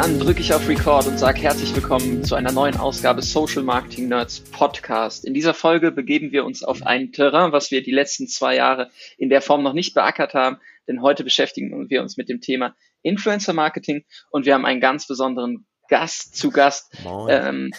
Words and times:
Dann 0.00 0.18
drücke 0.18 0.40
ich 0.40 0.54
auf 0.54 0.66
Record 0.66 1.08
und 1.08 1.18
sage 1.18 1.42
herzlich 1.42 1.76
willkommen 1.76 2.24
zu 2.24 2.34
einer 2.34 2.52
neuen 2.52 2.78
Ausgabe 2.78 3.20
Social 3.20 3.62
Marketing 3.62 4.08
Nerds 4.08 4.40
Podcast. 4.40 5.26
In 5.26 5.34
dieser 5.34 5.52
Folge 5.52 5.92
begeben 5.92 6.32
wir 6.32 6.46
uns 6.46 6.62
auf 6.64 6.86
ein 6.86 7.12
Terrain, 7.12 7.52
was 7.52 7.70
wir 7.70 7.82
die 7.82 7.90
letzten 7.90 8.26
zwei 8.26 8.56
Jahre 8.56 8.90
in 9.18 9.28
der 9.28 9.42
Form 9.42 9.62
noch 9.62 9.74
nicht 9.74 9.92
beackert 9.92 10.32
haben, 10.32 10.56
denn 10.88 11.02
heute 11.02 11.22
beschäftigen 11.22 11.90
wir 11.90 12.00
uns 12.00 12.16
mit 12.16 12.30
dem 12.30 12.40
Thema 12.40 12.74
Influencer 13.02 13.52
Marketing 13.52 14.06
und 14.30 14.46
wir 14.46 14.54
haben 14.54 14.64
einen 14.64 14.80
ganz 14.80 15.06
besonderen 15.06 15.66
Gast 15.90 16.36
zu 16.36 16.50
Gast. 16.50 16.88
Moin. 17.02 17.28
Ähm, 17.28 17.70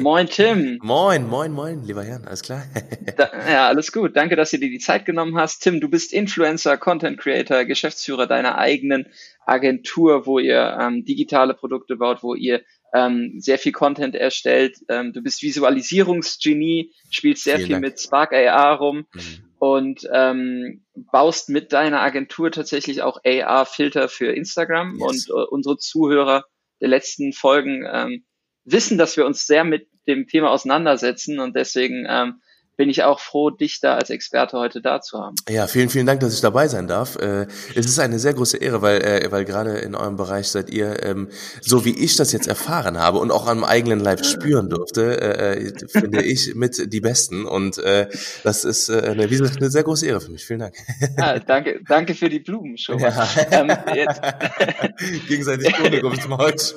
moin 0.00 0.28
Tim. 0.28 0.78
moin, 0.82 1.28
moin, 1.28 1.52
moin, 1.52 1.82
lieber 1.84 2.06
Jan, 2.06 2.24
alles 2.24 2.42
klar? 2.42 2.62
da, 3.16 3.28
ja, 3.50 3.66
alles 3.66 3.90
gut. 3.92 4.16
Danke, 4.16 4.36
dass 4.36 4.52
du 4.52 4.58
dir 4.58 4.70
die 4.70 4.78
Zeit 4.78 5.04
genommen 5.04 5.36
hast. 5.36 5.64
Tim, 5.64 5.80
du 5.80 5.88
bist 5.88 6.12
Influencer, 6.12 6.78
Content 6.78 7.18
Creator, 7.18 7.64
Geschäftsführer 7.64 8.28
deiner 8.28 8.56
eigenen 8.56 9.06
Agentur, 9.44 10.26
wo 10.26 10.38
ihr 10.38 10.78
ähm, 10.80 11.04
digitale 11.04 11.54
Produkte 11.54 11.96
baut, 11.96 12.22
wo 12.22 12.34
ihr 12.34 12.62
ähm, 12.94 13.34
sehr 13.38 13.58
viel 13.58 13.72
Content 13.72 14.14
erstellt. 14.14 14.78
Ähm, 14.88 15.12
du 15.12 15.20
bist 15.20 15.42
Visualisierungsgenie, 15.42 16.92
spielst 17.10 17.42
sehr 17.42 17.56
Vielen 17.56 17.66
viel 17.66 17.74
Dank. 17.74 17.84
mit 17.84 18.00
Spark 18.00 18.32
AR 18.32 18.76
rum 18.76 19.06
mhm. 19.12 19.20
und 19.58 20.08
ähm, 20.12 20.84
baust 20.94 21.48
mit 21.48 21.72
deiner 21.72 22.00
Agentur 22.00 22.52
tatsächlich 22.52 23.02
auch 23.02 23.18
AR-Filter 23.24 24.08
für 24.08 24.32
Instagram 24.32 25.00
yes. 25.00 25.02
und 25.02 25.36
äh, 25.36 25.44
unsere 25.50 25.78
Zuhörer 25.78 26.44
der 26.80 26.88
letzten 26.88 27.32
Folgen 27.32 27.84
ähm, 27.90 28.24
wissen, 28.64 28.98
dass 28.98 29.16
wir 29.16 29.26
uns 29.26 29.46
sehr 29.46 29.64
mit 29.64 29.88
dem 30.06 30.26
Thema 30.26 30.50
auseinandersetzen 30.50 31.40
und 31.40 31.56
deswegen 31.56 32.06
ähm, 32.08 32.40
bin 32.76 32.90
ich 32.90 33.02
auch 33.04 33.20
froh, 33.20 33.50
dich 33.50 33.80
da 33.80 33.94
als 33.96 34.10
Experte 34.10 34.58
heute 34.58 34.80
da 34.80 35.00
zu 35.00 35.18
haben. 35.18 35.36
Ja, 35.48 35.66
vielen, 35.66 35.88
vielen 35.88 36.06
Dank, 36.06 36.20
dass 36.20 36.34
ich 36.34 36.40
dabei 36.40 36.68
sein 36.68 36.86
darf. 36.86 37.16
Äh, 37.16 37.46
es 37.74 37.86
ist 37.86 37.98
eine 37.98 38.18
sehr 38.18 38.34
große 38.34 38.58
Ehre, 38.58 38.82
weil, 38.82 39.02
äh, 39.02 39.30
weil 39.30 39.44
gerade 39.44 39.78
in 39.78 39.94
eurem 39.94 40.16
Bereich 40.16 40.48
seid 40.48 40.70
ihr, 40.70 41.02
ähm, 41.02 41.28
so 41.60 41.84
wie 41.84 41.96
ich 41.96 42.16
das 42.16 42.32
jetzt 42.32 42.46
erfahren 42.46 42.98
habe 42.98 43.18
und 43.18 43.30
auch 43.30 43.46
am 43.46 43.64
eigenen 43.64 44.00
Leib 44.00 44.24
spüren 44.24 44.68
durfte, 44.68 45.20
äh, 45.20 45.72
finde 45.88 46.22
ich 46.22 46.54
mit 46.54 46.92
die 46.92 47.00
Besten. 47.00 47.46
Und 47.46 47.76
das 47.76 48.64
ist 48.64 48.90
eine, 48.90 49.24
eine 49.24 49.70
sehr 49.70 49.82
große 49.82 50.06
Ehre 50.06 50.20
für 50.20 50.30
mich. 50.30 50.44
Vielen 50.44 50.60
Dank. 50.60 50.74
Ja, 51.16 51.38
danke, 51.38 51.80
danke 51.86 52.14
für 52.14 52.28
die 52.28 52.40
Blumen 52.40 52.76
schon. 52.76 52.98
Ja. 52.98 53.28
Ähm, 53.50 53.68
Gegenseitig 55.28 55.74
Blumen 55.76 56.04
um 56.04 56.20
zum 56.20 56.36
Holz. 56.36 56.74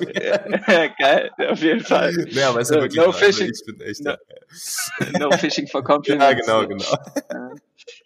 Geil, 0.98 1.30
auf 1.48 1.62
jeden 1.62 1.80
Fall. 1.80 2.26
Ja, 2.30 2.50
aber 2.50 2.60
es 2.60 2.70
ist 2.70 2.76
ja 2.76 2.82
wirklich 2.82 3.04
no 3.04 3.12
fishing, 3.12 3.50
ich 3.52 3.64
bin 3.64 3.80
echt, 3.80 4.04
no, 4.04 4.14
no 5.18 5.30
fishing 5.36 5.66
for 5.66 5.82
Compliments. 5.90 6.46
Ja, 6.46 6.62
genau, 6.62 6.68
genau. 6.68 6.84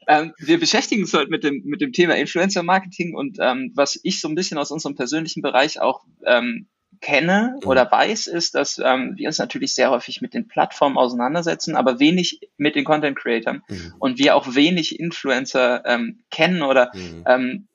Ähm, 0.07 0.33
wir 0.39 0.61
beschäftigen 0.61 1.03
uns 1.03 1.15
heute 1.15 1.31
mit 1.31 1.45
dem, 1.45 1.63
mit 1.65 1.81
dem 1.81 1.93
Thema 1.93 2.15
Influencer 2.15 2.63
Marketing 2.63 3.15
und 3.15 3.39
ähm, 3.41 3.73
was 3.75 3.99
ich 4.03 4.21
so 4.21 4.29
ein 4.29 4.35
bisschen 4.35 4.59
aus 4.59 4.71
unserem 4.71 4.95
persönlichen 4.95 5.43
Bereich 5.43 5.81
auch 5.81 6.05
ähm, 6.25 6.67
kenne 7.01 7.57
mhm. 7.61 7.69
oder 7.69 7.91
weiß, 7.91 8.27
ist, 8.29 8.55
dass 8.55 8.81
ähm, 8.83 9.15
wir 9.17 9.29
uns 9.29 9.39
natürlich 9.39 9.75
sehr 9.75 9.91
häufig 9.91 10.21
mit 10.21 10.35
den 10.35 10.49
Plattformen 10.49 10.97
auseinandersetzen, 10.97 11.77
aber 11.77 12.01
wenig 12.01 12.41
mit 12.57 12.77
den 12.77 12.85
Content 12.85 13.17
Creators 13.19 13.59
mhm. 13.69 13.95
und 13.99 14.19
wir 14.19 14.37
auch 14.37 14.55
wenig 14.55 14.99
Influencer 14.99 15.85
ähm, 15.87 16.21
kennen 16.31 16.63
oder 16.63 16.91
mhm. 16.95 17.25
ähm, 17.27 17.69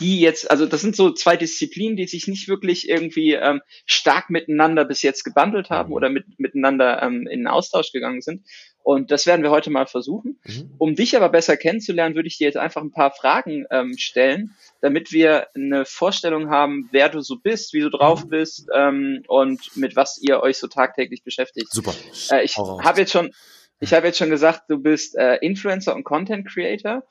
die 0.00 0.20
jetzt, 0.20 0.50
also 0.50 0.66
das 0.66 0.80
sind 0.80 0.96
so 0.96 1.12
zwei 1.12 1.36
Disziplinen, 1.36 1.96
die 1.96 2.06
sich 2.06 2.26
nicht 2.26 2.48
wirklich 2.48 2.88
irgendwie 2.88 3.34
ähm, 3.34 3.60
stark 3.86 4.28
miteinander 4.28 4.84
bis 4.84 5.02
jetzt 5.02 5.22
gebundelt 5.24 5.70
haben 5.70 5.90
mhm. 5.90 5.94
oder 5.94 6.10
mit, 6.10 6.38
miteinander 6.38 7.00
ähm, 7.02 7.26
in 7.28 7.46
Austausch 7.46 7.92
gegangen 7.92 8.20
sind. 8.20 8.44
Und 8.82 9.10
das 9.10 9.26
werden 9.26 9.42
wir 9.42 9.50
heute 9.50 9.70
mal 9.70 9.86
versuchen. 9.86 10.38
Mhm. 10.44 10.74
Um 10.78 10.94
dich 10.94 11.16
aber 11.16 11.28
besser 11.28 11.56
kennenzulernen, 11.56 12.16
würde 12.16 12.26
ich 12.26 12.38
dir 12.38 12.44
jetzt 12.44 12.56
einfach 12.56 12.82
ein 12.82 12.90
paar 12.90 13.12
Fragen 13.12 13.64
ähm, 13.70 13.96
stellen, 13.96 14.56
damit 14.82 15.12
wir 15.12 15.46
eine 15.54 15.84
Vorstellung 15.84 16.50
haben, 16.50 16.88
wer 16.90 17.08
du 17.08 17.20
so 17.20 17.36
bist, 17.36 17.72
wie 17.72 17.80
du 17.80 17.88
drauf 17.88 18.24
mhm. 18.24 18.28
bist 18.30 18.68
ähm, 18.74 19.22
und 19.28 19.76
mit 19.76 19.96
was 19.96 20.20
ihr 20.20 20.42
euch 20.42 20.58
so 20.58 20.66
tagtäglich 20.66 21.22
beschäftigt. 21.22 21.72
Super. 21.72 21.94
Äh, 22.30 22.44
ich 22.44 22.58
habe 22.58 23.00
jetzt 23.00 23.12
schon, 23.12 23.32
ich 23.80 23.94
habe 23.94 24.08
jetzt 24.08 24.18
schon 24.18 24.30
gesagt, 24.30 24.64
du 24.68 24.78
bist 24.78 25.16
äh, 25.16 25.36
Influencer 25.36 25.94
und 25.94 26.04
Content 26.04 26.46
Creator. 26.46 27.04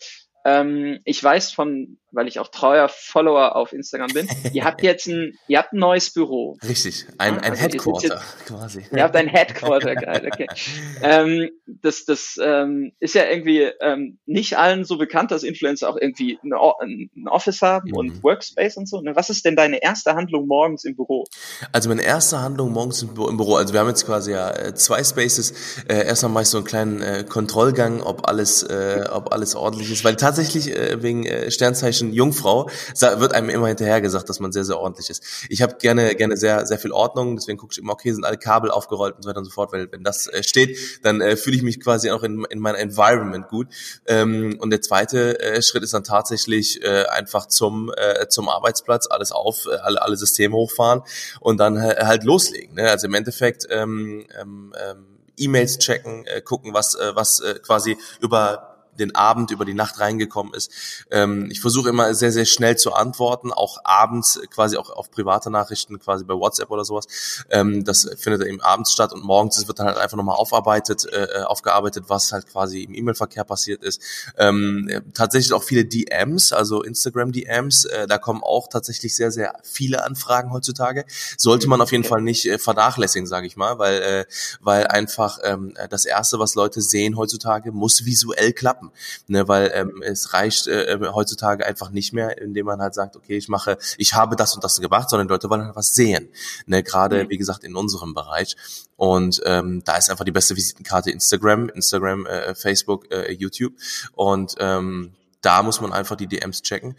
Ähm, 0.46 1.00
ich 1.06 1.24
weiß 1.24 1.54
von 1.54 1.98
weil 2.14 2.28
ich 2.28 2.40
auch 2.40 2.48
treuer 2.48 2.88
Follower 2.90 3.56
auf 3.56 3.74
Instagram 3.74 4.14
bin. 4.14 4.28
ihr 4.54 4.64
habt 4.64 4.82
jetzt 4.84 5.08
ein, 5.08 5.38
ihr 5.48 5.58
habt 5.58 5.74
ein 5.74 5.80
neues 5.80 6.12
Büro. 6.14 6.58
Richtig, 6.68 7.06
ein, 7.18 7.40
ein 7.40 7.52
also 7.52 7.62
Headquarter 7.62 8.08
jetzt, 8.08 8.46
quasi. 8.48 8.86
Ihr 8.96 9.04
habt 9.04 9.16
ein 9.16 9.28
Headquarter, 9.28 9.96
geil, 9.96 10.30
okay. 10.32 10.48
ähm, 11.02 11.50
das 11.66 12.06
das 12.06 12.40
ähm, 12.42 12.94
ist 13.00 13.16
ja 13.16 13.26
irgendwie 13.26 13.70
ähm, 13.82 14.20
nicht 14.26 14.58
allen 14.58 14.86
so 14.86 14.98
bekannt, 14.98 15.32
dass 15.32 15.44
Influencer 15.44 15.90
auch 15.90 15.98
irgendwie 16.00 16.40
eine, 16.44 16.58
ein 16.82 17.28
Office 17.28 17.62
haben 17.62 17.90
mhm. 17.90 17.98
und 17.98 18.24
Workspace 18.24 18.78
und 18.78 18.88
so. 18.88 19.02
Ne, 19.02 19.16
was 19.16 19.30
ist 19.30 19.46
denn 19.46 19.56
deine 19.56 19.82
erste 19.82 20.14
Handlung 20.14 20.48
morgens 20.48 20.86
im 20.86 20.96
Büro? 20.96 21.26
Also 21.72 21.90
meine 21.90 22.04
erste 22.04 22.40
Handlung 22.40 22.72
morgens 22.72 23.02
im 23.02 23.14
Büro, 23.14 23.56
also 23.56 23.74
wir 23.74 23.80
haben 23.80 23.90
jetzt 23.90 24.06
quasi 24.06 24.32
ja 24.32 24.52
äh, 24.52 24.76
zwei 24.76 25.04
Spaces. 25.04 25.54
Äh, 25.88 26.06
erstmal 26.06 26.32
mache 26.32 26.44
ich 26.44 26.50
so 26.50 26.58
einen 26.58 26.68
kleinen 26.68 27.02
äh, 27.02 27.26
Kontrollgang, 27.28 28.02
ob 28.02 28.28
alles, 28.28 28.64
äh, 28.64 29.06
ob 29.12 29.34
alles 29.34 29.56
ordentlich 29.56 29.92
ist, 29.92 30.04
weil 30.04 30.16
tatsächlich 30.16 30.72
äh, 30.76 31.02
wegen 31.02 31.26
äh, 31.26 31.50
Sternzeichen 31.50 32.03
klassischen 32.04 32.14
Jungfrau 32.14 32.70
wird 33.00 33.34
einem 33.34 33.50
immer 33.50 33.68
hinterher 33.68 34.02
gesagt, 34.02 34.30
dass 34.30 34.40
man 34.40 34.52
sehr, 34.52 34.64
sehr 34.64 34.80
ordentlich 34.80 35.10
ist. 35.10 35.24
Ich 35.50 35.62
habe 35.62 35.76
gerne, 35.80 36.16
gerne 36.16 36.38
sehr, 36.38 36.66
sehr 36.66 36.80
viel 36.80 36.92
Ordnung, 36.92 37.36
deswegen 37.36 37.58
gucke 37.58 37.74
ich 37.74 37.80
immer, 37.80 37.94
okay, 37.94 38.12
sind 38.12 38.26
alle 38.26 38.38
Kabel 38.38 38.72
aufgerollt 38.72 39.16
und 39.16 39.24
so 39.24 39.30
weiter 39.30 39.40
und 39.40 39.46
so 39.46 39.52
fort, 39.52 39.72
weil 39.72 39.92
wenn 39.92 40.04
das 40.04 40.28
äh, 40.28 40.44
steht, 40.44 40.78
dann 41.04 41.22
äh, 41.22 41.36
fühle 41.36 41.56
ich 41.56 41.64
mich 41.64 41.80
quasi 41.80 42.12
auch 42.12 42.24
in, 42.24 42.46
in 42.50 42.60
meinem 42.60 42.76
Environment 42.76 43.48
gut. 43.48 43.68
Ähm, 44.08 44.58
und 44.60 44.70
der 44.72 44.82
zweite 44.82 45.40
äh, 45.40 45.62
Schritt 45.62 45.84
ist 45.84 45.94
dann 45.94 46.04
tatsächlich 46.04 46.84
äh, 46.84 47.06
einfach 47.06 47.48
zum, 47.48 47.92
äh, 47.96 48.28
zum 48.28 48.50
Arbeitsplatz, 48.50 49.08
alles 49.10 49.32
auf, 49.32 49.66
äh, 49.66 49.76
alle, 49.76 50.02
alle 50.02 50.18
Systeme 50.18 50.56
hochfahren 50.56 51.02
und 51.40 51.58
dann 51.58 51.78
äh, 51.78 51.96
halt 52.04 52.24
loslegen. 52.24 52.76
Ne? 52.76 52.90
Also 52.90 53.08
im 53.08 53.14
Endeffekt 53.14 53.68
ähm, 53.70 54.26
ähm, 54.40 54.74
ähm 54.90 55.08
E-Mails 55.36 55.80
checken, 55.80 56.28
äh, 56.28 56.42
gucken, 56.42 56.76
was, 56.76 56.94
äh, 56.94 57.16
was 57.16 57.40
äh, 57.40 57.56
quasi 57.56 57.98
über 58.22 58.73
den 59.00 59.16
Abend 59.16 59.52
über 59.52 59.66
die 59.66 59.74
Nacht 59.74 60.00
reingekommen 60.00 60.54
ist. 60.54 60.72
Ähm, 61.12 61.50
ich 61.52 61.62
versuche 61.62 61.90
immer 61.90 62.14
sehr, 62.14 62.32
sehr 62.32 62.46
schnell 62.46 62.78
zu 62.78 62.94
antworten, 62.94 63.52
auch 63.52 63.80
abends 63.84 64.40
quasi 64.50 64.78
auch 64.78 64.90
auf 64.90 65.12
private 65.12 65.50
Nachrichten, 65.50 66.00
quasi 66.00 66.24
bei 66.24 66.34
WhatsApp 66.34 66.72
oder 66.72 66.86
sowas. 66.86 67.06
Ähm, 67.50 67.84
das 67.84 68.10
findet 68.18 68.48
eben 68.48 68.62
abends 68.62 68.92
statt 68.92 69.14
und 69.14 69.24
morgens 69.24 69.68
wird 69.68 69.80
dann 69.80 69.88
halt 69.88 69.98
einfach 69.98 70.18
nochmal 70.18 70.36
aufarbeitet, 70.36 71.06
äh, 71.06 71.24
äh, 71.24 71.44
aufgearbeitet, 71.44 72.06
was 72.08 72.32
halt 72.32 72.48
quasi 72.48 72.84
im 72.84 72.94
E-Mail-Verkehr 72.94 73.44
passiert 73.44 73.84
ist. 73.84 74.02
Ähm, 74.38 74.90
tatsächlich 75.14 75.54
auch 75.54 75.64
viele 75.64 75.86
DMs, 75.86 76.54
also 76.54 76.84
Instagram-DMs, 76.84 77.86
äh, 77.86 78.08
da 78.08 78.18
kommen 78.18 78.44
auch 78.44 78.68
tatsächlich 78.68 79.16
sehr, 79.16 79.32
sehr 79.32 79.54
viele 79.64 80.04
Anfragen 80.04 80.52
heutzutage. 80.52 81.06
Sollte 81.38 81.68
man 81.68 81.82
auf 81.82 81.92
jeden 81.92 82.04
Fall 82.04 82.22
nicht 82.22 82.46
äh, 82.46 82.58
vernachlässigen, 82.58 83.28
sage 83.28 83.48
ich 83.48 83.58
mal, 83.58 83.80
weil, 83.80 84.02
äh, 84.02 84.26
weil 84.62 84.88
einfach 84.88 85.40
ähm, 85.44 85.74
das 85.90 86.06
Erste, 86.06 86.40
was 86.40 86.56
Leute 86.56 86.82
sehen 86.82 87.18
heutzutage, 87.18 87.72
muss 87.72 88.06
visuell 88.06 88.54
klappen 88.54 88.83
klappen. 88.84 88.92
Ne, 89.28 89.48
weil 89.48 89.72
ähm, 89.74 90.02
es 90.04 90.34
reicht 90.34 90.68
äh, 90.68 91.00
heutzutage 91.14 91.66
einfach 91.66 91.92
nicht 91.92 92.14
mehr, 92.14 92.38
indem 92.42 92.66
man 92.66 92.82
halt 92.82 92.94
sagt, 92.94 93.16
okay, 93.16 93.38
ich 93.38 93.48
mache, 93.48 93.78
ich 93.98 94.14
habe 94.14 94.36
das 94.36 94.56
und 94.56 94.64
das 94.64 94.80
gemacht, 94.80 95.10
sondern 95.10 95.28
Leute 95.28 95.50
wollen 95.50 95.66
halt 95.66 95.76
was 95.76 95.94
sehen. 95.94 96.30
Ne, 96.66 96.84
Gerade, 96.84 97.26
mhm. 97.26 97.30
wie 97.30 97.38
gesagt, 97.38 97.64
in 97.64 97.76
unserem 97.76 98.14
Bereich. 98.14 98.56
Und 98.96 99.42
ähm, 99.46 99.82
da 99.86 99.98
ist 99.98 100.10
einfach 100.10 100.26
die 100.26 100.32
beste 100.32 100.56
Visitenkarte 100.56 101.12
Instagram, 101.12 101.70
Instagram, 101.70 102.26
äh, 102.26 102.56
Facebook, 102.56 103.12
äh, 103.12 103.32
YouTube. 103.32 103.74
Und 104.14 104.56
ähm, 104.60 105.14
da 105.42 105.64
muss 105.64 105.82
man 105.82 105.94
einfach 105.94 106.16
die 106.16 106.28
DMs 106.28 106.62
checken. 106.62 106.96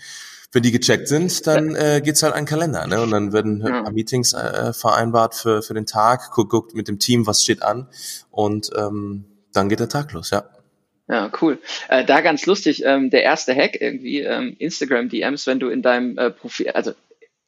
Wenn 0.53 0.63
die 0.63 0.71
gecheckt 0.71 1.09
sind, 1.09 1.47
dann 1.49 1.75
äh, 1.75 2.01
geht's 2.05 2.23
halt 2.23 2.35
an 2.35 2.43
den 2.43 2.47
Kalender, 2.47 2.87
ne? 2.87 3.01
Und 3.01 3.11
dann 3.11 3.33
werden 3.33 3.61
ja. 3.61 3.79
ein 3.79 3.85
paar 3.85 3.93
Meetings 3.93 4.35
äh, 4.35 4.73
vereinbart 4.73 5.35
für 5.35 5.63
für 5.63 5.75
den 5.75 5.85
Tag, 5.85 6.31
guckt, 6.31 6.51
guckt 6.51 6.75
mit 6.77 6.87
dem 6.87 7.01
Team, 7.01 7.27
was 7.27 7.43
steht 7.43 7.63
an 7.63 7.89
und 8.31 8.71
ähm, 8.77 9.25
dann 9.53 9.69
geht 9.69 9.81
der 9.81 9.89
Tag 9.89 10.13
los, 10.13 10.31
ja. 10.31 10.45
Ja, 11.07 11.31
cool. 11.43 11.59
Äh, 11.89 12.05
da 12.05 12.23
ganz 12.23 12.47
lustig, 12.47 12.83
ähm, 12.85 13.11
der 13.11 13.23
erste 13.23 13.55
Hack 13.55 13.79
irgendwie, 13.81 14.21
ähm, 14.21 14.57
Instagram 14.59 15.11
DMs, 15.11 15.47
wenn 15.47 15.61
du 15.61 15.69
in 15.69 15.83
deinem 15.83 16.17
äh, 16.17 16.31
Profil, 16.31 16.71
also 16.71 16.93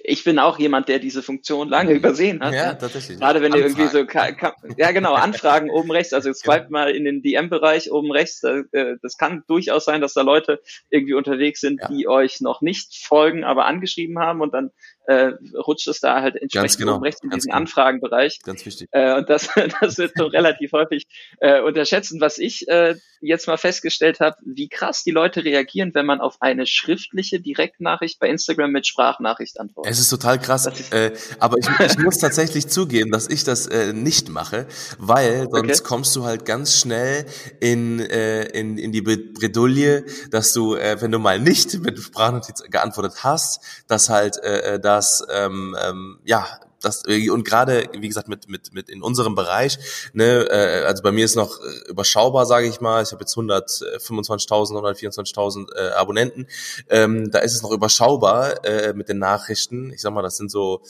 ich 0.09 0.23
bin 0.25 0.39
auch 0.39 0.59
jemand, 0.59 0.89
der 0.89 0.99
diese 0.99 1.23
Funktion 1.23 1.69
lange 1.69 1.93
übersehen 1.93 2.41
hat. 2.41 2.55
Ja, 2.55 2.75
tatsächlich. 2.75 3.19
Gerade 3.19 3.43
wenn 3.43 3.53
Anfragen. 3.53 3.75
du 3.77 3.83
irgendwie 3.83 4.69
so, 4.69 4.75
ja 4.77 4.93
genau, 4.93 5.15
Anfragen 5.15 5.69
oben 5.69 5.91
rechts, 5.91 6.13
also 6.13 6.33
swipe 6.33 6.65
ja. 6.65 6.71
mal 6.71 6.91
in 6.95 7.05
den 7.05 7.23
DM-Bereich 7.23 7.91
oben 7.91 8.13
rechts. 8.13 8.43
Äh, 8.45 8.97
das 9.03 9.17
kann 9.17 9.43
durchaus 9.49 9.85
sein, 9.85 10.01
dass 10.01 10.15
da 10.15 10.23
Leute 10.23 10.61
irgendwie 10.91 11.15
unterwegs 11.15 11.61
sind, 11.61 11.81
ja. 11.81 11.89
die 11.89 12.07
euch 12.09 12.41
noch 12.41 12.61
nicht 12.61 13.05
folgen, 13.05 13.43
aber 13.43 13.67
angeschrieben 13.67 14.19
haben 14.19 14.41
und 14.41 14.55
dann 14.55 14.71
äh, 15.07 15.33
rutscht 15.55 15.89
es 15.89 16.01
da 16.01 16.23
halt 16.23 16.37
entsprechend 16.37 16.79
genau, 16.79 16.99
rechts 16.99 17.23
in 17.23 17.31
diesen 17.31 17.49
genau. 17.49 17.59
Anfragenbereich. 17.59 18.41
Ganz 18.43 18.65
wichtig. 18.67 18.89
Äh, 18.93 19.15
und 19.15 19.29
das, 19.29 19.49
das 19.81 19.99
wird 19.99 20.13
so 20.17 20.27
relativ 20.27 20.73
häufig 20.73 21.07
äh, 21.41 21.61
unterschätzen. 21.61 22.21
Was 22.21 22.39
ich 22.39 22.69
äh, 22.69 22.97
jetzt 23.21 23.47
mal 23.47 23.57
festgestellt 23.57 24.21
habe, 24.21 24.37
wie 24.45 24.69
krass 24.69 25.03
die 25.05 25.11
Leute 25.11 25.45
reagieren, 25.45 25.93
wenn 25.95 26.07
man 26.07 26.21
auf 26.21 26.37
eine 26.41 26.67
schriftliche 26.67 27.41
Direktnachricht 27.41 28.19
bei 28.19 28.29
Instagram 28.29 28.73
mit 28.73 28.87
Sprachnachricht 28.87 29.59
antwortet. 29.61 29.93
Es 29.93 30.01
ist 30.01 30.11
total 30.11 30.39
krass, 30.39 30.67
äh, 30.91 31.13
aber 31.39 31.59
ich, 31.59 31.69
ich 31.81 31.99
muss 31.99 32.19
tatsächlich 32.19 32.69
zugeben, 32.69 33.11
dass 33.11 33.29
ich 33.29 33.45
das 33.45 33.67
äh, 33.67 33.93
nicht 33.93 34.29
mache, 34.29 34.67
weil 34.99 35.49
sonst 35.51 35.81
okay. 35.81 35.89
kommst 35.89 36.17
du 36.17 36.25
halt 36.25 36.45
ganz 36.45 36.81
schnell 36.81 37.27
in, 37.61 38.01
äh, 38.01 38.45
in, 38.47 38.79
in 38.79 38.93
die 38.93 39.03
Bredouille, 39.03 40.05
dass 40.31 40.53
du, 40.53 40.75
äh, 40.75 41.01
wenn 41.01 41.13
du 41.13 41.19
mal 41.19 41.39
nicht 41.39 41.79
mit 41.81 41.99
Sprachnotiz 41.99 42.63
geantwortet 42.71 43.25
hast, 43.25 43.61
dass 43.89 44.09
halt 44.09 44.37
äh, 44.43 44.75
äh 44.75 44.81
da 44.81 44.96
dass 44.97 45.27
ähm, 45.31 45.77
ähm, 45.81 46.19
ja 46.25 46.47
das 46.81 47.03
äh, 47.07 47.31
und 47.31 47.45
gerade 47.45 47.89
wie 47.93 48.09
gesagt 48.09 48.29
mit 48.29 48.49
mit 48.49 48.73
mit 48.73 48.89
in 48.89 49.03
unserem 49.03 49.35
Bereich, 49.35 49.79
ne, 50.13 50.47
äh, 50.51 50.85
also 50.85 51.03
bei 51.03 51.13
mir 51.13 51.25
ist 51.25 51.37
noch 51.37 51.61
äh, 51.61 51.91
überschaubar, 51.91 52.47
sage 52.47 52.67
ich 52.67 52.81
mal. 52.81 53.03
Ich 53.03 53.13
habe 53.13 53.23
jetzt 53.23 53.37
125.000, 53.37 54.49
124.000 54.49 55.75
äh, 55.75 55.91
Abonnenten. 55.93 56.47
Ähm, 56.89 57.31
da 57.31 57.41
ist 57.41 57.55
es 57.55 57.63
noch 57.63 57.73
überschaubar 57.73 58.65
äh, 58.65 58.93
mit 58.95 59.09
den 59.09 59.19
Nachrichten. 59.19 59.91
Ich 59.93 60.01
sag 60.01 60.13
mal, 60.13 60.23
das 60.23 60.37
sind 60.37 60.51
so 60.51 60.83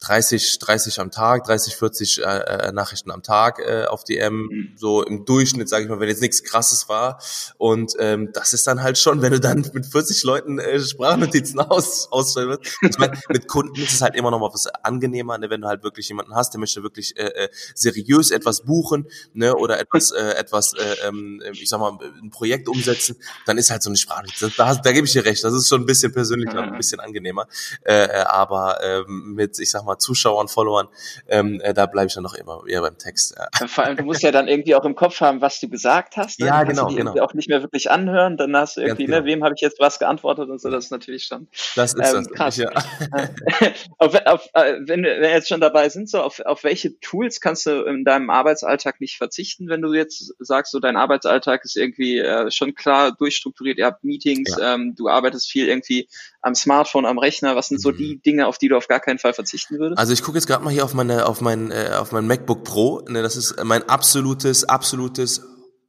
30, 0.00 0.58
30 0.58 0.98
am 1.00 1.10
Tag, 1.10 1.44
30, 1.44 1.76
40 1.76 2.18
äh, 2.18 2.22
äh, 2.22 2.72
Nachrichten 2.72 3.10
am 3.10 3.22
Tag 3.22 3.58
äh, 3.58 3.84
auf 3.84 4.02
DM, 4.04 4.34
mhm. 4.34 4.72
so 4.76 5.02
im 5.02 5.26
Durchschnitt, 5.26 5.68
sage 5.68 5.84
ich 5.84 5.90
mal, 5.90 6.00
wenn 6.00 6.08
jetzt 6.08 6.22
nichts 6.22 6.42
Krasses 6.42 6.88
war. 6.88 7.20
Und 7.58 7.92
ähm, 7.98 8.30
das 8.32 8.54
ist 8.54 8.66
dann 8.66 8.82
halt 8.82 8.96
schon, 8.96 9.20
wenn 9.20 9.32
du 9.32 9.40
dann 9.40 9.68
mit 9.74 9.84
40 9.84 10.24
Leuten 10.24 10.58
äh, 10.58 10.80
Sprachnotizen 10.80 11.60
aus, 11.60 12.10
ausstellen 12.10 12.48
wirst. 12.48 12.78
Ich 12.80 12.98
meine, 12.98 13.18
mit 13.28 13.46
Kunden 13.46 13.80
ist 13.80 13.92
es 13.92 14.00
halt 14.00 14.14
immer 14.16 14.30
noch 14.30 14.40
mal 14.40 14.50
was 14.52 14.66
angenehmer, 14.66 15.36
ne, 15.36 15.50
wenn 15.50 15.60
du 15.60 15.68
halt 15.68 15.82
wirklich 15.82 16.08
jemanden 16.08 16.34
hast, 16.34 16.54
der 16.54 16.60
möchte 16.60 16.82
wirklich 16.82 17.18
äh, 17.18 17.26
äh, 17.26 17.48
seriös 17.74 18.30
etwas 18.30 18.62
buchen 18.62 19.06
ne, 19.34 19.54
oder 19.54 19.78
etwas, 19.78 20.12
äh, 20.12 20.30
etwas 20.32 20.72
äh, 20.72 21.08
ähm, 21.08 21.42
ich 21.52 21.68
sag 21.68 21.78
mal, 21.78 21.98
ein 22.22 22.30
Projekt 22.30 22.68
umsetzen, 22.68 23.16
dann 23.44 23.58
ist 23.58 23.70
halt 23.70 23.82
so 23.82 23.90
eine 23.90 23.98
Sprachnotiz. 23.98 24.56
Da, 24.56 24.74
da 24.74 24.92
gebe 24.92 25.06
ich 25.06 25.12
dir 25.12 25.26
recht, 25.26 25.44
das 25.44 25.52
ist 25.52 25.68
schon 25.68 25.82
ein 25.82 25.86
bisschen 25.86 26.12
persönlicher, 26.12 26.62
ein 26.62 26.76
bisschen 26.76 27.00
angenehmer. 27.00 27.46
Äh, 27.82 28.04
äh 28.04 28.24
aber 28.30 28.82
äh, 28.82 29.04
mit, 29.06 29.58
ich 29.58 29.70
sag 29.70 29.84
mal, 29.84 29.89
mal 29.90 29.98
Zuschauern, 29.98 30.48
Followern, 30.48 30.88
ähm, 31.28 31.60
äh, 31.62 31.74
da 31.74 31.86
bleibe 31.86 32.08
ich 32.08 32.14
dann 32.14 32.22
noch 32.22 32.34
immer 32.34 32.62
eher 32.66 32.80
beim 32.80 32.98
Text. 32.98 33.36
Ja. 33.36 33.66
Vor 33.66 33.84
allem, 33.84 33.96
du 33.96 34.04
musst 34.04 34.22
ja 34.22 34.32
dann 34.32 34.48
irgendwie 34.48 34.74
auch 34.74 34.84
im 34.84 34.94
Kopf 34.94 35.20
haben, 35.20 35.40
was 35.40 35.60
du 35.60 35.68
gesagt 35.68 36.16
hast. 36.16 36.40
Ne? 36.40 36.46
Ja, 36.46 36.64
genau, 36.64 36.88
du 36.88 36.96
genau. 36.96 37.14
auch 37.22 37.34
nicht 37.34 37.48
mehr 37.48 37.62
wirklich 37.62 37.90
anhören, 37.90 38.36
dann 38.36 38.56
hast 38.56 38.76
du 38.76 38.80
irgendwie, 38.80 39.04
ne, 39.04 39.16
genau. 39.16 39.20
ne, 39.20 39.26
wem 39.26 39.44
habe 39.44 39.54
ich 39.54 39.60
jetzt 39.60 39.80
was 39.80 39.98
geantwortet 39.98 40.48
und 40.48 40.60
so, 40.60 40.70
das 40.70 40.86
ist 40.86 40.90
natürlich 40.90 41.24
schon 41.24 41.48
das 41.76 41.94
ist 41.94 42.14
ähm, 42.14 42.24
das 42.24 42.32
krass. 42.32 42.56
Ja. 42.56 42.70
auf, 43.98 44.14
auf, 44.26 44.48
äh, 44.54 44.76
wenn 44.80 45.02
wir 45.02 45.30
jetzt 45.30 45.48
schon 45.48 45.60
dabei 45.60 45.88
sind, 45.88 46.08
so 46.08 46.20
auf, 46.20 46.40
auf 46.40 46.64
welche 46.64 46.98
Tools 47.00 47.40
kannst 47.40 47.66
du 47.66 47.84
in 47.84 48.04
deinem 48.04 48.30
Arbeitsalltag 48.30 49.00
nicht 49.00 49.16
verzichten, 49.16 49.68
wenn 49.68 49.82
du 49.82 49.92
jetzt 49.92 50.34
sagst, 50.38 50.72
so 50.72 50.80
dein 50.80 50.96
Arbeitsalltag 50.96 51.64
ist 51.64 51.76
irgendwie 51.76 52.18
äh, 52.18 52.50
schon 52.50 52.74
klar 52.74 53.12
durchstrukturiert, 53.12 53.78
ihr 53.78 53.86
habt 53.86 54.04
Meetings, 54.04 54.56
ja. 54.58 54.74
ähm, 54.74 54.94
du 54.96 55.08
arbeitest 55.08 55.50
viel 55.50 55.68
irgendwie 55.68 56.08
am 56.42 56.54
Smartphone, 56.54 57.06
am 57.06 57.18
Rechner, 57.18 57.56
was 57.56 57.68
sind 57.68 57.80
so 57.80 57.90
mhm. 57.90 57.96
die 57.96 58.16
Dinge, 58.18 58.46
auf 58.46 58.58
die 58.58 58.68
du 58.68 58.76
auf 58.76 58.88
gar 58.88 59.00
keinen 59.00 59.18
Fall 59.18 59.32
verzichten 59.32 59.78
würdest? 59.80 59.98
Also 59.98 60.12
ich 60.12 60.22
gucke 60.22 60.38
jetzt 60.38 60.46
gerade 60.46 60.62
mal 60.62 60.72
hier 60.72 60.84
auf 60.84 60.94
meine 60.94 61.26
auf 61.26 61.40
mein 61.40 61.72
äh, 61.72 61.90
auf 61.98 62.12
mein 62.12 62.26
MacBook 62.26 62.62
Pro. 62.62 63.02
Ne, 63.08 63.22
das 63.22 63.36
ist 63.36 63.62
mein 63.64 63.88
absolutes 63.88 64.64
absolutes 64.64 65.42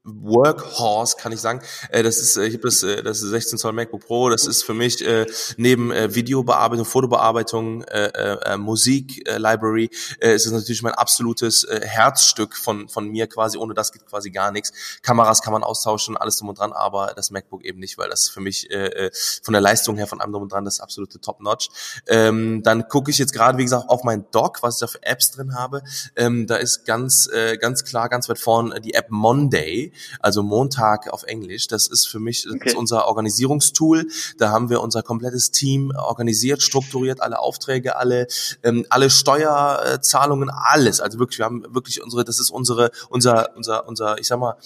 Workhorse, 0.04 1.16
kann 1.18 1.32
ich 1.32 1.40
sagen. 1.40 1.62
Äh, 1.90 2.02
das 2.02 2.18
ist, 2.18 2.36
äh, 2.36 2.46
ich 2.46 2.56
habe 2.56 2.64
das, 2.64 2.82
äh, 2.82 3.04
das 3.04 3.22
ist 3.22 3.30
16 3.30 3.60
Zoll 3.60 3.74
MacBook 3.74 4.06
Pro. 4.06 4.30
Das 4.30 4.48
ist 4.48 4.64
für 4.64 4.74
mich 4.74 5.06
äh, 5.06 5.28
neben 5.58 5.92
äh, 5.92 6.16
Videobearbeitung, 6.16 6.86
Fotobearbeitung, 6.86 7.84
äh, 7.84 8.08
äh, 8.08 8.58
Musik, 8.58 9.28
äh, 9.30 9.38
Library, 9.38 9.92
äh, 10.20 10.34
ist 10.34 10.48
es 10.48 10.52
natürlich 10.52 10.82
mein 10.82 10.94
absolutes 10.94 11.66
äh, 11.66 11.82
Herzstück 11.84 12.56
von 12.58 12.90
von 12.90 13.10
mir 13.10 13.28
quasi. 13.28 13.60
Ohne 13.60 13.76
das 13.76 13.92
geht 13.92 14.08
quasi 14.08 14.32
gar 14.32 14.52
nichts. 14.52 14.74
Kameras 15.04 15.44
kann 15.44 15.54
man 15.54 15.64
austauschen, 15.64 16.18
alles 16.18 16.38
drum 16.38 16.50
und 16.50 16.58
dran, 16.58 16.74
aber 16.74 17.14
das 17.16 17.30
MacBook 17.30 17.64
eben 17.64 17.80
nicht, 17.80 18.00
weil 18.00 18.10
das 18.10 18.28
für 18.28 18.42
mich 18.42 18.72
äh, 18.72 18.88
äh 18.88 19.12
von 19.44 19.54
der 19.54 19.62
Leistung 19.62 19.98
her 19.98 20.08
von 20.08 20.20
allem 20.20 20.32
drum 20.32 20.44
und 20.44 20.52
dran 20.52 20.66
das 20.66 20.80
absolute 20.80 21.22
Top-Notch. 21.22 21.70
Ähm, 22.08 22.64
dann 22.64 22.88
gucke 22.88 23.12
ich 23.12 23.20
jetzt 23.20 23.34
gerade, 23.34 23.60
wie 23.60 23.64
gesagt, 23.64 23.88
auf 23.88 24.04
mein 24.04 24.26
Dock, 24.32 24.64
was 24.64 24.76
ich 24.76 24.80
da 24.80 24.88
für 24.88 25.04
Apps 25.04 25.32
drin 25.32 25.54
habe. 25.54 25.84
Ähm, 26.16 26.48
da 26.48 26.56
ist 26.56 26.86
ganz 26.86 27.28
äh, 27.32 27.58
ganz 27.58 27.84
klar, 27.84 28.10
ganz 28.10 28.28
weit 28.30 28.40
vorne 28.40 28.82
die 28.82 28.96
App 28.96 29.10
Monday 29.10 29.91
also 30.20 30.44
Montag 30.44 31.12
auf 31.12 31.24
Englisch. 31.24 31.68
Das 31.68 31.88
ist 31.88 32.08
für 32.08 32.20
mich 32.20 32.48
okay. 32.50 32.70
ist 32.70 32.76
unser 32.76 33.08
Organisierungstool. 33.08 34.08
Da 34.38 34.50
haben 34.50 34.70
wir 34.70 34.82
unser 34.82 35.04
komplettes 35.04 35.52
Team 35.52 35.92
organisiert, 35.96 36.62
strukturiert, 36.62 37.22
alle 37.22 37.40
Aufträge, 37.40 37.96
alle, 37.96 38.28
ähm, 38.64 38.86
alle 38.90 39.10
Steuerzahlungen, 39.10 40.50
alles. 40.50 41.02
Also 41.02 41.20
wirklich, 41.20 41.40
wir 41.40 41.46
haben 41.46 41.64
wirklich 41.74 42.04
unsere, 42.04 42.24
das 42.24 42.40
ist 42.40 42.50
unsere, 42.50 42.92
unser, 43.10 43.56
unser, 43.56 43.88
unser, 43.88 44.20
ich 44.20 44.28
sag 44.28 44.40
mal, 44.40 44.58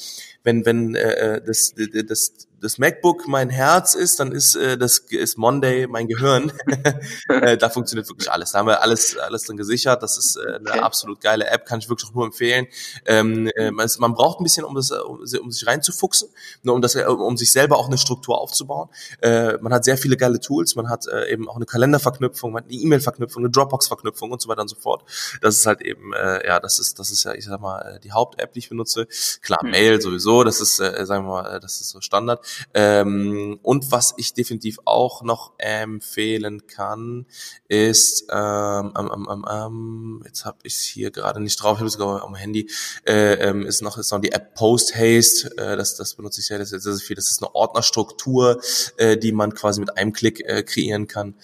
wenn, 0.44 0.66
wenn 0.66 0.96
äh, 0.96 1.36
äh 1.36 1.42
das, 1.46 1.74
das, 2.08 2.34
das 2.62 2.78
MacBook 2.78 3.28
mein 3.28 3.50
Herz 3.50 3.94
ist, 3.94 4.20
dann 4.20 4.32
ist 4.32 4.56
äh, 4.56 4.78
das 4.78 4.98
ist 4.98 5.38
Monday 5.38 5.88
mein 5.88 6.08
Gehirn. 6.08 6.52
äh, 7.30 7.58
da 7.58 7.70
funktioniert 7.70 8.08
wirklich 8.10 8.32
alles. 8.32 8.52
Da 8.52 8.60
haben 8.60 8.68
wir 8.68 8.82
alles 8.82 9.18
alles 9.18 9.44
drin 9.44 9.58
gesichert. 9.58 10.02
Das 10.04 10.18
ist 10.18 10.38
äh, 10.38 10.56
eine 10.56 10.70
okay. 10.70 10.80
absolut 10.80 11.22
geile 11.22 11.48
App, 11.48 11.66
kann 11.66 11.80
ich 11.80 11.90
wirklich 11.90 12.10
auch 12.10 12.16
nur 12.16 12.26
empfehlen. 12.26 12.68
Ähm, 13.06 13.48
äh, 13.56 13.72
man, 13.72 13.90
man 14.00 14.14
braucht 14.14 14.40
ein 14.40 14.44
bisschen, 14.44 14.66
um 14.66 14.76
das 14.76 14.92
um, 14.92 15.20
um 15.42 15.52
sich 15.52 15.68
reinzufuchsen, 15.68 16.30
nur 16.64 16.76
um 16.76 16.82
das 16.82 16.96
um 16.96 17.38
sich 17.38 17.52
selber 17.52 17.78
auch 17.78 17.88
eine 17.88 17.98
Struktur 17.98 18.40
aufzubauen. 18.40 18.90
Äh, 19.22 19.58
man 19.62 19.74
hat 19.74 19.86
sehr 19.86 19.98
viele 19.98 20.18
geile 20.18 20.40
Tools. 20.40 20.76
Man 20.76 20.90
hat 20.90 21.08
äh, 21.08 21.32
eben 21.32 21.50
auch 21.50 21.56
eine 21.56 21.66
Kalenderverknüpfung, 21.66 22.54
man 22.54 22.64
hat 22.64 22.72
eine 22.72 22.80
E-Mail-Verknüpfung, 22.80 23.44
eine 23.44 23.52
Dropbox-Verknüpfung 23.52 24.32
und 24.32 24.42
so 24.42 24.50
weiter 24.50 24.62
und 24.62 24.70
so 24.70 24.76
fort. 24.76 25.04
Das 25.42 25.56
ist 25.56 25.66
halt 25.66 25.82
eben 25.82 26.14
äh, 26.14 26.48
ja, 26.48 26.60
das 26.60 26.80
ist 26.80 27.00
das 27.00 27.12
ist 27.12 27.24
ja 27.24 27.34
ich 27.34 27.46
sag 27.46 27.60
mal 27.60 27.96
äh, 27.96 28.00
die 28.00 28.12
Haupt-App, 28.12 28.54
die 28.54 28.60
ich 28.60 28.70
benutze. 28.70 29.08
Klar, 29.42 29.62
hm. 29.62 29.72
Mail 29.72 30.02
sowieso. 30.02 30.44
Das 30.44 30.62
ist 30.62 30.80
äh, 30.80 31.06
sagen 31.06 31.26
wir 31.26 31.42
mal, 31.42 31.56
äh, 31.56 31.60
das 31.60 31.82
ist 31.82 31.90
so 31.90 32.02
Standard. 32.02 32.45
Ähm, 32.74 33.60
und 33.62 33.92
was 33.92 34.14
ich 34.18 34.34
definitiv 34.34 34.80
auch 34.86 35.24
noch 35.24 35.54
empfehlen 35.58 36.68
kann, 36.68 37.26
ist, 37.68 38.28
ähm, 38.32 38.94
ähm, 38.98 39.28
ähm, 39.30 39.46
ähm, 39.50 40.24
jetzt 40.26 40.46
habe 40.46 40.58
ich 40.64 40.76
es 40.76 40.82
hier 40.82 41.12
gerade 41.12 41.42
nicht 41.42 41.62
drauf, 41.62 41.74
ich 41.74 41.80
habe 41.80 41.88
es 41.88 41.94
sogar 41.94 42.24
am 42.24 42.36
Handy, 42.36 42.70
äh, 43.06 43.34
ähm, 43.36 43.66
ist 43.66 43.82
noch 43.82 43.98
ist 43.98 44.12
noch 44.12 44.22
die 44.22 44.32
App 44.32 44.56
Post 44.56 44.96
Haste, 44.96 45.50
äh, 45.58 45.76
das, 45.76 45.96
das 45.96 46.16
benutze 46.16 46.42
ich 46.42 46.50
ist 46.50 46.70
sehr, 46.70 46.80
sehr 46.80 46.96
viel, 46.96 47.16
das 47.16 47.32
ist 47.32 47.42
eine 47.42 47.54
Ordnerstruktur, 47.54 48.62
äh, 48.98 49.18
die 49.18 49.32
man 49.32 49.54
quasi 49.54 49.80
mit 49.80 49.98
einem 49.98 50.14
Klick 50.14 50.42
äh, 50.42 50.64
kreieren 50.64 51.08
kann. 51.08 51.36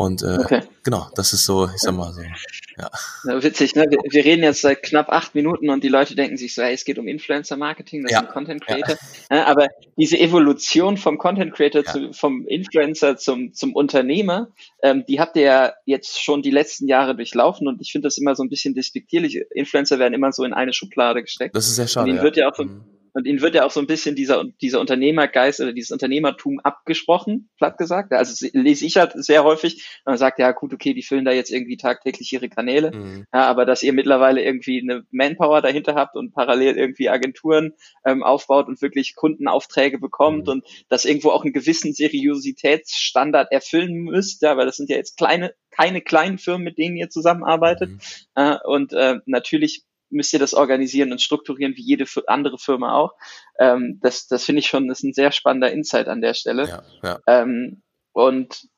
Und 0.00 0.22
äh, 0.22 0.38
okay. 0.38 0.62
genau, 0.82 1.08
das 1.14 1.34
ist 1.34 1.44
so, 1.44 1.66
ich 1.66 1.82
sag 1.82 1.94
mal 1.94 2.10
so, 2.14 2.22
ja. 2.22 2.90
ja 3.24 3.42
witzig, 3.42 3.74
ne? 3.74 3.84
Wir, 3.90 3.98
wir, 4.02 4.24
reden 4.24 4.42
jetzt 4.42 4.62
seit 4.62 4.82
knapp 4.82 5.10
acht 5.10 5.34
Minuten 5.34 5.68
und 5.68 5.84
die 5.84 5.88
Leute 5.88 6.14
denken 6.14 6.38
sich 6.38 6.54
so, 6.54 6.62
hey, 6.62 6.72
es 6.72 6.86
geht 6.86 6.98
um 6.98 7.06
Influencer-Marketing, 7.06 8.04
das 8.04 8.12
ja. 8.12 8.20
sind 8.20 8.30
Content 8.30 8.64
Creator. 8.64 8.96
Ja. 9.30 9.44
aber 9.44 9.68
diese 9.98 10.18
Evolution 10.18 10.96
vom 10.96 11.18
Content 11.18 11.52
Creator, 11.52 11.84
zu, 11.84 12.14
vom 12.14 12.46
Influencer 12.46 13.18
zum, 13.18 13.52
zum 13.52 13.74
Unternehmer, 13.74 14.48
ähm, 14.82 15.04
die 15.06 15.20
habt 15.20 15.36
ihr 15.36 15.42
ja 15.42 15.72
jetzt 15.84 16.18
schon 16.18 16.40
die 16.40 16.50
letzten 16.50 16.88
Jahre 16.88 17.14
durchlaufen 17.14 17.68
und 17.68 17.82
ich 17.82 17.92
finde 17.92 18.06
das 18.06 18.16
immer 18.16 18.34
so 18.34 18.42
ein 18.42 18.48
bisschen 18.48 18.72
despektierlich. 18.72 19.38
Influencer 19.54 19.98
werden 19.98 20.14
immer 20.14 20.32
so 20.32 20.44
in 20.44 20.54
eine 20.54 20.72
Schublade 20.72 21.20
gesteckt. 21.20 21.54
Das 21.54 21.66
ist 21.66 21.76
sehr 21.76 21.88
schade. 21.88 22.08
Und 22.08 22.16
ihnen 22.16 22.24
wird 22.24 22.38
ja 22.38 22.48
auch 22.48 22.56
so, 22.56 22.64
mhm 22.64 22.99
und 23.12 23.26
ihnen 23.26 23.40
wird 23.40 23.54
ja 23.54 23.64
auch 23.64 23.70
so 23.70 23.80
ein 23.80 23.86
bisschen 23.86 24.14
dieser, 24.14 24.44
dieser 24.60 24.80
Unternehmergeist 24.80 25.60
oder 25.60 25.72
dieses 25.72 25.90
Unternehmertum 25.90 26.60
abgesprochen, 26.60 27.48
platt 27.56 27.78
gesagt. 27.78 28.12
Also 28.12 28.46
lese 28.52 28.86
ich 28.86 28.96
halt 28.96 29.12
sehr 29.14 29.44
häufig. 29.44 29.84
Man 30.04 30.16
sagt, 30.16 30.38
ja 30.38 30.52
gut, 30.52 30.72
okay, 30.72 30.94
die 30.94 31.02
füllen 31.02 31.24
da 31.24 31.32
jetzt 31.32 31.50
irgendwie 31.50 31.76
tagtäglich 31.76 32.32
ihre 32.32 32.48
Kanäle. 32.48 32.92
Mhm. 32.92 33.26
Ja, 33.32 33.46
aber 33.46 33.64
dass 33.64 33.82
ihr 33.82 33.92
mittlerweile 33.92 34.42
irgendwie 34.42 34.80
eine 34.80 35.04
Manpower 35.10 35.62
dahinter 35.62 35.94
habt 35.94 36.16
und 36.16 36.32
parallel 36.32 36.76
irgendwie 36.76 37.08
Agenturen 37.08 37.72
ähm, 38.04 38.22
aufbaut 38.22 38.68
und 38.68 38.82
wirklich 38.82 39.14
Kundenaufträge 39.14 39.98
bekommt 39.98 40.46
mhm. 40.46 40.52
und 40.52 40.64
das 40.88 41.04
irgendwo 41.04 41.30
auch 41.30 41.44
einen 41.44 41.52
gewissen 41.52 41.92
Seriositätsstandard 41.92 43.52
erfüllen 43.52 43.94
müsst, 43.94 44.42
ja, 44.42 44.56
weil 44.56 44.66
das 44.66 44.76
sind 44.76 44.90
ja 44.90 44.96
jetzt 44.96 45.16
kleine, 45.16 45.54
keine 45.70 46.00
kleinen 46.00 46.38
Firmen, 46.38 46.64
mit 46.64 46.78
denen 46.78 46.96
ihr 46.96 47.10
zusammenarbeitet. 47.10 47.90
Mhm. 47.90 48.00
Äh, 48.34 48.56
und 48.64 48.92
äh, 48.92 49.16
natürlich 49.26 49.84
müsst 50.10 50.32
ihr 50.32 50.38
das 50.38 50.54
organisieren 50.54 51.12
und 51.12 51.22
strukturieren 51.22 51.76
wie 51.76 51.82
jede 51.82 52.06
andere 52.26 52.58
Firma 52.58 52.94
auch. 52.94 53.14
Ähm, 53.58 53.98
das 54.02 54.26
das 54.26 54.44
finde 54.44 54.60
ich 54.60 54.66
schon, 54.66 54.88
das 54.88 54.98
ist 54.98 55.04
ein 55.04 55.14
sehr 55.14 55.32
spannender 55.32 55.72
Insight 55.72 56.08
an 56.08 56.20
der 56.20 56.34
Stelle. 56.34 56.68
Ja, 56.68 56.82
ja. 57.02 57.18
Ähm, 57.26 57.82
und 58.12 58.68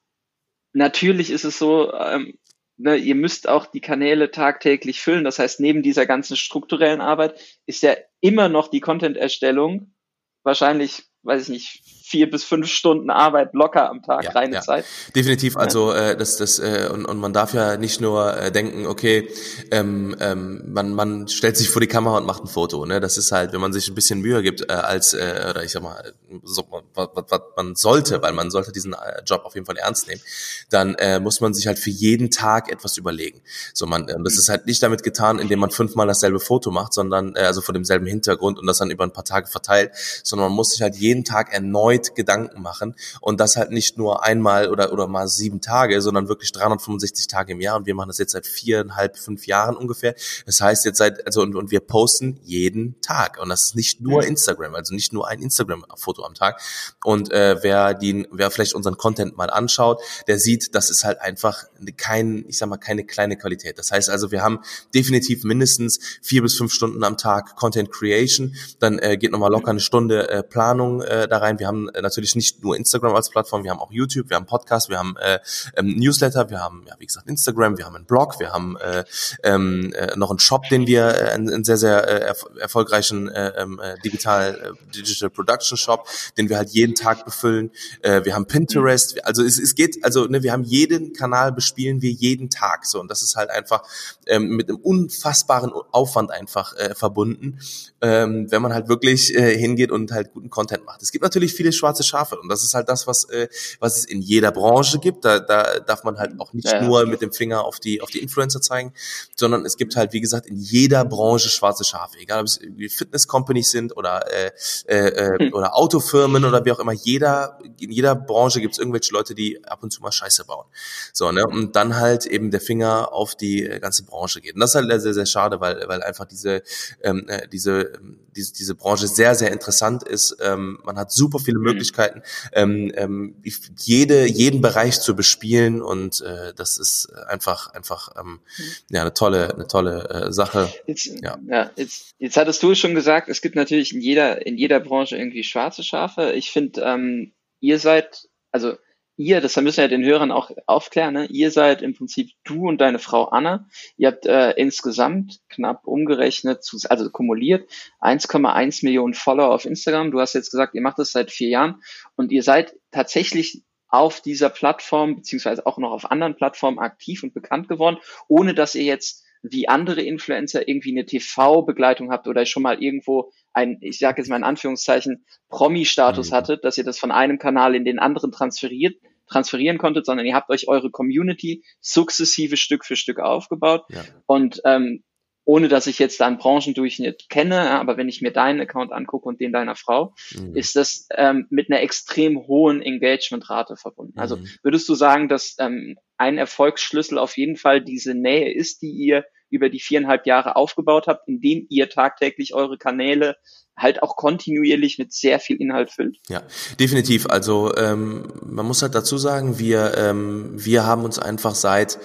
natürlich 0.73 1.31
ist 1.31 1.45
es 1.45 1.59
so, 1.59 1.93
ähm, 1.93 2.39
ne, 2.77 2.97
ihr 2.97 3.15
müsst 3.15 3.49
auch 3.49 3.67
die 3.67 3.81
Kanäle 3.81 4.31
tagtäglich 4.31 5.01
füllen. 5.01 5.25
Das 5.25 5.39
heißt, 5.39 5.61
neben 5.61 5.83
dieser 5.83 6.07
ganzen 6.07 6.37
strukturellen 6.37 7.01
Arbeit 7.01 7.41
ist 7.67 7.83
ja 7.83 7.95
immer 8.21 8.49
noch 8.49 8.69
die 8.69 8.81
Content-Erstellung 8.81 9.95
wahrscheinlich, 10.43 11.05
weiß 11.23 11.45
ich 11.45 11.49
nicht, 11.49 11.83
vier 12.13 12.31
bis 12.31 12.45
fünf 12.45 12.69
Stunden 12.69 13.09
Arbeit 13.09 13.55
locker 13.55 13.89
am 13.89 14.03
Tag, 14.03 14.25
ja, 14.25 14.31
reine 14.33 14.57
ja. 14.57 14.61
Zeit. 14.61 14.85
Definitiv, 15.17 15.57
also 15.57 15.93
äh, 15.93 16.15
das, 16.15 16.37
das 16.37 16.59
äh, 16.59 16.91
und, 16.93 17.07
und 17.07 17.19
man 17.19 17.33
darf 17.33 17.55
ja 17.55 17.79
nicht 17.79 18.03
nur 18.03 18.37
äh, 18.37 18.53
denken, 18.53 18.85
okay, 18.85 19.31
ähm, 19.71 20.15
ähm, 20.21 20.63
man, 20.67 20.93
man 20.93 21.27
stellt 21.29 21.57
sich 21.57 21.71
vor 21.71 21.81
die 21.81 21.87
Kamera 21.87 22.19
und 22.19 22.27
macht 22.27 22.45
ein 22.45 22.49
Foto. 22.49 22.85
Ne? 22.85 23.01
Das 23.01 23.17
ist 23.17 23.33
halt, 23.33 23.55
wenn 23.55 23.63
man 23.63 23.73
sich 23.73 23.89
ein 23.89 23.95
bisschen 23.95 24.21
Mühe 24.21 24.43
gibt, 24.43 24.61
äh, 24.61 24.75
als 24.75 25.15
äh, 25.15 25.47
oder 25.49 25.65
ich 25.65 25.73
sag 25.73 25.83
mal, 25.83 26.13
so, 26.45 26.67
was, 26.95 27.09
was 27.15 27.41
man 27.57 27.77
sollte, 27.77 28.21
weil 28.21 28.35
man 28.35 28.51
sollte 28.51 28.73
diesen 28.73 28.93
äh, 28.93 29.23
Job 29.25 29.47
auf 29.47 29.55
jeden 29.55 29.65
Fall 29.65 29.79
ernst 29.79 30.07
nehmen, 30.07 30.21
dann 30.69 30.95
äh, 30.97 31.19
muss 31.19 31.41
man 31.41 31.55
sich 31.55 31.67
halt 31.67 31.79
für 31.79 31.91
jeden 31.91 32.31
Tag 32.31 32.71
etwas 32.71 32.99
überlegen. 32.99 33.41
So 33.73 33.87
man, 33.87 34.07
äh, 34.07 34.17
das 34.23 34.35
ist 34.35 34.51
halt 34.51 34.67
nicht 34.67 34.83
damit 34.83 35.03
getan, 35.03 35.39
indem 35.39 35.61
man 35.61 35.71
fünfmal 35.71 36.07
dasselbe 36.07 36.41
Foto 36.41 36.71
macht, 36.71 36.93
sondern 36.93 37.37
äh, 37.37 37.41
also 37.41 37.63
vor 37.63 37.73
demselben 37.73 38.05
Hintergrund 38.05 38.59
und 38.59 38.67
das 38.67 38.77
dann 38.77 38.91
über 38.91 39.05
ein 39.05 39.15
paar 39.15 39.25
Tage 39.25 39.47
verteilt, 39.47 39.93
sondern 40.23 40.49
man 40.49 40.57
muss 40.57 40.73
sich 40.73 40.83
halt 40.83 40.97
jeden 40.97 41.25
Tag 41.25 41.55
erneut 41.55 42.02
erneut 42.03 42.15
Gedanken 42.15 42.63
machen 42.63 42.95
und 43.21 43.41
das 43.41 43.57
halt 43.57 43.71
nicht 43.71 43.99
nur 43.99 44.25
einmal 44.25 44.71
oder, 44.71 44.93
oder 44.93 45.07
mal 45.07 45.29
sieben 45.29 45.61
Tage, 45.61 46.01
sondern 46.01 46.29
wirklich 46.29 46.53
365 46.53 47.27
Tage 47.27 47.53
im 47.53 47.61
Jahr 47.61 47.77
und 47.77 47.87
wir 47.87 47.95
machen 47.95 48.09
das 48.09 48.19
jetzt 48.19 48.33
seit 48.33 48.47
viereinhalb, 48.47 49.17
fünf 49.17 49.47
Jahren 49.47 49.77
ungefähr. 49.77 50.15
Das 50.47 50.61
heißt 50.61 50.85
jetzt 50.85 50.99
seit, 50.99 51.25
also 51.27 51.43
und, 51.43 51.55
und 51.55 51.71
wir 51.71 51.81
posten 51.81 52.41
jeden 52.43 53.01
Tag 53.01 53.39
und 53.41 53.49
das 53.49 53.67
ist 53.67 53.77
nicht 53.77 54.01
nur 54.01 54.25
Instagram, 54.25 54.75
also 54.75 54.95
nicht 54.95 55.13
nur 55.13 55.29
ein 55.29 55.41
Instagram-Foto 55.41 56.25
am 56.25 56.35
Tag 56.35 56.61
und 57.05 57.31
äh, 57.33 57.63
wer 57.63 57.95
die, 57.95 58.27
wer 58.31 58.51
vielleicht 58.51 58.75
unseren 58.75 58.97
Content 58.97 59.37
mal 59.37 59.51
anschaut, 59.51 60.01
der 60.27 60.39
sieht, 60.39 60.75
das 60.75 60.91
ist 60.91 61.05
halt 61.05 61.21
einfach 61.21 61.65
kein, 61.97 62.45
ich 62.49 62.59
sag 62.59 62.69
mal, 62.69 62.77
keine 62.77 63.05
kleine 63.05 63.37
Qualität. 63.37 63.79
Das 63.79 63.91
heißt 63.91 64.11
also, 64.11 64.31
wir 64.31 64.43
haben 64.43 64.61
definitiv 64.95 65.45
mindestens 65.45 65.99
vier 66.23 66.43
bis 66.43 66.57
fünf 66.57 66.73
Stunden 66.73 67.03
am 67.05 67.17
Tag 67.17 67.57
Content 67.57 67.91
Creation, 67.91 68.55
dann 68.79 68.99
äh, 68.99 69.17
geht 69.17 69.33
nochmal 69.33 69.51
locker 69.51 69.71
eine 69.71 69.81
Stunde 69.81 70.29
äh, 70.29 70.43
Planung 70.43 71.03
äh, 71.03 71.29
da 71.29 71.39
rein. 71.39 71.59
Wir 71.59 71.67
haben 71.67 71.89
natürlich 72.01 72.35
nicht 72.37 72.63
nur 72.63 72.77
Instagram 72.77 73.15
als 73.15 73.31
Plattform, 73.31 73.65
wir 73.65 73.71
haben 73.71 73.81
auch 73.81 73.91
YouTube, 73.91 74.31
wir 74.31 74.37
haben 74.37 74.47
Podcast, 74.47 74.89
wir 74.89 74.99
haben 74.99 75.17
äh, 75.19 75.39
ähm, 75.77 75.97
Newsletter, 75.97 76.51
wir 76.51 76.61
haben, 76.61 76.85
ja, 76.87 76.95
wie 76.99 77.07
gesagt, 77.07 77.29
Instagram, 77.29 77.79
wir 77.79 77.85
haben 77.85 77.97
einen 77.97 78.05
Blog, 78.07 78.39
wir 78.39 78.53
haben 78.53 78.77
äh, 78.79 79.05
ähm, 79.43 79.93
äh, 79.95 80.17
noch 80.17 80.31
einen 80.31 80.39
Shop, 80.39 80.69
den 80.69 80.87
wir, 80.87 81.09
äh, 81.09 81.31
einen, 81.31 81.51
einen 81.53 81.65
sehr, 81.65 81.77
sehr 81.77 82.09
äh, 82.09 82.27
erf 82.27 82.45
erfolgreichen 82.59 83.29
äh, 83.29 83.53
ähm, 83.57 83.81
äh, 83.83 83.99
Digital, 84.05 84.75
äh, 84.75 84.93
Digital 84.95 85.31
Production 85.31 85.77
Shop, 85.77 86.09
den 86.37 86.49
wir 86.49 86.57
halt 86.57 86.71
jeden 86.71 86.95
Tag 86.95 87.25
befüllen. 87.25 87.71
Äh, 88.03 88.25
wir 88.25 88.35
haben 88.35 88.47
Pinterest, 88.47 89.25
also 89.25 89.43
es, 89.43 89.59
es 89.59 89.75
geht, 89.75 90.05
also 90.05 90.27
ne, 90.27 90.43
wir 90.43 90.53
haben 90.53 90.65
jeden 90.65 91.13
Kanal 91.13 91.53
bespielen 91.53 92.03
wir 92.03 92.11
jeden 92.11 92.51
Tag 92.51 92.87
so 92.87 93.01
und 93.01 93.11
das 93.11 93.23
ist 93.23 93.37
halt 93.37 93.51
einfach 93.51 93.83
ähm, 94.27 94.57
mit 94.57 94.69
einem 94.69 94.79
unfassbaren 94.79 95.73
Aufwand 95.91 96.31
einfach 96.31 96.77
äh, 96.77 96.95
verbunden, 96.95 97.59
ähm, 98.01 98.51
wenn 98.51 98.63
man 98.63 98.73
halt 98.73 98.89
wirklich 98.89 99.35
äh, 99.35 99.57
hingeht 99.57 99.91
und 99.91 100.13
halt 100.13 100.33
guten 100.33 100.51
Content 100.51 100.85
macht. 100.85 101.03
Es 101.03 101.13
gibt 101.13 101.23
natürlich 101.23 101.55
viele 101.55 101.72
schwarze 101.73 102.03
Schafe 102.03 102.39
und 102.39 102.49
das 102.49 102.63
ist 102.63 102.75
halt 102.75 102.89
das, 102.89 103.07
was 103.07 103.25
äh, 103.31 103.49
was 103.81 103.97
es 103.97 104.05
in 104.05 104.21
jeder 104.21 104.53
Branche 104.53 104.99
gibt. 104.99 105.25
Da, 105.25 105.39
da 105.39 105.81
darf 105.81 106.05
man 106.05 106.19
halt 106.19 106.39
auch 106.39 106.53
nicht 106.53 106.71
ja, 106.71 106.83
nur 106.83 107.07
mit 107.07 107.21
dem 107.23 107.33
Finger 107.33 107.65
auf 107.65 107.81
die 107.81 108.01
auf 108.01 108.11
die 108.11 108.21
Influencer 108.21 108.61
zeigen, 108.61 108.93
sondern 109.37 109.65
es 109.65 109.77
gibt 109.77 109.97
halt 109.97 110.13
wie 110.13 110.21
gesagt 110.21 110.47
in 110.47 110.57
jeder 110.57 111.05
Branche 111.05 111.49
schwarze 111.49 111.85
Schafe, 111.85 112.19
egal 112.19 112.41
ob 112.41 112.47
es 112.47 112.61
Fitness 112.89 113.27
Companies 113.27 113.71
sind 113.71 113.97
oder 113.97 114.25
äh, 114.33 114.51
äh, 114.87 115.09
äh, 115.09 115.39
hm. 115.39 115.55
oder 115.55 115.77
Autofirmen 115.77 116.45
oder 116.45 116.65
wie 116.65 116.73
auch 116.73 116.79
immer. 116.79 116.93
Jeder 116.93 117.59
in 117.81 117.91
jeder 117.91 118.15
Branche 118.15 118.61
gibt 118.61 118.73
es 118.75 118.79
irgendwelche 118.79 119.13
Leute, 119.13 119.35
die 119.35 119.65
ab 119.65 119.83
und 119.83 119.91
zu 119.93 120.03
mal 120.03 120.13
Scheiße 120.13 120.45
bauen. 120.45 120.67
So 121.13 121.31
ne 121.33 121.47
und 121.47 121.77
dann 121.77 121.97
halt 121.97 122.27
eben 122.27 122.51
der 122.51 122.61
Finger 122.61 123.13
auf 123.13 123.35
die 123.35 123.65
äh, 123.67 123.81
ganze 123.81 124.05
Branche 124.05 124.41
geht. 124.41 124.55
Und 124.55 124.61
das 124.61 124.71
ist 124.71 124.77
halt 124.77 125.03
sehr 125.03 125.15
sehr 125.15 125.27
schade, 125.27 125.61
weil 125.61 125.85
weil 125.87 126.03
einfach 126.03 126.27
diese 126.27 126.63
ähm, 127.03 127.25
äh, 127.29 127.49
diese 127.49 127.93
diese 128.35 128.53
diese 128.53 128.75
Branche 128.75 129.07
sehr 129.07 129.35
sehr 129.35 129.53
interessant 129.53 130.03
ist. 130.03 130.37
Ähm, 130.41 130.79
man 130.85 130.97
hat 130.97 131.13
super 131.13 131.39
viele 131.39 131.59
mhm. 131.59 131.65
Möglichkeiten, 131.65 132.23
ähm, 132.53 132.93
ähm, 132.95 133.43
jede 133.79 134.27
jeden 134.27 134.61
Bereich 134.61 135.01
zu 135.01 135.15
bespielen 135.17 135.83
und 135.83 136.21
äh, 136.21 136.53
das 136.55 136.79
ist 136.79 137.13
einfach 137.29 137.69
einfach 137.75 138.11
ähm, 138.19 138.41
mhm. 138.57 138.65
ja 138.91 139.01
eine 139.03 139.15
tolle 139.15 139.55
eine 139.55 139.67
tolle 139.67 140.09
äh, 140.09 140.33
Sache. 140.33 140.73
Jetzt, 140.87 141.23
ja. 141.23 141.39
ja, 141.47 141.71
jetzt 141.77 142.15
jetzt 142.19 142.37
hattest 142.37 142.63
du 142.63 142.75
schon 142.75 142.95
gesagt, 142.95 143.29
es 143.29 143.43
gibt 143.43 143.57
natürlich 143.57 143.95
in 143.95 144.01
jeder 144.01 144.47
in 144.47 144.59
jeder 144.59 144.81
Branche 144.81 145.17
irgendwie 145.17 145.45
schwarze 145.45 145.83
Schafe. 145.83 146.33
Ich 146.33 146.51
finde, 146.51 146.83
ähm, 146.83 147.33
ihr 147.61 147.79
seid 147.79 148.29
also 148.51 148.77
ihr, 149.23 149.41
das 149.41 149.57
müssen 149.57 149.79
wir 149.79 149.85
ja 149.85 149.89
den 149.89 150.05
Hörern 150.05 150.31
auch 150.31 150.51
aufklären, 150.67 151.15
ne? 151.15 151.27
ihr 151.27 151.51
seid 151.51 151.83
im 151.83 151.95
Prinzip 151.95 152.31
du 152.45 152.69
und 152.69 152.81
deine 152.81 152.99
Frau 152.99 153.27
Anna. 153.27 153.67
Ihr 153.97 154.09
habt 154.09 154.27
äh, 154.27 154.53
insgesamt 154.53 155.41
knapp 155.49 155.87
umgerechnet, 155.87 156.65
zu, 156.65 156.79
also 156.89 157.11
kumuliert 157.11 157.69
1,1 158.01 158.85
Millionen 158.85 159.15
Follower 159.15 159.51
auf 159.51 159.65
Instagram. 159.65 160.11
Du 160.11 160.21
hast 160.21 160.35
jetzt 160.35 160.51
gesagt, 160.51 160.75
ihr 160.75 160.83
macht 160.83 160.99
das 160.99 161.13
seit 161.13 161.31
vier 161.31 161.49
Jahren 161.49 161.83
und 162.17 162.33
ihr 162.33 162.43
seid 162.43 162.75
tatsächlich 162.91 163.63
auf 163.89 164.21
dieser 164.21 164.49
Plattform, 164.49 165.17
beziehungsweise 165.17 165.67
auch 165.67 165.79
noch 165.79 165.93
auf 165.93 166.11
anderen 166.11 166.35
Plattformen 166.35 166.79
aktiv 166.79 167.23
und 167.23 167.35
bekannt 167.35 167.69
geworden, 167.69 167.99
ohne 168.27 168.55
dass 168.55 168.75
ihr 168.75 168.85
jetzt 168.85 169.25
wie 169.43 169.69
andere 169.69 170.03
Influencer 170.03 170.69
irgendwie 170.69 170.93
eine 170.93 171.05
TV-Begleitung 171.05 172.11
habt 172.11 172.29
oder 172.29 172.47
schon 172.47 172.63
mal 172.63 172.83
irgendwo 172.83 173.33
ein, 173.53 173.79
ich 173.81 173.99
sage 173.99 174.23
jetzt 174.23 174.29
mal 174.29 174.37
in 174.37 174.45
Anführungszeichen, 174.45 175.25
Promi-Status 175.49 176.31
mhm. 176.31 176.35
hattet, 176.35 176.65
dass 176.65 176.79
ihr 176.79 176.85
das 176.85 176.99
von 176.99 177.11
einem 177.11 177.39
Kanal 177.39 177.75
in 177.75 177.85
den 177.85 177.99
anderen 177.99 178.33
transferiert, 178.33 178.97
transferieren 179.33 179.79
konntet, 179.79 180.07
sondern 180.07 180.27
ihr 180.27 180.35
habt 180.35 180.51
euch 180.51 180.69
eure 180.69 180.91
Community 180.91 181.65
sukzessive 181.81 182.57
Stück 182.57 182.85
für 182.85 182.97
Stück 182.97 183.19
aufgebaut. 183.19 183.85
Ja. 183.89 184.03
Und 184.27 184.61
ähm, 184.65 185.03
ohne 185.45 185.69
dass 185.69 185.87
ich 185.87 185.99
jetzt 185.99 186.21
da 186.21 186.27
einen 186.27 186.39
Branchendurchschnitt 186.39 187.29
kenne, 187.29 187.71
aber 187.73 187.97
wenn 187.97 188.09
ich 188.09 188.23
mir 188.23 188.33
deinen 188.33 188.61
Account 188.61 188.93
angucke 188.93 189.29
und 189.29 189.41
den 189.41 189.53
deiner 189.53 189.75
Frau, 189.75 190.15
mhm. 190.35 190.55
ist 190.55 190.77
das 190.77 191.09
ähm, 191.17 191.47
mit 191.51 191.71
einer 191.71 191.81
extrem 191.81 192.47
hohen 192.47 192.81
Engagementrate 192.81 193.77
verbunden. 193.77 194.19
Also 194.19 194.37
mhm. 194.37 194.49
Würdest 194.63 194.89
du 194.89 194.95
sagen, 194.95 195.29
dass 195.29 195.57
ähm, 195.59 195.97
ein 196.17 196.39
Erfolgsschlüssel 196.39 197.19
auf 197.19 197.37
jeden 197.37 197.57
Fall 197.57 197.83
diese 197.83 198.15
Nähe 198.15 198.55
ist, 198.55 198.83
die 198.83 198.93
ihr 198.93 199.25
über 199.51 199.69
die 199.69 199.81
viereinhalb 199.81 200.27
Jahre 200.27 200.57
aufgebaut 200.57 201.09
habt, 201.09 201.29
indem 201.29 201.67
ihr 201.69 201.91
tagtäglich 201.91 202.55
eure 202.55 202.79
Kanäle 202.79 203.37
halt 203.77 204.03
auch 204.03 204.17
kontinuierlich 204.17 204.99
mit 204.99 205.13
sehr 205.13 205.41
viel 205.41 205.57
Inhalt 205.57 205.91
füllt. 205.91 206.19
Ja, 206.29 206.43
definitiv. 206.79 207.27
Also 207.27 207.75
ähm, 207.77 208.33
man 208.45 208.67
muss 208.67 208.83
halt 208.83 208.95
dazu 208.95 209.19
sagen, 209.19 209.59
wir 209.59 209.95
ähm, 209.97 210.53
wir 210.55 210.85
haben 210.85 211.05
uns 211.05 211.19
einfach 211.19 211.55
seit 211.55 211.99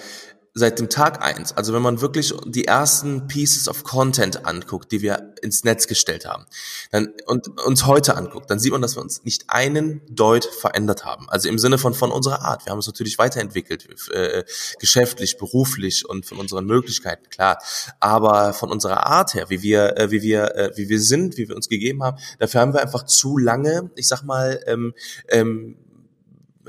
seit 0.54 0.78
dem 0.78 0.88
Tag 0.88 1.22
eins, 1.22 1.56
also 1.56 1.72
wenn 1.72 1.82
man 1.82 2.00
wirklich 2.00 2.34
die 2.46 2.64
ersten 2.64 3.26
Pieces 3.26 3.68
of 3.68 3.84
Content 3.84 4.44
anguckt, 4.46 4.90
die 4.92 5.02
wir 5.02 5.34
ins 5.42 5.64
Netz 5.64 5.86
gestellt 5.86 6.26
haben, 6.26 6.46
dann 6.90 7.12
und 7.26 7.48
uns 7.60 7.86
heute 7.86 8.16
anguckt, 8.16 8.50
dann 8.50 8.58
sieht 8.58 8.72
man, 8.72 8.82
dass 8.82 8.96
wir 8.96 9.02
uns 9.02 9.24
nicht 9.24 9.44
einen 9.48 10.02
Deut 10.08 10.44
verändert 10.44 11.04
haben. 11.04 11.28
Also 11.28 11.48
im 11.48 11.58
Sinne 11.58 11.78
von 11.78 11.94
von 11.94 12.10
unserer 12.10 12.42
Art. 12.42 12.66
Wir 12.66 12.70
haben 12.70 12.78
uns 12.78 12.86
natürlich 12.86 13.18
weiterentwickelt, 13.18 13.88
äh, 14.10 14.44
geschäftlich, 14.80 15.38
beruflich 15.38 16.08
und 16.08 16.26
von 16.26 16.38
unseren 16.38 16.66
Möglichkeiten 16.66 17.28
klar. 17.30 17.58
Aber 18.00 18.52
von 18.52 18.70
unserer 18.70 19.06
Art 19.06 19.34
her, 19.34 19.50
wie 19.50 19.62
wir 19.62 19.96
äh, 19.96 20.10
wie 20.10 20.22
wir 20.22 20.54
äh, 20.56 20.72
wie 20.76 20.88
wir 20.88 21.00
sind, 21.00 21.36
wie 21.36 21.48
wir 21.48 21.56
uns 21.56 21.68
gegeben 21.68 22.02
haben, 22.02 22.18
dafür 22.38 22.60
haben 22.60 22.72
wir 22.72 22.82
einfach 22.82 23.04
zu 23.04 23.38
lange, 23.38 23.90
ich 23.96 24.08
sag 24.08 24.22
mal. 24.22 24.60
Ähm, 24.66 24.94
ähm, 25.28 25.76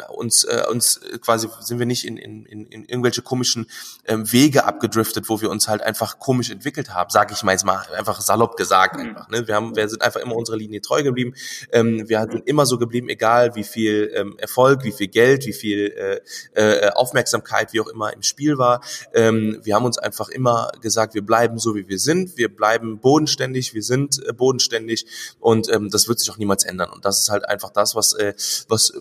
uns, 0.10 0.44
äh, 0.44 0.64
uns 0.70 1.00
quasi 1.22 1.48
sind 1.62 1.80
wir 1.80 1.86
nicht 1.86 2.06
in, 2.06 2.18
in, 2.18 2.46
in, 2.46 2.66
in 2.68 2.86
irgendwelche 2.86 3.22
komischen 3.22 3.70
ähm, 4.06 4.32
Wege 4.32 4.66
abgedriftet, 4.66 5.30
wo 5.30 5.42
wir 5.42 5.50
uns 5.50 5.68
halt 5.68 5.82
einfach 5.82 6.20
komisch 6.20 6.50
entwickelt 6.50 6.94
haben, 6.94 7.10
sage 7.10 7.34
ich 7.34 7.44
mal 7.44 7.52
jetzt 7.52 7.66
mal 7.66 7.86
einfach 7.98 8.22
salopp 8.22 8.58
gesagt 8.58 8.96
mhm. 8.96 9.10
einfach. 9.10 9.30
Ne? 9.30 9.48
Wir 9.48 9.56
haben, 9.56 9.76
wir 9.76 9.88
sind 9.90 10.02
einfach 10.02 10.20
immer 10.22 10.36
unserer 10.36 10.58
Linie 10.58 10.82
treu 10.82 11.04
geblieben. 11.04 11.34
Ähm, 11.72 12.08
wir 12.08 12.20
sind 12.32 12.48
immer 12.48 12.66
so 12.66 12.78
geblieben, 12.78 13.10
egal 13.10 13.56
wie 13.56 13.64
viel 13.64 14.12
ähm, 14.16 14.38
Erfolg, 14.38 14.84
wie 14.84 14.92
viel 14.92 15.08
Geld, 15.08 15.46
wie 15.46 15.54
viel 15.54 16.22
äh, 16.56 16.80
äh, 16.86 16.90
Aufmerksamkeit, 16.92 17.74
wie 17.74 17.82
auch 17.82 17.88
immer 17.88 18.14
im 18.14 18.24
Spiel 18.24 18.58
war. 18.58 18.82
Ähm, 19.14 19.60
wir 19.64 19.76
haben 19.76 19.86
uns 19.86 19.98
einfach 19.98 20.30
immer 20.30 20.72
gesagt, 20.82 21.14
wir 21.14 21.26
bleiben 21.26 21.60
so 21.60 21.76
wie 21.76 21.88
wir 21.88 22.00
sind, 22.00 22.38
wir 22.38 22.54
bleiben 22.54 23.00
bodenständig, 23.00 23.74
wir 23.74 23.84
sind 23.84 24.22
äh, 24.28 24.34
bodenständig 24.34 25.06
und 25.40 25.72
ähm, 25.72 25.90
das 25.90 26.08
wird 26.08 26.20
sich 26.20 26.30
auch 26.32 26.38
niemals 26.38 26.64
ändern. 26.64 26.90
Und 26.90 27.06
das 27.06 27.20
ist 27.20 27.30
halt 27.30 27.48
einfach 27.48 27.70
das, 27.72 27.96
was 27.96 28.14
äh, 28.14 28.34
was 28.68 28.94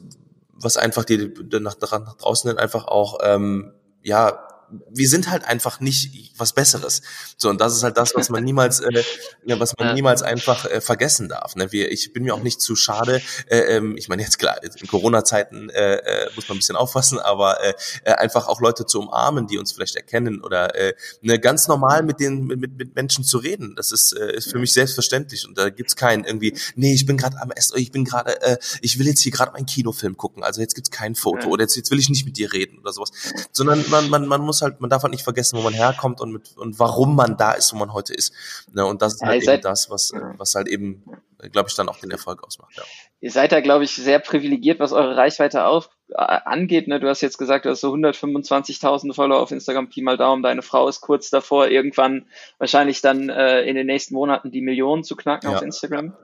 was 0.60 0.76
einfach 0.76 1.04
die, 1.04 1.32
nach, 1.60 1.76
nach 1.80 2.16
draußen 2.16 2.48
dann 2.48 2.58
einfach 2.58 2.86
auch 2.86 3.18
ähm, 3.22 3.72
ja 4.02 4.47
wir 4.90 5.08
sind 5.08 5.30
halt 5.30 5.44
einfach 5.44 5.80
nicht 5.80 6.32
was 6.36 6.52
Besseres. 6.52 7.02
So, 7.36 7.48
und 7.48 7.60
das 7.60 7.74
ist 7.74 7.82
halt 7.82 7.96
das, 7.96 8.14
was 8.14 8.28
man 8.28 8.44
niemals, 8.44 8.80
äh, 8.80 9.02
was 9.46 9.76
man 9.78 9.94
niemals 9.94 10.22
einfach 10.22 10.64
äh, 10.66 10.80
vergessen 10.80 11.28
darf. 11.28 11.56
Ne? 11.56 11.72
Wir, 11.72 11.90
ich 11.90 12.12
bin 12.12 12.24
mir 12.24 12.34
auch 12.34 12.42
nicht 12.42 12.60
zu 12.60 12.76
schade. 12.76 13.22
Äh, 13.48 13.76
ähm, 13.76 13.96
ich 13.96 14.08
meine, 14.08 14.22
jetzt 14.22 14.38
klar, 14.38 14.62
in 14.62 14.86
Corona-Zeiten 14.86 15.70
äh, 15.70 15.96
äh, 15.96 16.30
muss 16.36 16.48
man 16.48 16.56
ein 16.56 16.58
bisschen 16.60 16.76
aufpassen, 16.76 17.18
aber 17.18 17.62
äh, 17.62 17.74
äh, 18.04 18.12
einfach 18.12 18.48
auch 18.48 18.60
Leute 18.60 18.86
zu 18.86 19.00
umarmen, 19.00 19.46
die 19.46 19.58
uns 19.58 19.72
vielleicht 19.72 19.96
erkennen 19.96 20.42
oder 20.42 20.74
äh, 20.74 20.94
ne, 21.22 21.38
ganz 21.38 21.68
normal 21.68 22.02
mit 22.02 22.20
den 22.20 22.46
mit, 22.46 22.76
mit 22.76 22.94
Menschen 22.94 23.24
zu 23.24 23.38
reden. 23.38 23.74
Das 23.76 23.92
ist, 23.92 24.12
äh, 24.12 24.36
ist 24.36 24.50
für 24.50 24.58
mich 24.58 24.72
selbstverständlich. 24.72 25.46
Und 25.46 25.58
da 25.58 25.70
gibt's 25.70 25.96
keinen 25.96 26.24
irgendwie, 26.24 26.56
nee, 26.74 26.94
ich 26.94 27.06
bin 27.06 27.16
gerade 27.16 27.40
am 27.40 27.50
Essen, 27.50 27.78
ich 27.78 27.92
bin 27.92 28.04
gerade, 28.04 28.40
äh, 28.42 28.58
ich 28.82 28.98
will 28.98 29.06
jetzt 29.06 29.20
hier 29.20 29.32
gerade 29.32 29.52
meinen 29.52 29.66
Kinofilm 29.66 30.16
gucken, 30.16 30.42
also 30.42 30.60
jetzt 30.60 30.74
gibt's 30.74 30.90
kein 30.90 31.14
Foto 31.14 31.48
oder 31.48 31.62
jetzt, 31.64 31.76
jetzt 31.76 31.90
will 31.90 31.98
ich 31.98 32.08
nicht 32.08 32.24
mit 32.24 32.36
dir 32.36 32.52
reden 32.52 32.78
oder 32.78 32.92
sowas. 32.92 33.10
Sondern 33.52 33.84
man, 33.88 34.08
man, 34.10 34.26
man 34.26 34.40
muss 34.40 34.57
halt, 34.62 34.80
man 34.80 34.90
darf 34.90 35.02
halt 35.02 35.12
nicht 35.12 35.24
vergessen, 35.24 35.58
wo 35.58 35.62
man 35.62 35.74
herkommt 35.74 36.20
und 36.20 36.32
mit 36.32 36.56
und 36.56 36.78
warum 36.78 37.16
man 37.16 37.36
da 37.36 37.52
ist, 37.52 37.72
wo 37.72 37.76
man 37.76 37.92
heute 37.92 38.14
ist. 38.14 38.32
Ne? 38.72 38.84
Und 38.84 39.02
das 39.02 39.14
ist 39.14 39.22
halt 39.22 39.44
ja, 39.44 39.54
eben 39.54 39.62
das, 39.62 39.90
was, 39.90 40.12
was 40.36 40.54
halt 40.54 40.68
eben, 40.68 41.04
glaube 41.52 41.68
ich, 41.68 41.76
dann 41.76 41.88
auch 41.88 41.98
den 41.98 42.10
Erfolg 42.10 42.44
ausmacht. 42.44 42.76
Ja. 42.76 42.82
Ihr 43.20 43.30
seid 43.30 43.52
da, 43.52 43.60
glaube 43.60 43.84
ich, 43.84 43.96
sehr 43.96 44.20
privilegiert, 44.20 44.78
was 44.78 44.92
eure 44.92 45.16
Reichweite 45.16 45.64
auf, 45.64 45.90
angeht. 46.14 46.88
Ne? 46.88 47.00
Du 47.00 47.08
hast 47.08 47.20
jetzt 47.20 47.38
gesagt, 47.38 47.64
du 47.64 47.70
hast 47.70 47.80
so 47.80 47.92
125.000 47.92 49.14
Follower 49.14 49.40
auf 49.40 49.50
Instagram, 49.50 49.88
Pi 49.88 50.02
mal 50.02 50.16
Daumen. 50.16 50.42
Deine 50.42 50.62
Frau 50.62 50.88
ist 50.88 51.00
kurz 51.00 51.28
davor, 51.30 51.68
irgendwann 51.68 52.26
wahrscheinlich 52.58 53.00
dann 53.00 53.28
äh, 53.28 53.62
in 53.62 53.74
den 53.74 53.86
nächsten 53.86 54.14
Monaten 54.14 54.50
die 54.50 54.60
Millionen 54.60 55.04
zu 55.04 55.16
knacken 55.16 55.50
ja. 55.50 55.56
auf 55.56 55.62
Instagram. 55.62 56.16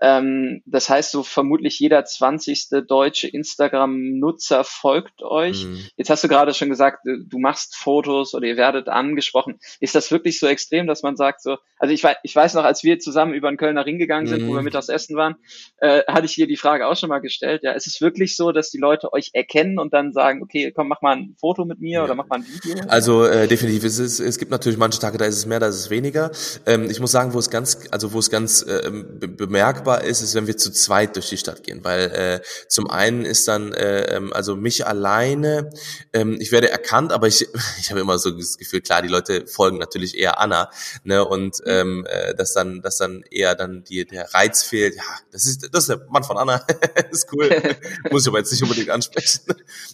Ähm, 0.00 0.62
das 0.64 0.88
heißt, 0.88 1.10
so 1.10 1.22
vermutlich 1.22 1.78
jeder 1.80 2.04
zwanzigste 2.04 2.82
deutsche 2.82 3.26
Instagram-Nutzer 3.26 4.62
folgt 4.62 5.22
euch. 5.22 5.64
Mhm. 5.64 5.86
Jetzt 5.96 6.10
hast 6.10 6.22
du 6.22 6.28
gerade 6.28 6.54
schon 6.54 6.68
gesagt, 6.68 7.00
du 7.04 7.38
machst 7.38 7.74
Fotos 7.74 8.34
oder 8.34 8.46
ihr 8.46 8.56
werdet 8.56 8.88
angesprochen. 8.88 9.58
Ist 9.80 9.94
das 9.94 10.10
wirklich 10.12 10.38
so 10.38 10.46
extrem, 10.46 10.86
dass 10.86 11.02
man 11.02 11.16
sagt 11.16 11.42
so, 11.42 11.56
also 11.80 11.92
ich 11.92 12.04
weiß, 12.04 12.16
ich 12.22 12.34
weiß 12.34 12.54
noch, 12.54 12.64
als 12.64 12.84
wir 12.84 12.98
zusammen 12.98 13.34
über 13.34 13.50
den 13.50 13.56
Kölner 13.56 13.86
Ring 13.86 13.98
gegangen 13.98 14.26
sind, 14.26 14.42
mhm. 14.42 14.48
wo 14.48 14.52
wir 14.52 14.60
mhm. 14.60 14.66
mittags 14.66 14.88
essen 14.88 15.16
waren, 15.16 15.36
äh, 15.78 16.02
hatte 16.06 16.26
ich 16.26 16.34
dir 16.34 16.46
die 16.46 16.56
Frage 16.56 16.86
auch 16.86 16.96
schon 16.96 17.08
mal 17.08 17.20
gestellt. 17.20 17.62
Ja, 17.64 17.72
ist 17.72 17.86
es 17.86 18.00
wirklich 18.00 18.36
so, 18.36 18.52
dass 18.52 18.70
die 18.70 18.78
Leute 18.78 19.12
euch 19.12 19.30
erkennen 19.32 19.78
und 19.78 19.92
dann 19.92 20.12
sagen, 20.12 20.42
okay, 20.42 20.70
komm, 20.70 20.88
mach 20.88 21.02
mal 21.02 21.16
ein 21.16 21.34
Foto 21.40 21.64
mit 21.64 21.80
mir 21.80 21.98
ja. 21.98 22.04
oder 22.04 22.14
mach 22.14 22.28
mal 22.28 22.36
ein 22.36 22.46
Video? 22.46 22.84
Also 22.88 23.24
äh, 23.24 23.48
definitiv. 23.48 23.84
Es, 23.84 23.98
ist, 23.98 24.20
es 24.20 24.38
gibt 24.38 24.50
natürlich 24.50 24.78
manche 24.78 25.00
Tage, 25.00 25.18
da 25.18 25.24
ist 25.24 25.36
es 25.36 25.46
mehr, 25.46 25.60
da 25.60 25.66
ist 25.66 25.76
es 25.76 25.90
weniger. 25.90 26.30
Ähm, 26.66 26.88
ich 26.90 27.00
muss 27.00 27.10
sagen, 27.10 27.34
wo 27.34 27.38
es 27.38 27.50
ganz, 27.50 27.88
also 27.90 28.12
wo 28.12 28.18
es 28.18 28.30
ganz 28.30 28.62
äh, 28.62 28.90
bemerkbar 28.90 29.87
ist, 29.96 30.22
ist, 30.22 30.34
wenn 30.34 30.46
wir 30.46 30.56
zu 30.56 30.70
zweit 30.70 31.16
durch 31.16 31.28
die 31.28 31.36
Stadt 31.36 31.62
gehen, 31.62 31.84
weil 31.84 32.10
äh, 32.10 32.40
zum 32.68 32.90
einen 32.90 33.24
ist 33.24 33.48
dann, 33.48 33.72
äh, 33.72 34.16
ähm, 34.16 34.32
also 34.32 34.56
mich 34.56 34.86
alleine, 34.86 35.70
ähm, 36.12 36.36
ich 36.40 36.52
werde 36.52 36.70
erkannt, 36.70 37.12
aber 37.12 37.26
ich, 37.26 37.46
ich 37.80 37.90
habe 37.90 38.00
immer 38.00 38.18
so 38.18 38.30
das 38.30 38.58
Gefühl, 38.58 38.80
klar, 38.80 39.02
die 39.02 39.08
Leute 39.08 39.46
folgen 39.46 39.78
natürlich 39.78 40.16
eher 40.16 40.38
Anna, 40.40 40.70
ne, 41.04 41.24
und 41.24 41.60
ähm, 41.66 42.06
äh, 42.08 42.34
dass 42.34 42.52
dann, 42.52 42.82
dass 42.82 42.98
dann 42.98 43.24
eher 43.30 43.54
dann 43.54 43.84
die, 43.84 44.04
der 44.04 44.32
Reiz 44.34 44.62
fehlt, 44.62 44.96
ja, 44.96 45.02
das 45.32 45.46
ist, 45.46 45.68
das 45.72 45.84
ist 45.84 45.88
der 45.88 46.06
Mann 46.08 46.24
von 46.24 46.36
Anna, 46.36 46.64
ist 47.10 47.32
cool, 47.32 47.48
muss 48.10 48.22
ich 48.22 48.28
aber 48.28 48.38
jetzt 48.38 48.52
nicht 48.52 48.62
unbedingt 48.62 48.90
ansprechen, 48.90 49.40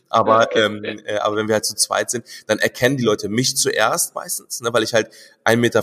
aber, 0.08 0.54
ähm, 0.56 0.84
äh, 0.84 1.18
aber 1.18 1.36
wenn 1.36 1.48
wir 1.48 1.54
halt 1.54 1.64
zu 1.64 1.74
zweit 1.74 2.10
sind, 2.10 2.26
dann 2.46 2.58
erkennen 2.58 2.96
die 2.96 3.04
Leute 3.04 3.28
mich 3.28 3.56
zuerst 3.56 4.14
meistens, 4.14 4.60
ne, 4.60 4.72
weil 4.72 4.82
ich 4.82 4.94
halt 4.94 5.10
1,95 5.44 5.56
Meter 5.56 5.82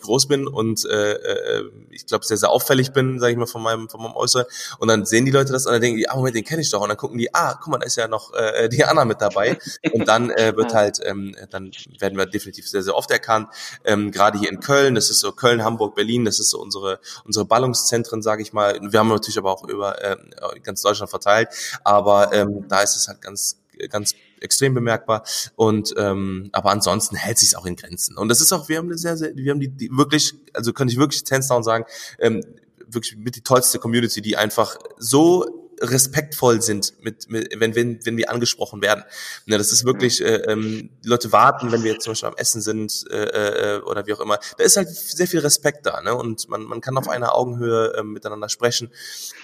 groß 0.00 0.26
bin 0.26 0.46
und 0.46 0.86
äh, 0.86 1.12
äh, 1.12 1.70
ich 1.90 2.06
glaube 2.06 2.24
sehr, 2.24 2.38
sehr 2.38 2.50
auffällig 2.50 2.92
bin, 2.92 3.20
sage 3.20 3.32
ich 3.32 3.38
mal, 3.38 3.46
von 3.46 3.62
meinem, 3.62 3.88
von 3.90 4.02
meinem 4.02 4.14
Äußeren. 4.14 4.46
Und 4.78 4.88
dann 4.88 5.04
sehen 5.04 5.26
die 5.26 5.30
Leute 5.30 5.52
das 5.52 5.66
und 5.66 5.72
dann 5.72 5.82
denken 5.82 5.98
die, 5.98 6.08
ah, 6.08 6.16
Moment, 6.16 6.34
den 6.34 6.44
kenne 6.44 6.62
ich 6.62 6.70
doch. 6.70 6.80
Und 6.80 6.88
dann 6.88 6.96
gucken 6.96 7.18
die, 7.18 7.34
ah, 7.34 7.54
guck 7.54 7.72
mal, 7.72 7.78
da 7.78 7.86
ist 7.86 7.96
ja 7.96 8.08
noch 8.08 8.32
äh, 8.32 8.68
die 8.70 8.84
Anna 8.84 9.04
mit 9.04 9.20
dabei. 9.20 9.58
Und 9.92 10.08
dann 10.08 10.30
äh, 10.30 10.56
wird 10.56 10.72
halt, 10.72 11.00
ähm, 11.04 11.36
dann 11.50 11.70
werden 11.98 12.16
wir 12.16 12.24
definitiv 12.26 12.68
sehr, 12.68 12.82
sehr 12.82 12.96
oft 12.96 13.10
erkannt. 13.10 13.48
Ähm, 13.84 14.10
Gerade 14.10 14.38
hier 14.38 14.50
in 14.50 14.60
Köln, 14.60 14.94
das 14.94 15.10
ist 15.10 15.20
so 15.20 15.32
Köln, 15.32 15.62
Hamburg, 15.62 15.94
Berlin, 15.94 16.24
das 16.24 16.40
ist 16.40 16.50
so 16.50 16.60
unsere, 16.60 16.98
unsere 17.24 17.44
Ballungszentren, 17.44 18.22
sage 18.22 18.42
ich 18.42 18.54
mal. 18.54 18.78
Wir 18.80 19.00
haben 19.00 19.08
natürlich 19.08 19.38
aber 19.38 19.52
auch 19.52 19.68
über 19.68 20.02
äh, 20.02 20.16
ganz 20.62 20.80
Deutschland 20.80 21.10
verteilt. 21.10 21.48
Aber 21.84 22.32
ähm, 22.32 22.66
da 22.68 22.80
ist 22.80 22.96
es 22.96 23.08
halt 23.08 23.20
ganz, 23.20 23.60
ganz 23.90 24.14
extrem 24.42 24.74
bemerkbar. 24.74 25.24
Und 25.56 25.94
ähm, 25.96 26.50
aber 26.52 26.70
ansonsten 26.70 27.16
hält 27.16 27.38
sich 27.38 27.56
auch 27.56 27.66
in 27.66 27.76
Grenzen. 27.76 28.16
Und 28.16 28.28
das 28.28 28.40
ist 28.40 28.52
auch, 28.52 28.68
wir 28.68 28.78
haben 28.78 28.86
eine 28.86 28.98
sehr, 28.98 29.16
sehr, 29.16 29.34
wir 29.34 29.50
haben 29.50 29.60
die, 29.60 29.68
die 29.68 29.90
wirklich, 29.90 30.34
also 30.52 30.72
kann 30.72 30.88
ich 30.88 30.98
wirklich 30.98 31.24
Tenstown 31.24 31.62
sagen, 31.62 31.84
ähm, 32.18 32.42
wirklich 32.86 33.16
mit 33.16 33.36
die 33.36 33.42
tollste 33.42 33.78
Community, 33.78 34.20
die 34.20 34.36
einfach 34.36 34.76
so 34.98 35.62
respektvoll 35.82 36.62
sind, 36.62 36.94
mit, 37.02 37.28
mit 37.28 37.48
wenn, 37.58 37.74
wenn, 37.74 38.04
wenn 38.04 38.16
wir 38.16 38.30
angesprochen 38.30 38.82
werden. 38.82 39.04
Ne, 39.46 39.58
das 39.58 39.72
ist 39.72 39.84
wirklich, 39.84 40.22
äh, 40.22 40.36
ähm, 40.46 40.90
die 41.04 41.08
Leute 41.08 41.32
warten, 41.32 41.72
wenn 41.72 41.82
wir 41.82 41.92
jetzt 41.92 42.04
zum 42.04 42.12
Beispiel 42.12 42.28
am 42.28 42.36
Essen 42.36 42.60
sind 42.60 43.04
äh, 43.10 43.76
äh, 43.76 43.80
oder 43.80 44.06
wie 44.06 44.12
auch 44.12 44.20
immer. 44.20 44.38
Da 44.58 44.64
ist 44.64 44.76
halt 44.76 44.88
sehr 44.88 45.26
viel 45.26 45.40
Respekt 45.40 45.86
da 45.86 46.00
ne? 46.02 46.14
und 46.14 46.48
man, 46.48 46.62
man 46.64 46.80
kann 46.80 46.96
auf 46.96 47.08
einer 47.08 47.34
Augenhöhe 47.34 47.94
äh, 47.96 48.02
miteinander 48.02 48.48
sprechen 48.48 48.90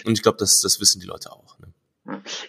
und 0.04 0.12
ich 0.12 0.22
glaube, 0.22 0.38
das, 0.38 0.60
das 0.60 0.80
wissen 0.80 1.00
die 1.00 1.06
Leute 1.06 1.32
auch. 1.32 1.58
Ne? 1.58 1.72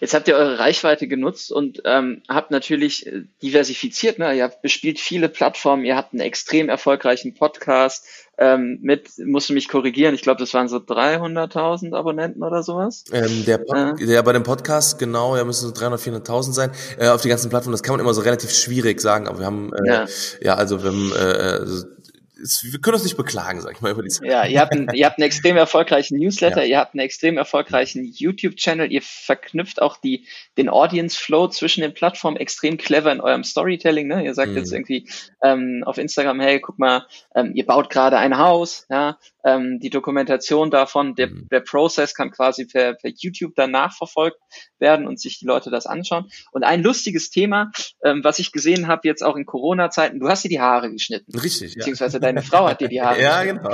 Jetzt 0.00 0.14
habt 0.14 0.28
ihr 0.28 0.36
eure 0.36 0.58
Reichweite 0.58 1.06
genutzt 1.06 1.52
und 1.52 1.82
ähm, 1.84 2.22
habt 2.28 2.50
natürlich 2.50 3.06
äh, 3.06 3.22
diversifiziert. 3.42 4.18
Ne? 4.18 4.34
Ihr 4.34 4.44
habt 4.44 4.62
bespielt 4.62 4.98
viele 4.98 5.28
Plattformen, 5.28 5.84
ihr 5.84 5.96
habt 5.96 6.12
einen 6.12 6.20
extrem 6.20 6.68
erfolgreichen 6.68 7.34
Podcast 7.34 8.06
ähm, 8.40 8.78
mit, 8.80 9.10
musst 9.18 9.50
du 9.50 9.52
mich 9.52 9.68
korrigieren, 9.68 10.14
ich 10.14 10.22
glaube, 10.22 10.40
das 10.40 10.54
waren 10.54 10.66
so 10.66 10.78
300.000 10.78 11.94
Abonnenten 11.94 12.42
oder 12.42 12.62
sowas. 12.62 13.04
Ähm, 13.12 13.44
der, 13.44 13.58
Pod, 13.58 14.00
äh. 14.00 14.06
der 14.06 14.22
bei 14.22 14.32
dem 14.32 14.44
Podcast, 14.44 14.98
genau, 14.98 15.36
ja, 15.36 15.44
müssen 15.44 15.68
so 15.68 15.74
300.000, 15.74 16.24
400.000 16.24 16.52
sein. 16.52 16.70
Äh, 16.98 17.08
auf 17.08 17.20
die 17.20 17.28
ganzen 17.28 17.50
Plattformen, 17.50 17.74
das 17.74 17.82
kann 17.82 17.92
man 17.92 18.00
immer 18.00 18.14
so 18.14 18.22
relativ 18.22 18.50
schwierig 18.50 19.02
sagen, 19.02 19.28
aber 19.28 19.40
wir 19.40 19.46
haben, 19.46 19.72
äh, 19.74 19.86
ja. 19.86 20.06
ja, 20.40 20.54
also 20.54 20.82
wir 20.82 20.90
haben 20.90 21.12
äh, 21.12 21.99
also 22.40 22.72
wir 22.72 22.80
können 22.80 22.94
uns 22.94 23.04
nicht 23.04 23.16
beklagen, 23.16 23.60
sag 23.60 23.72
ich 23.72 23.80
mal, 23.80 23.92
über 23.92 24.02
die 24.02 24.08
Zeit. 24.08 24.28
Ja, 24.28 24.44
ihr 24.44 24.60
habt, 24.60 24.72
einen, 24.72 24.88
ihr 24.92 25.06
habt 25.06 25.18
einen 25.18 25.26
extrem 25.26 25.56
erfolgreichen 25.56 26.18
Newsletter, 26.18 26.62
ja. 26.62 26.68
ihr 26.68 26.78
habt 26.78 26.94
einen 26.94 27.00
extrem 27.00 27.36
erfolgreichen 27.36 28.04
YouTube-Channel, 28.04 28.90
ihr 28.90 29.02
verknüpft 29.02 29.82
auch 29.82 29.96
die, 29.98 30.26
den 30.56 30.68
Audience-Flow 30.68 31.48
zwischen 31.48 31.82
den 31.82 31.94
Plattformen 31.94 32.36
extrem 32.36 32.76
clever 32.76 33.12
in 33.12 33.20
eurem 33.20 33.44
Storytelling. 33.44 34.08
Ne? 34.08 34.24
Ihr 34.24 34.34
sagt 34.34 34.52
mhm. 34.52 34.58
jetzt 34.58 34.72
irgendwie 34.72 35.08
ähm, 35.42 35.82
auf 35.84 35.98
Instagram, 35.98 36.40
hey, 36.40 36.60
guck 36.60 36.78
mal, 36.78 37.06
ähm, 37.34 37.52
ihr 37.54 37.66
baut 37.66 37.90
gerade 37.90 38.18
ein 38.18 38.38
Haus, 38.38 38.86
ja, 38.90 39.18
ähm, 39.44 39.78
die 39.80 39.90
Dokumentation 39.90 40.70
davon, 40.70 41.14
der, 41.14 41.28
mhm. 41.28 41.48
der 41.50 41.60
Prozess 41.60 42.14
kann 42.14 42.30
quasi 42.30 42.66
per, 42.66 42.94
per 42.94 43.10
YouTube 43.14 43.52
danach 43.56 43.96
verfolgt 43.96 44.38
werden 44.78 45.06
und 45.06 45.20
sich 45.20 45.38
die 45.38 45.46
Leute 45.46 45.70
das 45.70 45.86
anschauen. 45.86 46.30
Und 46.52 46.64
ein 46.64 46.82
lustiges 46.82 47.30
Thema, 47.30 47.70
ähm, 48.04 48.22
was 48.24 48.38
ich 48.38 48.52
gesehen 48.52 48.88
habe 48.88 49.02
jetzt 49.04 49.22
auch 49.22 49.36
in 49.36 49.46
Corona-Zeiten, 49.46 50.20
du 50.20 50.28
hast 50.28 50.44
dir 50.44 50.48
die 50.48 50.60
Haare 50.60 50.90
geschnitten. 50.90 51.36
Richtig. 51.38 51.74
Beziehungsweise 51.74 52.16
ja. 52.16 52.20
deine 52.20 52.42
Frau 52.42 52.68
hat 52.68 52.80
dir 52.80 52.88
die 52.88 53.02
Haare 53.02 53.20
ja, 53.22 53.42
geschnitten. 53.44 53.68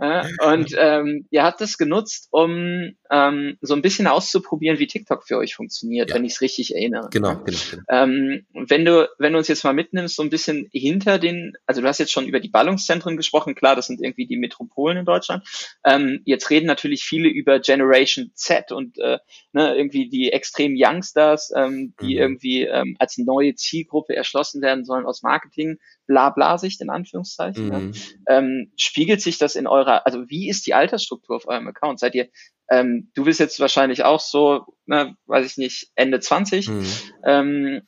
Ja, 0.00 0.22
genau. 0.22 0.52
und 0.52 0.74
ähm, 0.78 1.26
ihr 1.30 1.44
habt 1.44 1.60
das 1.60 1.78
genutzt, 1.78 2.28
um 2.30 2.94
ähm, 3.10 3.56
so 3.60 3.74
ein 3.74 3.82
bisschen 3.82 4.06
auszuprobieren, 4.06 4.78
wie 4.78 4.86
TikTok 4.86 5.26
für 5.26 5.36
euch 5.36 5.54
funktioniert, 5.54 6.10
ja. 6.10 6.16
wenn 6.16 6.24
ich 6.24 6.32
es 6.32 6.40
richtig 6.40 6.74
erinnere. 6.74 7.08
Genau, 7.10 7.36
genau. 7.44 7.58
genau. 7.70 7.82
Ähm, 7.88 8.46
wenn 8.52 8.84
du, 8.84 9.08
wenn 9.18 9.32
du 9.32 9.38
uns 9.38 9.48
jetzt 9.48 9.64
mal 9.64 9.74
mitnimmst, 9.74 10.16
so 10.16 10.22
ein 10.22 10.30
bisschen 10.30 10.68
hinter 10.72 11.18
den, 11.18 11.54
also 11.66 11.80
du 11.80 11.88
hast 11.88 11.98
jetzt 11.98 12.12
schon 12.12 12.26
über 12.26 12.40
die 12.40 12.48
Ballungszentren 12.48 13.16
gesprochen, 13.16 13.54
klar, 13.54 13.76
das 13.76 13.86
sind 13.86 14.00
irgendwie 14.02 14.26
die 14.26 14.36
Metropolen 14.36 14.95
Schulen 14.96 15.00
in 15.00 15.04
Deutschland. 15.04 15.44
Ähm, 15.84 16.22
jetzt 16.24 16.50
reden 16.50 16.66
natürlich 16.66 17.04
viele 17.04 17.28
über 17.28 17.60
Generation 17.60 18.30
Z 18.34 18.72
und 18.72 18.98
äh, 18.98 19.18
ne, 19.52 19.76
irgendwie 19.76 20.08
die 20.08 20.32
extremen 20.32 20.76
Youngsters, 20.78 21.52
ähm, 21.54 21.94
die 22.00 22.14
mhm. 22.14 22.20
irgendwie 22.20 22.62
ähm, 22.62 22.96
als 22.98 23.18
neue 23.18 23.54
Zielgruppe 23.54 24.16
erschlossen 24.16 24.62
werden 24.62 24.84
sollen 24.84 25.06
aus 25.06 25.22
Marketing, 25.22 25.78
bla 26.06 26.30
bla 26.30 26.58
Sicht 26.58 26.80
in 26.80 26.90
Anführungszeichen. 26.90 27.66
Mhm. 27.68 27.92
Ja. 28.28 28.38
Ähm, 28.38 28.72
spiegelt 28.76 29.20
sich 29.20 29.38
das 29.38 29.54
in 29.54 29.66
eurer, 29.66 30.06
also 30.06 30.28
wie 30.28 30.48
ist 30.48 30.66
die 30.66 30.74
Altersstruktur 30.74 31.36
auf 31.36 31.46
eurem 31.46 31.68
Account? 31.68 32.00
Seid 32.00 32.14
ihr 32.14 32.28
ähm, 32.68 33.12
du 33.14 33.22
bist 33.22 33.38
jetzt 33.38 33.60
wahrscheinlich 33.60 34.02
auch 34.02 34.18
so, 34.18 34.66
ne, 34.86 35.16
weiß 35.26 35.46
ich 35.46 35.56
nicht, 35.56 35.92
Ende 35.94 36.18
20. 36.18 36.68
Mhm. 36.68 36.86
Ähm, 37.24 37.82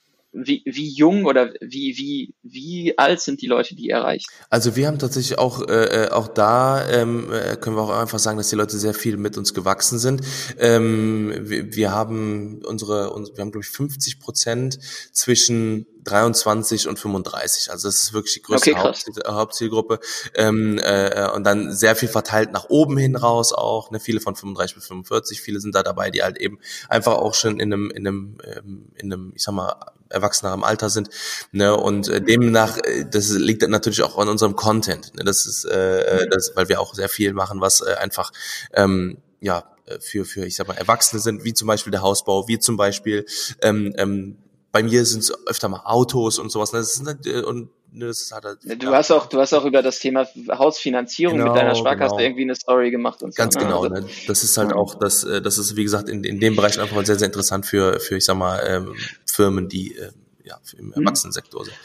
wie, 0.44 0.62
wie 0.64 0.88
jung 0.88 1.24
oder 1.24 1.52
wie, 1.60 1.96
wie, 1.96 2.34
wie 2.42 2.96
alt 2.98 3.20
sind 3.20 3.42
die 3.42 3.46
Leute, 3.46 3.74
die 3.74 3.86
ihr 3.86 3.96
erreicht? 3.96 4.28
Also 4.50 4.76
wir 4.76 4.86
haben 4.86 4.98
tatsächlich 4.98 5.38
auch, 5.38 5.66
äh, 5.68 6.04
äh 6.04 6.10
auch 6.10 6.28
da 6.28 6.88
ähm, 6.88 7.32
äh, 7.32 7.56
können 7.56 7.76
wir 7.76 7.82
auch 7.82 7.90
einfach 7.90 8.18
sagen, 8.18 8.38
dass 8.38 8.48
die 8.48 8.56
Leute 8.56 8.78
sehr 8.78 8.94
viel 8.94 9.16
mit 9.16 9.36
uns 9.36 9.54
gewachsen 9.54 9.98
sind. 9.98 10.22
Ähm, 10.58 11.32
wir, 11.40 11.74
wir 11.74 11.92
haben 11.92 12.60
unsere, 12.64 13.10
uns, 13.12 13.30
wir 13.34 13.42
haben 13.42 13.50
glaube 13.50 13.64
ich 13.64 13.70
50 13.70 14.20
Prozent 14.20 14.78
zwischen 15.12 15.86
23 16.08 16.88
und 16.88 16.98
35. 16.98 17.70
Also 17.70 17.88
das 17.88 17.96
ist 17.96 18.12
wirklich 18.12 18.34
die 18.34 18.42
größte 18.42 18.72
okay, 18.72 18.80
Hauptziel, 18.80 19.14
Hauptzielgruppe. 19.26 20.00
Ähm, 20.34 20.78
äh, 20.78 21.30
und 21.30 21.44
dann 21.44 21.72
sehr 21.72 21.96
viel 21.96 22.08
verteilt 22.08 22.52
nach 22.52 22.66
oben 22.68 22.96
hin 22.96 23.16
raus 23.16 23.52
auch. 23.52 23.90
Ne? 23.90 24.00
Viele 24.00 24.20
von 24.20 24.34
35 24.34 24.76
bis 24.76 24.86
45. 24.86 25.40
Viele 25.40 25.60
sind 25.60 25.74
da 25.74 25.82
dabei, 25.82 26.10
die 26.10 26.22
halt 26.22 26.38
eben 26.38 26.58
einfach 26.88 27.14
auch 27.14 27.34
schon 27.34 27.60
in 27.60 27.72
einem, 27.72 27.90
in 27.90 28.06
einem, 28.06 28.38
ähm, 28.44 28.88
in 28.94 29.12
einem, 29.12 29.32
ich 29.34 29.42
sag 29.42 29.52
mal, 29.52 29.74
erwachsenerem 30.08 30.64
Alter 30.64 30.90
sind. 30.90 31.10
Ne? 31.52 31.76
Und 31.76 32.08
äh, 32.08 32.20
demnach, 32.20 32.78
äh, 32.78 33.04
das 33.10 33.30
liegt 33.30 33.62
natürlich 33.68 34.02
auch 34.02 34.18
an 34.18 34.28
unserem 34.28 34.56
Content. 34.56 35.14
Ne? 35.14 35.24
Das 35.24 35.46
ist, 35.46 35.64
äh, 35.64 36.00
äh 36.00 36.28
das, 36.28 36.52
weil 36.54 36.68
wir 36.68 36.80
auch 36.80 36.94
sehr 36.94 37.08
viel 37.08 37.32
machen, 37.32 37.60
was 37.60 37.80
äh, 37.80 37.94
einfach 37.94 38.32
ähm, 38.72 39.18
ja 39.40 39.64
äh, 39.86 40.00
für, 40.00 40.24
für, 40.24 40.44
ich 40.46 40.56
sag 40.56 40.68
mal, 40.68 40.76
Erwachsene 40.76 41.20
sind, 41.20 41.44
wie 41.44 41.54
zum 41.54 41.68
Beispiel 41.68 41.90
der 41.90 42.02
Hausbau, 42.02 42.48
wie 42.48 42.58
zum 42.58 42.76
Beispiel 42.76 43.26
ähm, 43.62 43.94
ähm, 43.96 44.38
bei 44.72 44.82
mir 44.82 45.04
sind 45.04 45.20
es 45.20 45.32
öfter 45.46 45.68
mal 45.68 45.82
Autos 45.84 46.38
und 46.38 46.50
sowas. 46.50 46.72
Ne? 46.72 46.80
Das 46.80 46.96
ist, 46.96 47.06
halt, 47.06 47.26
äh, 47.26 47.42
und 47.42 47.70
ne, 47.92 48.06
das 48.06 48.30
hat 48.32 48.44
halt, 48.44 48.58
du 48.82 48.90
hast 48.90 49.10
auch, 49.10 49.26
du 49.26 49.40
hast 49.40 49.52
auch 49.54 49.64
über 49.64 49.82
das 49.82 49.98
Thema 49.98 50.26
Hausfinanzierung 50.50 51.38
genau, 51.38 51.52
mit 51.52 51.60
deiner 51.60 51.74
Sparkasse 51.74 52.16
genau. 52.16 52.24
irgendwie 52.24 52.42
eine 52.42 52.54
Story 52.54 52.90
gemacht 52.90 53.22
und 53.22 53.34
so. 53.34 53.36
Ganz 53.42 53.54
ne? 53.56 53.62
genau. 53.62 53.82
Also, 53.82 53.94
ne? 53.94 54.06
Das 54.26 54.42
ist 54.42 54.56
halt 54.56 54.70
ja. 54.70 54.76
auch, 54.76 54.94
das, 54.94 55.24
äh, 55.24 55.40
das 55.40 55.58
ist 55.58 55.76
wie 55.76 55.84
gesagt 55.84 56.08
in, 56.08 56.24
in 56.24 56.40
dem 56.40 56.56
Bereich 56.56 56.78
einfach 56.78 57.04
sehr, 57.04 57.16
sehr 57.16 57.26
interessant 57.26 57.66
für, 57.66 57.98
für 58.00 58.16
ich 58.16 58.24
sag 58.24 58.36
mal 58.36 58.62
ähm, 58.66 58.94
Firmen, 59.26 59.68
die 59.68 59.96
äh, 59.96 60.10
ja 60.44 60.58
im 60.76 60.86
mhm. 60.86 60.92
Erwachsenensektor 60.94 61.64
sind. 61.64 61.76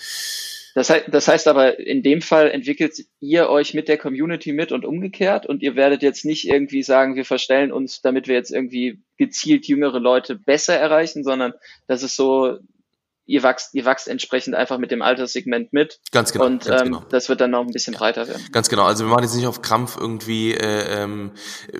Das 0.75 0.89
heißt, 0.89 1.05
das 1.11 1.27
heißt 1.27 1.47
aber, 1.47 1.79
in 1.79 2.01
dem 2.01 2.21
Fall 2.21 2.49
entwickelt 2.49 3.05
ihr 3.19 3.47
euch 3.49 3.75
mit 3.75 3.87
der 3.87 3.99
Community 3.99 4.53
mit 4.53 4.71
und 4.71 4.85
umgekehrt 4.85 5.45
und 5.45 5.61
ihr 5.61 5.75
werdet 5.75 6.01
jetzt 6.01 6.25
nicht 6.25 6.47
irgendwie 6.47 6.81
sagen, 6.81 7.15
wir 7.15 7.25
verstellen 7.25 7.71
uns, 7.71 8.01
damit 8.01 8.27
wir 8.27 8.33
jetzt 8.33 8.51
irgendwie 8.51 9.03
gezielt 9.17 9.67
jüngere 9.67 9.99
Leute 9.99 10.35
besser 10.35 10.75
erreichen, 10.75 11.23
sondern 11.23 11.53
das 11.85 12.01
ist 12.01 12.15
so 12.15 12.57
ihr 13.25 13.43
wachst, 13.43 13.73
ihr 13.73 13.85
wachst 13.85 14.07
entsprechend 14.07 14.55
einfach 14.55 14.77
mit 14.77 14.91
dem 14.91 15.01
Alterssegment 15.01 15.71
mit. 15.71 15.99
Ganz 16.11 16.33
genau. 16.33 16.45
Und 16.45 16.65
ganz 16.65 16.81
ähm, 16.81 16.87
genau. 16.87 17.05
das 17.09 17.29
wird 17.29 17.41
dann 17.41 17.51
noch 17.51 17.61
ein 17.61 17.71
bisschen 17.71 17.93
breiter 17.93 18.27
werden. 18.27 18.45
Ganz 18.51 18.69
genau. 18.69 18.83
Also 18.83 19.05
wir 19.05 19.09
machen 19.09 19.23
jetzt 19.23 19.35
nicht 19.35 19.47
auf 19.47 19.61
Krampf 19.61 19.97
irgendwie, 19.97 20.53
äh, 20.53 21.03
ähm, 21.03 21.31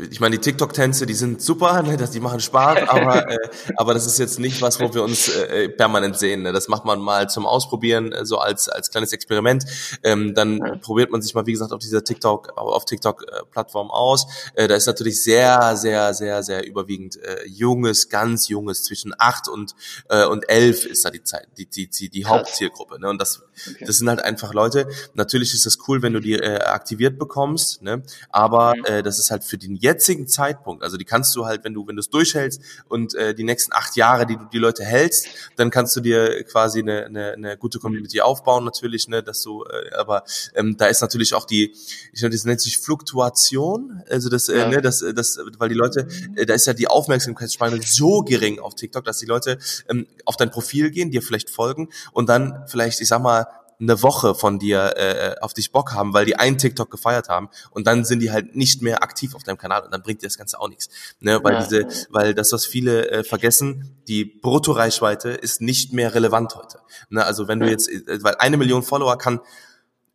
ich 0.09 0.19
meine, 0.19 0.37
die 0.37 0.41
TikTok-Tänze, 0.41 1.05
die 1.05 1.13
sind 1.13 1.41
super, 1.41 1.81
ne, 1.83 1.97
dass 1.97 2.11
die 2.11 2.19
machen 2.19 2.39
Spaß, 2.39 2.77
aber, 2.87 3.29
äh, 3.29 3.37
aber 3.75 3.93
das 3.93 4.05
ist 4.05 4.19
jetzt 4.19 4.39
nicht 4.39 4.61
was, 4.61 4.79
wo 4.79 4.93
wir 4.93 5.03
uns 5.03 5.27
äh, 5.27 5.69
permanent 5.69 6.17
sehen. 6.17 6.43
Ne? 6.43 6.53
Das 6.53 6.67
macht 6.67 6.85
man 6.85 6.99
mal 6.99 7.29
zum 7.29 7.45
Ausprobieren, 7.45 8.13
äh, 8.13 8.25
so 8.25 8.37
als, 8.37 8.69
als 8.69 8.89
kleines 8.89 9.11
Experiment. 9.11 9.65
Ähm, 10.03 10.33
dann 10.33 10.57
ja. 10.57 10.75
probiert 10.77 11.11
man 11.11 11.21
sich 11.21 11.33
mal, 11.33 11.45
wie 11.45 11.51
gesagt, 11.51 11.73
auf 11.73 11.79
dieser 11.79 12.03
TikTok, 12.03 12.57
auf 12.57 12.85
TikTok-Plattform 12.85 13.91
aus. 13.91 14.27
Äh, 14.55 14.67
da 14.67 14.75
ist 14.75 14.85
natürlich 14.85 15.21
sehr, 15.21 15.75
sehr, 15.75 16.13
sehr, 16.13 16.43
sehr 16.43 16.65
überwiegend 16.65 17.17
äh, 17.17 17.45
junges, 17.47 18.09
ganz 18.09 18.47
junges, 18.47 18.83
zwischen 18.83 19.13
acht 19.17 19.47
und, 19.49 19.75
äh, 20.09 20.25
und 20.25 20.49
elf 20.49 20.85
ist 20.85 21.03
da 21.05 21.09
die 21.09 21.23
Zeit, 21.23 21.32
die, 21.57 21.65
die, 21.65 21.87
die, 21.87 22.09
die 22.09 22.25
Hauptzielgruppe. 22.25 22.99
Ne? 22.99 23.09
Und 23.09 23.19
das, 23.19 23.43
okay. 23.69 23.85
das 23.85 23.97
sind 23.97 24.09
halt 24.09 24.23
einfach 24.23 24.53
Leute. 24.53 24.87
Natürlich 25.13 25.53
ist 25.53 25.65
es 25.65 25.77
cool, 25.87 26.01
wenn 26.01 26.13
du 26.13 26.19
die 26.19 26.33
äh, 26.33 26.59
aktiviert 26.59 27.17
bekommst, 27.17 27.81
ne? 27.81 28.03
aber 28.29 28.73
mhm. 28.75 28.85
äh, 28.85 29.03
das 29.03 29.19
ist 29.19 29.31
halt 29.31 29.43
für 29.43 29.57
den 29.57 29.75
jetzigen 29.75 30.27
Zeitpunkt, 30.27 30.83
also 30.83 30.97
die 30.97 31.05
kannst 31.05 31.35
du 31.35 31.45
halt, 31.45 31.63
wenn 31.63 31.73
du 31.73 31.87
wenn 31.87 31.95
du 31.95 31.99
es 31.99 32.09
durchhältst 32.09 32.61
und 32.89 33.15
äh, 33.15 33.33
die 33.33 33.43
nächsten 33.43 33.73
acht 33.73 33.95
Jahre, 33.95 34.25
die 34.25 34.37
du 34.37 34.45
die 34.51 34.57
Leute 34.57 34.83
hältst, 34.83 35.27
dann 35.55 35.69
kannst 35.69 35.95
du 35.95 36.01
dir 36.01 36.43
quasi 36.43 36.79
eine, 36.79 37.05
eine, 37.05 37.31
eine 37.33 37.57
gute 37.57 37.79
Community 37.79 38.21
aufbauen 38.21 38.63
natürlich, 38.63 39.07
ne, 39.07 39.23
dass 39.23 39.41
du, 39.41 39.63
äh, 39.65 39.93
aber 39.95 40.23
ähm, 40.55 40.77
da 40.77 40.87
ist 40.87 41.01
natürlich 41.01 41.33
auch 41.33 41.45
die, 41.45 41.73
ich 42.11 42.19
glaube, 42.19 42.33
das 42.33 42.45
nennt 42.45 42.61
sich 42.61 42.77
Fluktuation, 42.77 44.03
also 44.09 44.29
das, 44.29 44.49
äh, 44.49 44.57
ja. 44.57 44.65
äh, 44.65 44.69
ne, 44.69 44.81
das, 44.81 45.03
das, 45.15 45.39
weil 45.57 45.69
die 45.69 45.75
Leute, 45.75 46.07
äh, 46.35 46.45
da 46.45 46.53
ist 46.53 46.65
ja 46.65 46.73
die 46.73 46.87
Aufmerksamkeitsspanne 46.87 47.79
so 47.83 48.21
gering 48.21 48.59
auf 48.59 48.75
TikTok, 48.75 49.03
dass 49.05 49.19
die 49.19 49.25
Leute 49.25 49.57
ähm, 49.89 50.07
auf 50.25 50.37
dein 50.37 50.51
Profil 50.51 50.91
gehen, 50.91 51.11
dir 51.11 51.21
vielleicht 51.21 51.49
folgen 51.49 51.89
und 52.11 52.29
dann 52.29 52.63
vielleicht, 52.67 53.01
ich 53.01 53.07
sag 53.07 53.21
mal, 53.21 53.42
eine 53.79 54.01
Woche 54.01 54.35
von 54.35 54.59
dir 54.59 54.93
äh, 54.97 55.35
auf 55.41 55.53
dich 55.53 55.71
Bock 55.71 55.93
haben, 55.93 56.13
weil 56.13 56.25
die 56.25 56.35
einen 56.35 56.57
TikTok 56.57 56.89
gefeiert 56.89 57.29
haben 57.29 57.49
und 57.71 57.87
dann 57.87 58.05
sind 58.05 58.19
die 58.19 58.31
halt 58.31 58.55
nicht 58.55 58.81
mehr 58.81 59.03
aktiv 59.03 59.35
auf 59.35 59.43
deinem 59.43 59.57
Kanal 59.57 59.83
und 59.83 59.91
dann 59.91 60.01
bringt 60.01 60.21
dir 60.21 60.27
das 60.27 60.37
Ganze 60.37 60.59
auch 60.59 60.69
nichts. 60.69 60.89
Ne? 61.19 61.43
Weil 61.43 61.53
ja. 61.53 61.63
diese, 61.63 61.87
weil 62.09 62.33
das, 62.33 62.51
was 62.51 62.65
viele 62.65 63.09
äh, 63.09 63.23
vergessen, 63.23 63.97
die 64.07 64.25
Bruttoreichweite 64.25 65.29
ist 65.29 65.61
nicht 65.61 65.93
mehr 65.93 66.13
relevant 66.13 66.55
heute. 66.55 66.79
Ne? 67.09 67.23
Also 67.25 67.47
wenn 67.47 67.59
du 67.59 67.69
jetzt, 67.69 67.89
äh, 67.89 68.23
weil 68.23 68.35
eine 68.35 68.57
Million 68.57 68.83
Follower 68.83 69.17
kann 69.17 69.39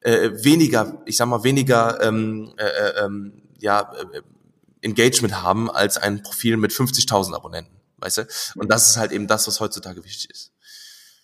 äh, 0.00 0.30
weniger, 0.44 1.02
ich 1.06 1.16
sag 1.16 1.26
mal, 1.26 1.44
weniger 1.44 2.02
ähm, 2.02 2.52
äh, 2.56 2.64
äh 2.64 3.04
ähm, 3.04 3.42
ja, 3.60 3.92
äh, 4.12 4.22
Engagement 4.80 5.42
haben 5.42 5.70
als 5.70 5.96
ein 5.96 6.22
Profil 6.22 6.56
mit 6.56 6.72
50.000 6.72 7.34
Abonnenten, 7.34 7.74
weißt 7.98 8.18
du? 8.18 8.26
Und 8.56 8.70
das 8.70 8.88
ist 8.88 8.96
halt 8.96 9.12
eben 9.12 9.26
das, 9.26 9.48
was 9.48 9.60
heutzutage 9.60 10.04
wichtig 10.04 10.30
ist. 10.30 10.52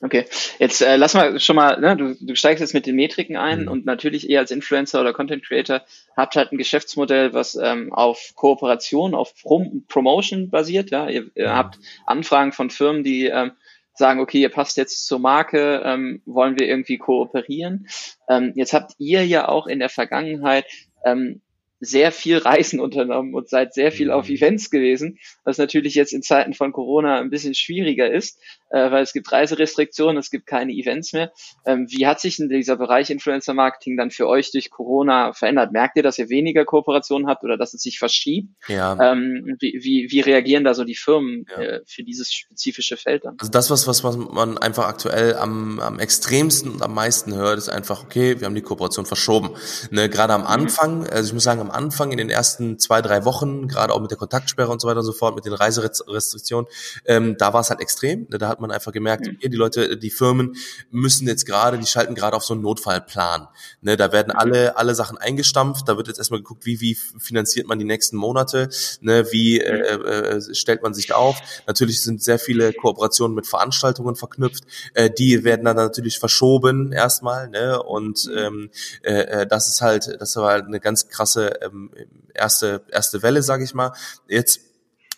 Okay, 0.05 0.27
jetzt 0.59 0.83
äh, 0.83 0.97
lass 0.97 1.14
mal 1.14 1.40
schon 1.40 1.57
mal, 1.57 1.81
ne, 1.81 1.97
du, 1.97 2.14
du 2.21 2.37
steigst 2.37 2.61
jetzt 2.61 2.75
mit 2.75 2.85
den 2.85 2.95
Metriken 2.95 3.37
ein 3.37 3.62
mhm. 3.62 3.69
und 3.69 3.87
natürlich 3.87 4.29
ihr 4.29 4.38
als 4.38 4.51
Influencer 4.51 5.01
oder 5.01 5.14
Content 5.14 5.43
Creator 5.43 5.81
habt 6.14 6.37
halt 6.37 6.53
ein 6.53 6.59
Geschäftsmodell, 6.59 7.33
was 7.33 7.55
ähm, 7.55 7.90
auf 7.90 8.33
Kooperation, 8.35 9.14
auf 9.14 9.35
Prom 9.35 9.87
Promotion 9.88 10.51
basiert. 10.51 10.90
Ja, 10.90 11.09
ihr, 11.09 11.31
ihr 11.35 11.49
mhm. 11.49 11.55
habt 11.55 11.79
Anfragen 12.05 12.53
von 12.53 12.69
Firmen, 12.69 13.03
die 13.03 13.29
ähm, 13.29 13.53
sagen, 13.95 14.21
okay, 14.21 14.43
ihr 14.43 14.51
passt 14.51 14.77
jetzt 14.77 15.07
zur 15.07 15.21
Marke, 15.21 15.81
ähm, 15.83 16.21
wollen 16.27 16.59
wir 16.59 16.69
irgendwie 16.69 16.99
kooperieren. 16.99 17.88
Ähm, 18.29 18.53
jetzt 18.57 18.75
habt 18.75 18.93
ihr 18.99 19.25
ja 19.25 19.49
auch 19.49 19.67
in 19.67 19.79
der 19.79 19.88
Vergangenheit 19.88 20.67
ähm, 21.07 21.40
sehr 21.85 22.12
viel 22.12 22.38
Reisen 22.38 22.81
unternommen 22.81 23.35
und 23.35 23.49
seid 23.49 23.75
sehr 23.75 23.93
viel 23.93 24.11
auf 24.11 24.29
mhm. 24.29 24.37
Events 24.37 24.71
gewesen, 24.71 25.19
was 25.45 25.59
natürlich 25.59 25.95
jetzt 25.95 26.12
in 26.12 26.23
Zeiten 26.23 26.55
von 26.55 26.73
Corona 26.73 27.21
ein 27.21 27.31
bisschen 27.31 27.55
schwieriger 27.55 28.11
ist, 28.11 28.40
äh, 28.75 28.91
weil 28.91 29.05
es 29.05 29.13
gibt 29.13 29.31
Reiserestriktionen, 29.31 30.17
es 30.17 30.31
gibt 30.31 30.47
keine 30.47 30.73
Events 30.73 31.13
mehr. 31.13 31.33
Ähm, 31.65 31.87
wie 31.89 32.07
hat 32.07 32.21
sich 32.21 32.37
denn 32.37 32.49
dieser 32.49 32.77
Bereich 32.77 33.09
Influencer 33.09 33.55
Marketing 33.55 33.97
dann 33.97 34.11
für 34.11 34.27
euch 34.27 34.51
durch 34.51 34.71
Corona 34.71 35.33
verändert? 35.33 35.71
Merkt 35.71 35.97
ihr, 35.97 36.03
dass 36.03 36.19
ihr 36.19 36.29
weniger 36.29 36.65
Kooperationen 36.65 37.29
habt 37.29 37.45
oder 37.45 37.57
dass 37.57 37.73
es 37.73 37.83
sich 37.83 38.01
verschiebt? 38.01 38.49
Ja. 38.67 39.13
Ähm, 39.13 39.57
wie, 39.61 39.79
wie, 39.81 40.09
wie 40.11 40.21
reagieren 40.21 40.65
da 40.65 40.75
so 40.75 40.83
die 40.83 40.97
Firmen 40.97 41.47
ja. 41.51 41.63
äh, 41.63 41.81
für 41.87 42.03
dieses 42.03 42.33
spezifische 42.33 42.97
Feld 42.97 43.25
dann? 43.25 43.37
Also 43.39 43.53
das, 43.53 43.71
was, 43.71 43.87
was 43.87 44.17
man 44.17 44.59
einfach 44.59 44.89
aktuell 44.89 45.37
am, 45.37 45.79
am 45.79 46.01
extremsten 46.01 46.73
und 46.73 46.83
am 46.83 46.95
meisten 46.95 47.33
hört, 47.35 47.59
ist 47.59 47.69
einfach, 47.69 48.03
okay, 48.03 48.41
wir 48.41 48.47
haben 48.47 48.57
die 48.57 48.63
Kooperation 48.63 49.07
verschoben. 49.07 49.51
Ne, 49.93 50.09
gerade 50.09 50.33
am 50.33 50.43
mhm. 50.43 50.47
Anfang, 50.49 51.07
also 51.07 51.29
ich 51.29 51.33
muss 51.33 51.45
sagen, 51.45 51.61
am 51.61 51.71
Anfang 51.71 52.11
in 52.11 52.19
den 52.19 52.31
ersten 52.31 52.81
zwei, 52.81 53.01
drei 53.03 53.25
Wochen, 53.25 53.69
gerade 53.69 53.93
auch 53.93 54.01
mit 54.01 54.11
der 54.11 54.19
Kontaktsperre 54.19 54.73
und 54.73 54.81
so 54.81 54.89
weiter 54.89 54.99
und 54.99 55.07
so 55.07 55.13
fort, 55.13 55.37
mit 55.37 55.45
den 55.45 55.53
Reiserestriktionen, 55.53 56.69
ähm, 57.05 57.37
da 57.39 57.53
war 57.53 57.61
es 57.61 57.71
halt 57.71 57.81
extrem. 57.81 58.27
Da 58.31 58.49
hat 58.49 58.61
man 58.63 58.63
einfach 58.70 58.92
gemerkt, 58.92 59.29
okay, 59.29 59.48
die 59.48 59.57
Leute, 59.57 59.96
die 59.96 60.11
Firmen 60.11 60.57
müssen 60.90 61.27
jetzt 61.27 61.46
gerade, 61.46 61.79
die 61.79 61.87
schalten 61.87 62.14
gerade 62.14 62.37
auf 62.37 62.44
so 62.44 62.55
einen 62.55 62.62
Notfallplan. 62.62 63.48
Ne, 63.81 63.96
da 63.96 64.12
werden 64.12 64.31
alle, 64.31 64.77
alle 64.77 64.94
Sachen 64.94 65.18
eingestampft. 65.18 65.88
Da 65.88 65.96
wird 65.96 66.09
jetzt 66.09 66.18
erstmal 66.18 66.40
geguckt, 66.40 66.66
wie, 66.66 66.81
wie 66.81 66.94
finanziert 66.94 67.66
man 67.66 67.79
die 67.79 67.85
nächsten 67.85 68.16
Monate, 68.16 68.68
ne, 69.00 69.27
wie 69.31 69.61
äh, 69.61 70.37
äh, 70.37 70.55
stellt 70.55 70.83
man 70.83 70.94
sich 70.94 71.12
auf. 71.12 71.37
Natürlich 71.66 72.03
sind 72.03 72.22
sehr 72.22 72.38
viele 72.38 72.72
Kooperationen 72.72 73.35
mit 73.35 73.46
Veranstaltungen 73.46 74.16
verknüpft. 74.16 74.64
Äh, 74.94 75.11
die 75.11 75.44
werden 75.44 75.64
dann 75.64 75.77
natürlich 75.77 76.18
verschoben 76.18 76.92
erstmal. 76.92 77.48
Ne, 77.48 77.83
und 77.83 78.31
ähm, 78.37 78.70
äh, 79.03 79.42
äh 79.42 79.46
das 79.46 79.68
ist 79.68 79.81
halt, 79.81 80.16
das 80.20 80.37
war 80.37 80.50
halt 80.50 80.66
eine 80.66 80.81
ganz 80.81 81.09
krasse 81.09 81.61
ähm, 81.62 81.90
erste, 82.35 82.83
erste 82.90 83.22
Welle, 83.22 83.42
sage 83.42 83.64
ich 83.64 83.74
mal. 83.74 83.92
Jetzt 84.29 84.61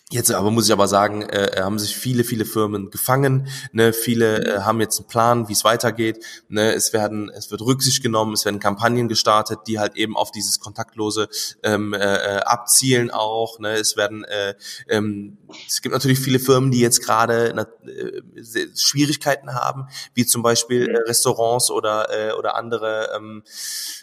Jetzt 0.09 0.31
aber 0.31 0.51
muss 0.51 0.67
ich 0.67 0.71
aber 0.71 0.87
sagen, 0.87 1.23
äh, 1.23 1.59
haben 1.61 1.79
sich 1.79 1.97
viele, 1.97 2.23
viele 2.23 2.45
Firmen 2.45 2.91
gefangen. 2.91 3.49
Ne? 3.73 3.91
Viele 3.91 4.37
äh, 4.45 4.59
haben 4.61 4.79
jetzt 4.79 4.99
einen 4.99 5.09
Plan, 5.09 5.49
wie 5.49 5.53
es 5.53 5.65
weitergeht. 5.65 6.23
Ne? 6.47 6.73
Es 6.73 6.93
werden, 6.93 7.29
es 7.29 7.51
wird 7.51 7.61
Rücksicht 7.61 8.01
genommen, 8.01 8.31
es 8.31 8.45
werden 8.45 8.61
Kampagnen 8.61 9.09
gestartet, 9.09 9.59
die 9.67 9.79
halt 9.79 9.97
eben 9.97 10.15
auf 10.15 10.31
dieses 10.31 10.61
kontaktlose 10.61 11.27
ähm, 11.61 11.93
äh, 11.93 11.97
äh 11.97 12.39
abzielen 12.39 13.11
auch. 13.11 13.59
Ne? 13.59 13.73
Es 13.73 13.97
werden, 13.97 14.23
äh, 14.23 14.53
ähm, 14.87 15.39
es 15.67 15.81
gibt 15.81 15.93
natürlich 15.93 16.19
viele 16.19 16.39
Firmen, 16.39 16.71
die 16.71 16.79
jetzt 16.79 17.03
gerade 17.03 17.49
äh, 17.53 18.21
Schwierigkeiten 18.75 19.53
haben, 19.53 19.87
wie 20.13 20.25
zum 20.25 20.43
Beispiel 20.43 20.89
äh, 20.89 20.97
Restaurants 21.07 21.71
oder 21.71 22.07
äh, 22.09 22.31
oder 22.33 22.55
andere. 22.55 23.09
Ähm, 23.15 23.43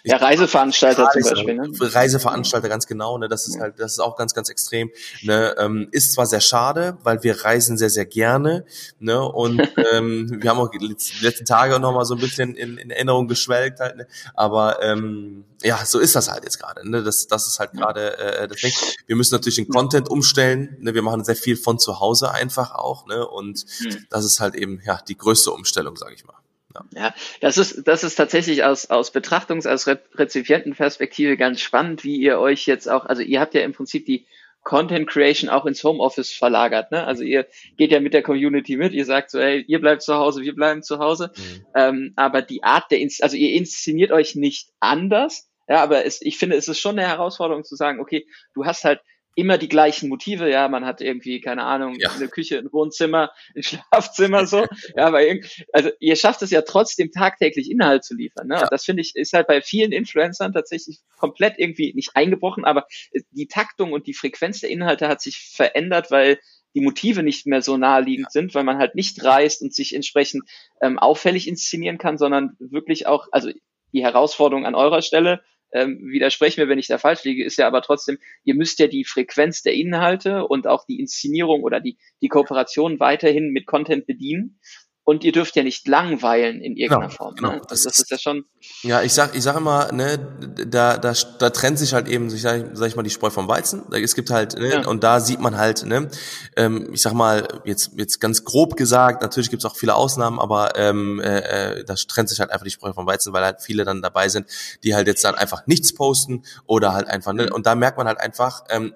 ja, 0.05 0.17
Reiseveranstalter 0.17 1.05
Reise, 1.05 1.21
zum 1.21 1.47
Beispiel. 1.47 1.55
Ne? 1.55 1.71
Reiseveranstalter, 1.81 2.69
ganz 2.69 2.87
genau. 2.87 3.19
Ne? 3.19 3.29
Das 3.29 3.47
ist 3.47 3.61
halt, 3.61 3.79
das 3.79 3.93
ist 3.93 3.99
auch 4.01 4.17
ganz, 4.17 4.35
ganz 4.35 4.49
extrem. 4.49 4.91
Ne? 5.23 5.55
Ähm, 5.59 5.89
ist 5.93 6.13
zwar 6.13 6.27
sehr 6.27 6.41
schade, 6.41 6.99
weil 7.03 7.23
wir 7.23 7.45
reisen 7.45 7.79
sehr, 7.79 7.91
sehr 7.91 8.07
gerne. 8.07 8.65
Ne? 8.99 9.21
Und 9.23 9.61
ähm, 9.93 10.39
wir 10.41 10.51
haben 10.51 10.59
auch 10.59 10.71
die 10.71 10.97
letzten 11.21 11.45
Tage 11.45 11.79
noch 11.79 11.93
mal 11.93 12.05
so 12.05 12.15
ein 12.15 12.21
bisschen 12.21 12.55
in, 12.55 12.79
in 12.79 12.91
Erinnerung 12.91 13.29
geschwelgt 13.29 13.81
halt. 13.81 13.97
Ne? 13.97 14.07
Aber 14.35 14.83
ähm, 14.83 15.45
ja, 15.65 15.85
so 15.85 15.99
ist 15.99 16.15
das 16.15 16.31
halt 16.31 16.45
jetzt 16.45 16.59
gerade. 16.59 16.89
Ne? 16.89 17.03
Das, 17.03 17.27
das 17.27 17.47
ist 17.47 17.59
halt 17.59 17.73
gerade 17.73 18.19
äh, 18.19 18.49
das 18.49 18.61
Ding. 18.61 18.73
Wir 19.07 19.17
müssen 19.17 19.35
natürlich 19.35 19.57
den 19.57 19.69
Content 19.69 20.09
umstellen. 20.09 20.77
Ne? 20.81 20.95
Wir 20.95 21.03
machen 21.03 21.25
sehr 21.25 21.37
viel 21.37 21.57
von 21.57 21.79
zu 21.79 22.01
Hause 22.01 22.31
einfach 22.31 22.75
auch. 22.75 23.07
Ne? 23.07 23.27
Und 23.27 23.65
mhm. 23.81 24.07
das 24.11 24.25
ist 24.25 24.41
halt 24.41 24.55
eben 24.55 24.81
ja 24.85 25.01
die 25.09 25.17
größte 25.17 25.51
Umstellung, 25.51 25.97
sage 25.97 26.15
ich 26.15 26.25
mal. 26.25 26.37
Ja. 26.75 26.85
ja, 27.03 27.15
das 27.41 27.57
ist, 27.57 27.87
das 27.87 28.03
ist 28.03 28.17
tatsächlich 28.17 28.65
aus, 28.65 28.91
aus 28.91 29.15
Betrachtungs-, 29.15 29.69
aus 29.69 29.87
Rezipientenperspektive 29.87 31.37
ganz 31.37 31.61
spannend, 31.61 32.03
wie 32.03 32.17
ihr 32.17 32.41
euch 32.41 32.67
jetzt 32.67 32.89
auch, 32.89 33.07
also 33.07 33.23
ihr 33.23 33.41
habt 33.41 33.55
ja 33.55 33.61
im 33.61 33.73
Prinzip 33.73 34.07
die 34.07 34.27
Content 34.65 35.09
Creation 35.09 35.51
auch 35.51 35.67
ins 35.67 35.85
Homeoffice 35.85 36.33
verlagert. 36.33 36.91
Ne? 36.91 37.05
Also 37.05 37.23
ihr 37.23 37.47
geht 37.77 37.93
ja 37.93 38.01
mit 38.01 38.15
der 38.15 38.23
Community 38.23 38.77
mit, 38.77 38.93
ihr 38.93 39.05
sagt 39.05 39.31
so, 39.31 39.39
hey, 39.39 39.63
ihr 39.69 39.81
bleibt 39.81 40.03
zu 40.03 40.15
Hause, 40.15 40.41
wir 40.41 40.55
bleiben 40.55 40.83
zu 40.83 40.99
Hause. 40.99 41.31
Mhm. 41.37 41.67
Ähm, 41.77 42.13
aber 42.17 42.43
die 42.43 42.65
Art 42.65 42.91
der, 42.91 42.99
Ins 42.99 43.21
also 43.21 43.37
ihr 43.37 43.53
inszeniert 43.53 44.11
euch 44.11 44.35
nicht 44.35 44.71
anders. 44.81 45.49
Ja, 45.69 45.83
aber 45.83 46.05
es, 46.05 46.21
ich 46.23 46.39
finde, 46.39 46.57
es 46.57 46.69
ist 46.69 46.79
schon 46.79 46.99
eine 46.99 47.09
Herausforderung 47.09 47.65
zu 47.65 47.77
sagen, 47.77 48.01
okay, 48.01 48.27
du 48.55 48.65
hast 48.65 48.85
halt 48.85 49.01
immer 49.37 49.59
die 49.59 49.69
gleichen 49.69 50.09
Motive, 50.09 50.49
ja, 50.49 50.69
man 50.69 50.85
hat 50.85 51.01
irgendwie, 51.01 51.41
keine 51.41 51.65
Ahnung, 51.65 51.97
ja. 51.99 52.11
eine 52.11 52.29
Küche, 52.29 52.59
ein 52.59 52.73
Wohnzimmer, 52.73 53.33
ein 53.57 53.63
Schlafzimmer, 53.91 54.47
so, 54.47 54.65
ja, 54.97 55.07
aber 55.07 55.21
also 55.73 55.91
ihr 55.99 56.17
schafft 56.17 56.43
es 56.43 56.51
ja 56.51 56.63
trotzdem 56.63 57.11
tagtäglich 57.11 57.71
Inhalt 57.71 58.05
zu 58.05 58.15
liefern, 58.15 58.47
ne? 58.47 58.57
Ja. 58.57 58.69
Das 58.71 58.85
finde 58.85 59.03
ich, 59.03 59.17
ist 59.17 59.33
halt 59.33 59.47
bei 59.47 59.61
vielen 59.61 59.93
Influencern 59.93 60.53
tatsächlich 60.53 61.01
komplett 61.19 61.55
irgendwie 61.59 61.93
nicht 61.95 62.11
eingebrochen, 62.15 62.65
aber 62.65 62.87
die 63.31 63.49
Taktung 63.49 63.93
und 63.93 64.07
die 64.07 64.15
Frequenz 64.15 64.61
der 64.61 64.71
Inhalte 64.71 65.09
hat 65.09 65.21
sich 65.21 65.51
verändert, 65.53 66.11
weil 66.11 66.39
die 66.75 66.81
Motive 66.81 67.23
nicht 67.23 67.47
mehr 67.47 67.63
so 67.63 67.77
naheliegend 67.77 68.27
ja. 68.27 68.31
sind, 68.31 68.55
weil 68.55 68.65
man 68.65 68.79
halt 68.79 68.95
nicht 68.95 69.23
reist 69.25 69.63
und 69.63 69.73
sich 69.73 69.95
entsprechend 69.95 70.45
ähm, 70.81 70.99
auffällig 70.99 71.47
inszenieren 71.47 71.99
kann, 71.99 72.19
sondern 72.19 72.57
wirklich 72.59 73.07
auch, 73.07 73.29
also 73.31 73.51
die 73.93 74.03
Herausforderung 74.03 74.67
an 74.67 74.75
eurer 74.75 75.03
Stelle, 75.03 75.43
ähm, 75.75 75.99
widersprechen 76.05 76.63
mir, 76.63 76.69
wenn 76.69 76.79
ich 76.79 76.87
da 76.87 76.99
falsch 76.99 77.25
liege, 77.25 77.45
ist 77.45 77.59
ja 77.59 77.67
aber 77.67 77.83
trotzdem, 77.83 78.19
ihr 78.45 78.55
müsst 78.55 78.79
ja 78.79 78.87
die 78.87 79.05
Frequenz 79.05 79.63
der 79.63 79.75
Inhalte 79.75 80.47
und 80.47 80.67
auch 80.67 80.87
die 80.87 81.01
Inszenierung 81.01 81.63
oder 81.63 81.81
die, 81.81 81.99
die 82.23 82.29
Kooperation 82.29 83.01
weiterhin 83.01 83.51
mit 83.51 83.67
Content 83.67 84.07
bedienen. 84.07 84.61
Und 85.05 85.23
ihr 85.23 85.33
dürft 85.33 85.55
ja 85.55 85.63
nicht 85.63 85.87
langweilen 85.87 86.63
in 86.63 86.77
irgendeiner 86.77 87.09
genau, 87.09 87.17
Form. 87.17 87.35
Genau, 87.35 87.53
ne? 87.53 87.63
das, 87.69 87.83
das, 87.83 87.99
ist 87.99 88.11
ja 88.11 88.19
schon. 88.19 88.47
Ja, 88.83 89.03
ich 89.03 89.13
sag, 89.13 89.35
ich 89.37 89.43
sag 89.43 89.57
immer, 89.57 89.93
ne, 89.93 90.19
da, 90.67 90.97
da, 90.97 91.13
da 91.39 91.51
trennt 91.51 91.79
sich 91.79 91.93
halt 91.93 92.09
eben, 92.09 92.29
ich 92.29 92.41
sag, 92.41 92.71
sag 92.73 92.89
ich 92.89 92.97
mal, 92.97 93.03
die 93.03 93.11
Spreu 93.11 93.29
vom 93.29 93.47
Weizen. 93.47 93.83
Es 93.93 94.15
gibt 94.15 94.31
halt, 94.31 94.59
ne, 94.59 94.71
ja. 94.71 94.87
und 94.89 95.05
da 95.05 95.21
sieht 95.21 95.41
man 95.41 95.59
halt, 95.59 95.85
ne, 95.85 96.09
ähm, 96.57 96.89
ich 96.93 97.03
sag 97.03 97.13
mal, 97.13 97.47
jetzt, 97.65 97.93
jetzt 97.97 98.19
ganz 98.19 98.45
grob 98.45 98.77
gesagt, 98.77 99.21
natürlich 99.21 99.51
gibt's 99.51 99.67
auch 99.67 99.77
viele 99.77 99.95
Ausnahmen, 99.95 100.41
aber 100.41 100.77
ähm, 100.77 101.21
äh, 101.21 101.81
äh, 101.81 101.85
da 101.85 101.95
trennt 101.95 102.31
sich 102.31 102.41
halt 102.41 102.51
einfach 102.51 102.65
die 102.65 102.71
Spreu 102.71 102.95
vom 102.95 103.07
Weizen, 103.07 103.33
weil 103.35 103.45
halt 103.45 103.61
viele 103.61 103.85
dann 103.85 104.01
dabei 104.01 104.31
sind, 104.31 104.49
die 104.85 104.95
halt 104.95 105.07
jetzt 105.07 105.23
dann 105.23 105.35
einfach 105.35 105.67
nichts 105.67 105.95
posten 105.95 106.45
oder 106.67 106.95
halt 106.95 107.09
einfach, 107.09 107.35
ne, 107.35 107.53
und 107.53 107.67
da 107.67 107.75
merkt 107.75 107.99
man 107.99 108.07
halt 108.07 108.21
einfach, 108.21 108.65
ähm, 108.71 108.95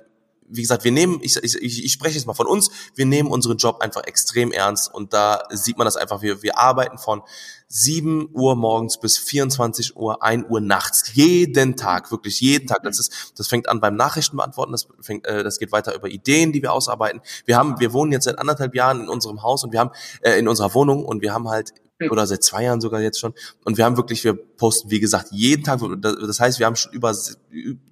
wie 0.50 0.62
gesagt, 0.62 0.84
wir 0.84 0.92
nehmen, 0.92 1.20
ich, 1.22 1.36
ich, 1.36 1.84
ich 1.84 1.92
spreche 1.92 2.16
jetzt 2.16 2.26
mal 2.26 2.34
von 2.34 2.46
uns, 2.46 2.70
wir 2.94 3.06
nehmen 3.06 3.30
unseren 3.30 3.56
Job 3.56 3.80
einfach 3.80 4.04
extrem 4.04 4.52
ernst 4.52 4.92
und 4.92 5.12
da 5.12 5.42
sieht 5.50 5.78
man 5.78 5.84
das 5.84 5.96
einfach, 5.96 6.22
wir, 6.22 6.42
wir 6.42 6.58
arbeiten 6.58 6.98
von 6.98 7.22
7 7.68 8.30
Uhr 8.32 8.56
morgens 8.56 8.98
bis 8.98 9.18
24 9.18 9.96
Uhr, 9.96 10.22
1 10.22 10.46
Uhr 10.48 10.60
nachts, 10.60 11.14
jeden 11.14 11.76
Tag, 11.76 12.10
wirklich 12.10 12.40
jeden 12.40 12.66
Tag. 12.66 12.82
Das 12.82 12.98
ist, 12.98 13.34
das 13.36 13.46
fängt 13.46 13.68
an 13.68 13.80
beim 13.80 13.94
Nachrichten 13.94 14.38
beantworten, 14.38 14.72
das 14.72 14.88
fängt, 15.00 15.26
äh, 15.26 15.44
das 15.44 15.58
geht 15.58 15.70
weiter 15.70 15.94
über 15.94 16.08
Ideen, 16.08 16.52
die 16.52 16.62
wir 16.62 16.72
ausarbeiten. 16.72 17.20
Wir 17.44 17.56
haben, 17.56 17.78
wir 17.78 17.92
wohnen 17.92 18.12
jetzt 18.12 18.24
seit 18.24 18.38
anderthalb 18.38 18.74
Jahren 18.74 19.02
in 19.02 19.08
unserem 19.08 19.42
Haus 19.42 19.64
und 19.64 19.72
wir 19.72 19.80
haben, 19.80 19.90
äh, 20.22 20.38
in 20.38 20.48
unserer 20.48 20.72
Wohnung 20.74 21.04
und 21.04 21.20
wir 21.20 21.34
haben 21.34 21.48
halt 21.48 21.74
oder 22.10 22.26
seit 22.26 22.42
zwei 22.44 22.64
Jahren 22.64 22.80
sogar 22.80 23.00
jetzt 23.00 23.18
schon. 23.18 23.34
Und 23.64 23.76
wir 23.76 23.84
haben 23.84 23.96
wirklich, 23.96 24.22
wir 24.24 24.38
posten, 24.58 24.90
wie 24.90 25.00
gesagt, 25.00 25.28
jeden 25.30 25.64
Tag. 25.64 25.80
Das 26.00 26.40
heißt, 26.40 26.58
wir 26.58 26.66
haben 26.66 26.76
schon 26.76 26.92
über, 26.92 27.16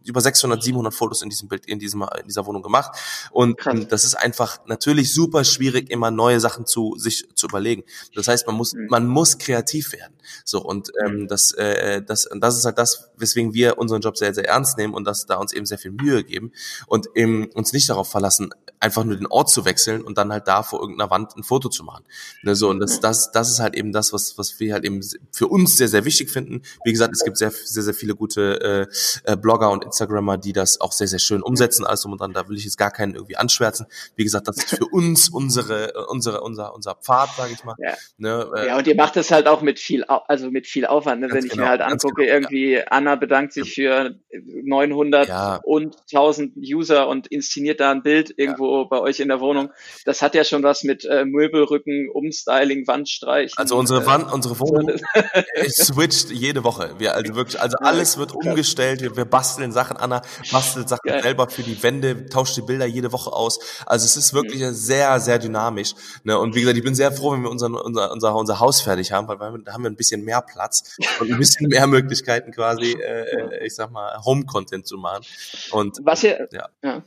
über 0.05 0.21
600, 0.21 0.63
700 0.63 0.93
Fotos 0.93 1.23
in 1.23 1.31
diesem 1.31 1.49
Bild, 1.49 1.65
in 1.65 1.79
diesem, 1.79 2.03
in 2.03 2.27
dieser 2.27 2.45
Wohnung 2.45 2.63
gemacht. 2.63 2.99
Und 3.31 3.57
Krass. 3.57 3.87
das 3.89 4.05
ist 4.05 4.15
einfach 4.17 4.59
natürlich 4.67 5.15
super 5.15 5.45
schwierig, 5.45 5.91
immer 5.91 6.11
neue 6.11 6.41
Sachen 6.41 6.67
zu, 6.67 6.97
sich 6.99 7.27
zu 7.35 7.47
überlegen. 7.47 7.85
Das 8.15 8.29
heißt, 8.29 8.47
man 8.47 8.57
muss, 8.57 8.75
mhm. 8.75 8.89
man 8.91 9.07
muss 9.07 9.39
kreativ 9.39 9.93
werden. 9.93 10.15
So, 10.45 10.63
und, 10.63 10.91
ähm, 11.05 11.21
mhm. 11.21 11.29
das, 11.29 11.53
äh, 11.53 12.03
das, 12.03 12.29
das 12.39 12.59
ist 12.59 12.65
halt 12.67 12.79
das, 12.79 13.11
weswegen 13.17 13.55
wir 13.55 13.79
unseren 13.79 14.03
Job 14.03 14.19
sehr, 14.19 14.35
sehr 14.35 14.47
ernst 14.47 14.77
nehmen 14.77 14.93
und 14.93 15.05
dass 15.07 15.25
da 15.27 15.37
uns 15.37 15.53
eben 15.53 15.65
sehr 15.65 15.79
viel 15.79 15.93
Mühe 15.93 16.25
geben 16.25 16.53
und 16.87 17.09
eben 17.15 17.47
uns 17.55 17.73
nicht 17.73 17.89
darauf 17.89 18.11
verlassen, 18.11 18.51
einfach 18.81 19.05
nur 19.05 19.17
den 19.17 19.27
Ort 19.27 19.51
zu 19.51 19.65
wechseln 19.65 20.03
und 20.03 20.19
dann 20.19 20.33
halt 20.33 20.49
da 20.49 20.63
vor 20.63 20.81
irgendeiner 20.81 21.11
Wand 21.11 21.37
ein 21.37 21.43
Foto 21.43 21.69
zu 21.69 21.85
machen. 21.85 22.05
Ne, 22.43 22.55
so, 22.55 22.69
und 22.69 22.81
das, 22.81 23.01
das, 23.01 23.33
das 23.33 23.51
ist 23.51 23.61
halt 23.61 23.75
eben 23.75 23.93
das, 23.93 24.13
was, 24.13 24.37
was 24.39 24.59
wir 24.61 24.75
halt 24.75 24.85
eben 24.85 25.01
für 25.33 25.49
uns 25.49 25.77
sehr, 25.77 25.89
sehr 25.89 26.05
wichtig 26.05 26.31
finden. 26.31 26.56
Wie 26.85 26.93
gesagt, 26.93 27.13
es 27.15 27.25
gibt 27.25 27.37
sehr, 27.37 27.51
sehr, 27.51 27.83
sehr 27.83 27.95
viele 27.95 28.15
gute 28.15 28.89
äh, 29.25 29.33
äh, 29.33 29.37
Blogger 29.37 29.71
und 29.71 29.85
Instagrammer, 29.85 30.39
die 30.39 30.53
das 30.53 30.81
auch 30.81 30.93
sehr, 30.93 31.09
sehr 31.09 31.19
schön 31.19 31.43
umsetzen, 31.43 31.85
alles 31.85 32.03
drum 32.03 32.13
und 32.13 32.21
dran. 32.21 32.33
Da 32.33 32.49
will 32.49 32.57
ich 32.57 32.65
jetzt 32.65 32.79
gar 32.79 32.91
keinen 32.91 33.15
irgendwie 33.15 33.37
anschwärzen. 33.37 33.87
Wie 34.17 34.25
gesagt, 34.25 34.49
das 34.49 34.57
ist 34.57 34.77
für 34.77 34.87
uns 34.87 35.29
unsere, 35.33 36.07
unsere, 36.09 36.41
unser, 36.41 36.75
unser 36.75 36.95
Pfad, 36.95 37.31
sage 37.37 37.53
ich 37.53 37.65
mal. 37.65 37.75
Ja. 37.79 37.95
Ne, 38.19 38.51
äh, 38.57 38.67
ja, 38.69 38.79
und 38.79 38.87
ihr 38.87 38.97
macht 38.97 39.17
das 39.17 39.31
halt 39.31 39.47
auch 39.47 39.63
mit 39.63 39.79
viel, 39.79 40.05
also 40.05 40.51
mit 40.51 40.67
viel 40.67 40.87
Aufwand. 40.87 41.21
Ne? 41.21 41.29
Wenn 41.31 41.45
ich 41.45 41.53
genau, 41.53 41.65
mir 41.65 41.69
halt 41.71 41.81
angucke, 41.81 42.23
genau, 42.23 42.35
irgendwie 42.35 42.75
ja. 42.75 42.85
Anna 42.89 43.17
bedankt 43.17 43.53
sich 43.53 43.75
für 43.75 44.15
900 44.33 45.29
ja. 45.29 45.61
und 45.65 45.97
1000 46.13 46.57
User 46.57 47.09
und 47.09 47.27
inszeniert 47.27 47.81
da 47.81 47.91
ein 47.91 48.03
Bild 48.03 48.33
irgendwo 48.37 48.87
bei 48.87 49.01
euch 49.01 49.21
in 49.21 49.29
der 49.29 49.41
Wohnung. 49.41 49.71
Das 50.05 50.23
hat 50.23 50.35
ja 50.35 50.45
schon 50.45 50.63
was 50.63 50.83
mit 50.83 51.05
äh, 51.05 51.25
Möbelrücken, 51.25 52.09
Umstyling, 52.13 52.87
Wandstreichen. 52.87 53.57
Also 53.59 53.77
unsere 53.77 54.03
äh, 54.03 54.07
Wand, 54.07 54.33
unsere 54.33 54.59
Wohnung 54.61 54.99
switcht 55.69 56.31
jede 56.47 56.65
Woche. 56.65 56.95
Wir 56.99 57.15
also 57.15 57.35
wirklich, 57.35 57.61
also 57.61 57.77
alles 57.79 58.19
wird 58.19 58.33
umgestellt. 58.33 59.01
Wir, 59.01 59.17
wir 59.17 59.25
basteln 59.25 59.73
Sachen, 59.73 59.97
Anna 59.97 60.23
bastelt 60.51 60.89
Sachen 60.89 61.09
Geil. 61.09 61.23
selber 61.23 61.49
für 61.49 61.63
die 61.63 61.83
Wände, 61.83 62.27
tauscht 62.27 62.57
die 62.57 62.63
Bilder 62.63 62.87
jede 62.87 63.13
Woche 63.13 63.33
aus. 63.33 63.59
Also 63.85 64.05
es 64.05 64.17
ist 64.17 64.33
wirklich 64.33 64.63
mhm. 64.63 64.73
sehr, 64.73 65.21
sehr 65.21 65.39
dynamisch. 65.39 65.95
Ne? 66.25 66.39
Und 66.39 66.55
wie 66.55 66.61
gesagt, 66.61 66.79
ich 66.79 66.85
bin 66.85 66.95
sehr 66.95 67.13
froh, 67.13 67.33
wenn 67.33 67.43
wir 67.43 67.51
unser, 67.51 67.67
unser, 67.67 68.13
unser, 68.13 68.35
unser 68.35 68.61
Haus 68.61 68.81
fertig 68.81 69.13
haben, 69.13 69.29
weil 69.29 69.63
da 69.63 69.73
haben 69.73 69.83
wir 69.83 69.91
ein 69.91 69.97
bisschen 69.97 70.23
mehr 70.25 70.41
Platz 70.41 70.97
und 71.21 71.31
ein 71.31 71.39
bisschen 71.39 71.69
mehr 71.69 71.87
Möglichkeiten 71.87 72.53
quasi, 72.53 72.93
äh, 73.01 73.67
ich 73.67 73.75
sag 73.75 73.91
mal, 73.91 74.19
Home-Content 74.25 74.87
zu 74.87 74.97
machen. 74.97 75.25
Und 75.73 75.99
was 76.03 76.23
ihr, 76.23 76.49
ja. 76.53 76.69
ja. 76.83 77.03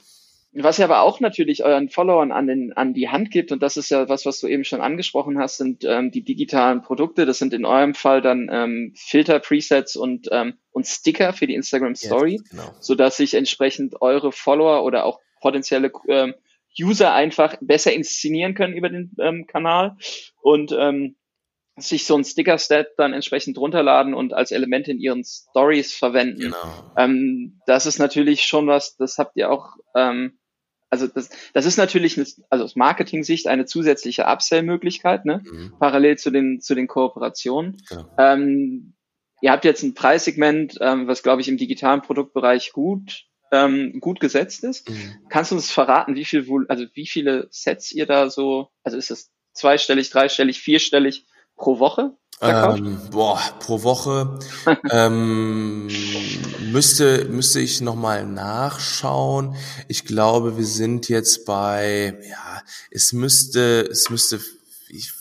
Was 0.51 0.79
ihr 0.79 0.85
aber 0.85 1.01
auch 1.01 1.19
natürlich 1.19 1.63
euren 1.63 1.89
Followern 1.89 2.31
an, 2.31 2.47
den, 2.47 2.73
an 2.73 2.95
die 2.95 3.09
Hand 3.09 3.29
gibt, 3.29 3.51
und 3.51 3.61
das 3.61 3.77
ist 3.77 3.91
ja 3.91 4.09
was, 4.09 4.25
was 4.25 4.39
du 4.39 4.47
eben 4.47 4.63
schon 4.63 4.81
angesprochen 4.81 5.37
hast, 5.37 5.57
sind 5.57 5.83
ähm, 5.85 6.09
die 6.09 6.23
digitalen 6.23 6.81
Produkte. 6.81 7.27
Das 7.27 7.37
sind 7.37 7.53
in 7.53 7.65
eurem 7.65 7.93
Fall 7.93 8.21
dann 8.21 8.49
ähm, 8.51 8.93
Filter, 8.95 9.39
Presets 9.39 9.95
und, 9.95 10.27
ähm, 10.31 10.55
und 10.71 10.87
Sticker 10.87 11.33
für 11.33 11.45
die 11.45 11.53
Instagram 11.53 11.93
Story, 11.93 12.33
yes, 12.33 12.49
genau. 12.49 12.73
sodass 12.79 13.17
sich 13.17 13.35
entsprechend 13.35 14.01
eure 14.01 14.31
Follower 14.31 14.83
oder 14.83 15.05
auch 15.05 15.19
potenzielle 15.39 15.91
ähm, 16.07 16.33
User 16.79 17.13
einfach 17.13 17.55
besser 17.61 17.93
inszenieren 17.93 18.55
können 18.55 18.73
über 18.73 18.89
den 18.89 19.11
ähm, 19.19 19.45
Kanal 19.45 19.97
und 20.41 20.75
ähm, 20.77 21.15
sich 21.81 22.05
so 22.05 22.15
ein 22.15 22.23
Sticker-Stat 22.23 22.89
dann 22.97 23.13
entsprechend 23.13 23.57
runterladen 23.57 24.13
und 24.13 24.33
als 24.33 24.51
Element 24.51 24.87
in 24.87 24.99
ihren 24.99 25.23
Stories 25.23 25.93
verwenden. 25.93 26.41
Genau. 26.41 26.91
Ähm, 26.97 27.61
das 27.65 27.85
ist 27.85 27.99
natürlich 27.99 28.43
schon 28.43 28.67
was, 28.67 28.97
das 28.97 29.17
habt 29.17 29.35
ihr 29.35 29.51
auch 29.51 29.73
ähm, 29.95 30.39
also 30.89 31.07
das, 31.07 31.29
das 31.53 31.65
ist 31.65 31.77
natürlich 31.77 32.17
eine, 32.17 32.25
also 32.49 32.65
aus 32.65 32.75
Marketing-Sicht 32.75 33.47
eine 33.47 33.65
zusätzliche 33.65 34.25
Upsell-Möglichkeit, 34.25 35.25
ne? 35.25 35.43
Mhm. 35.43 35.73
parallel 35.79 36.17
zu 36.17 36.31
den 36.31 36.61
zu 36.61 36.73
den 36.73 36.87
Kooperationen. 36.87 37.77
Ja. 37.89 38.09
Ähm, 38.17 38.93
ihr 39.41 39.51
habt 39.51 39.65
jetzt 39.65 39.83
ein 39.83 39.93
Preissegment, 39.93 40.77
ähm, 40.81 41.07
was 41.07 41.21
glaube 41.21 41.41
ich 41.41 41.47
im 41.47 41.57
digitalen 41.57 42.01
Produktbereich 42.01 42.73
gut 42.73 43.25
ähm, 43.51 43.99
gut 43.99 44.19
gesetzt 44.19 44.63
ist. 44.63 44.89
Mhm. 44.89 45.13
Kannst 45.29 45.51
du 45.51 45.55
uns 45.55 45.71
verraten, 45.71 46.15
wie 46.15 46.25
viel 46.25 46.45
also 46.67 46.85
wie 46.93 47.07
viele 47.07 47.47
Sets 47.51 47.91
ihr 47.91 48.05
da 48.05 48.29
so, 48.29 48.69
also 48.83 48.97
ist 48.97 49.11
es 49.11 49.31
zweistellig, 49.53 50.09
dreistellig, 50.09 50.59
vierstellig 50.59 51.25
pro 51.59 51.79
Woche? 51.79 52.13
Ähm, 52.41 53.01
boah, 53.11 53.39
pro 53.59 53.83
Woche 53.83 54.39
ähm, 54.91 55.89
müsste 56.71 57.25
müsste 57.25 57.59
ich 57.59 57.81
noch 57.81 57.95
mal 57.95 58.25
nachschauen. 58.25 59.55
Ich 59.89 60.05
glaube, 60.05 60.57
wir 60.57 60.65
sind 60.65 61.09
jetzt 61.09 61.45
bei 61.45 62.17
ja, 62.27 62.61
es 62.91 63.11
müsste 63.11 63.81
es 63.91 64.09
müsste 64.09 64.39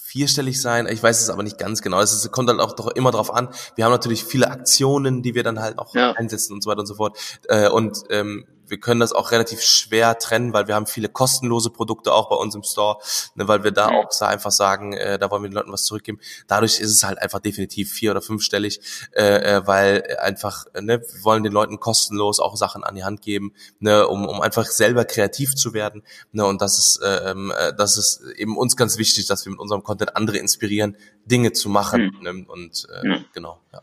vierstellig 0.08 0.60
sein. 0.60 0.86
Ich 0.86 1.02
weiß 1.02 1.20
es 1.20 1.28
aber 1.28 1.42
nicht 1.42 1.58
ganz 1.58 1.82
genau. 1.82 2.00
Es 2.00 2.30
kommt 2.30 2.48
dann 2.48 2.60
auch 2.60 2.72
doch 2.72 2.88
immer 2.88 3.10
drauf 3.10 3.32
an. 3.32 3.48
Wir 3.74 3.84
haben 3.84 3.92
natürlich 3.92 4.24
viele 4.24 4.50
Aktionen, 4.50 5.22
die 5.22 5.34
wir 5.34 5.42
dann 5.42 5.60
halt 5.60 5.78
auch 5.78 5.94
ja. 5.94 6.12
einsetzen 6.12 6.54
und 6.54 6.64
so 6.64 6.70
weiter 6.70 6.80
und 6.80 6.86
so 6.86 6.94
fort. 6.94 7.18
Äh, 7.48 7.68
und 7.68 8.04
ähm, 8.08 8.46
wir 8.70 8.78
können 8.78 9.00
das 9.00 9.12
auch 9.12 9.30
relativ 9.30 9.62
schwer 9.62 10.18
trennen, 10.18 10.52
weil 10.52 10.68
wir 10.68 10.74
haben 10.74 10.86
viele 10.86 11.08
kostenlose 11.08 11.70
Produkte 11.70 12.12
auch 12.12 12.28
bei 12.28 12.36
uns 12.36 12.54
im 12.54 12.62
Store, 12.62 12.98
ne, 13.34 13.48
weil 13.48 13.64
wir 13.64 13.72
da 13.72 13.90
mhm. 13.90 13.96
auch 13.96 14.12
so 14.12 14.24
einfach 14.24 14.50
sagen, 14.50 14.92
äh, 14.92 15.18
da 15.18 15.30
wollen 15.30 15.42
wir 15.42 15.48
den 15.48 15.54
Leuten 15.54 15.72
was 15.72 15.84
zurückgeben. 15.84 16.20
Dadurch 16.46 16.80
ist 16.80 16.90
es 16.90 17.02
halt 17.04 17.20
einfach 17.20 17.40
definitiv 17.40 17.92
vier- 17.92 18.10
oder 18.10 18.22
fünfstellig, 18.22 18.80
äh, 19.12 19.22
äh, 19.22 19.66
weil 19.66 20.16
einfach, 20.20 20.66
ne, 20.80 21.00
wir 21.00 21.24
wollen 21.24 21.42
den 21.42 21.52
Leuten 21.52 21.80
kostenlos 21.80 22.40
auch 22.40 22.56
Sachen 22.56 22.84
an 22.84 22.94
die 22.94 23.04
Hand 23.04 23.22
geben, 23.22 23.52
ne, 23.80 24.06
um, 24.06 24.26
um 24.26 24.40
einfach 24.40 24.66
selber 24.66 25.04
kreativ 25.04 25.54
zu 25.54 25.72
werden. 25.72 26.02
Ne, 26.32 26.44
und 26.44 26.60
das 26.62 26.78
ist, 26.78 27.02
äh, 27.02 27.30
ähm, 27.30 27.52
äh, 27.56 27.72
das 27.74 27.96
ist 27.96 28.22
eben 28.36 28.56
uns 28.56 28.76
ganz 28.76 28.98
wichtig, 28.98 29.26
dass 29.26 29.44
wir 29.44 29.50
mit 29.50 29.60
unserem 29.60 29.82
Content 29.82 30.16
andere 30.16 30.38
inspirieren, 30.38 30.96
Dinge 31.24 31.52
zu 31.52 31.68
machen. 31.68 32.12
Mhm. 32.18 32.22
Ne, 32.22 32.46
und 32.48 32.86
äh, 32.92 33.06
mhm. 33.06 33.24
genau. 33.32 33.60
Ja. 33.72 33.82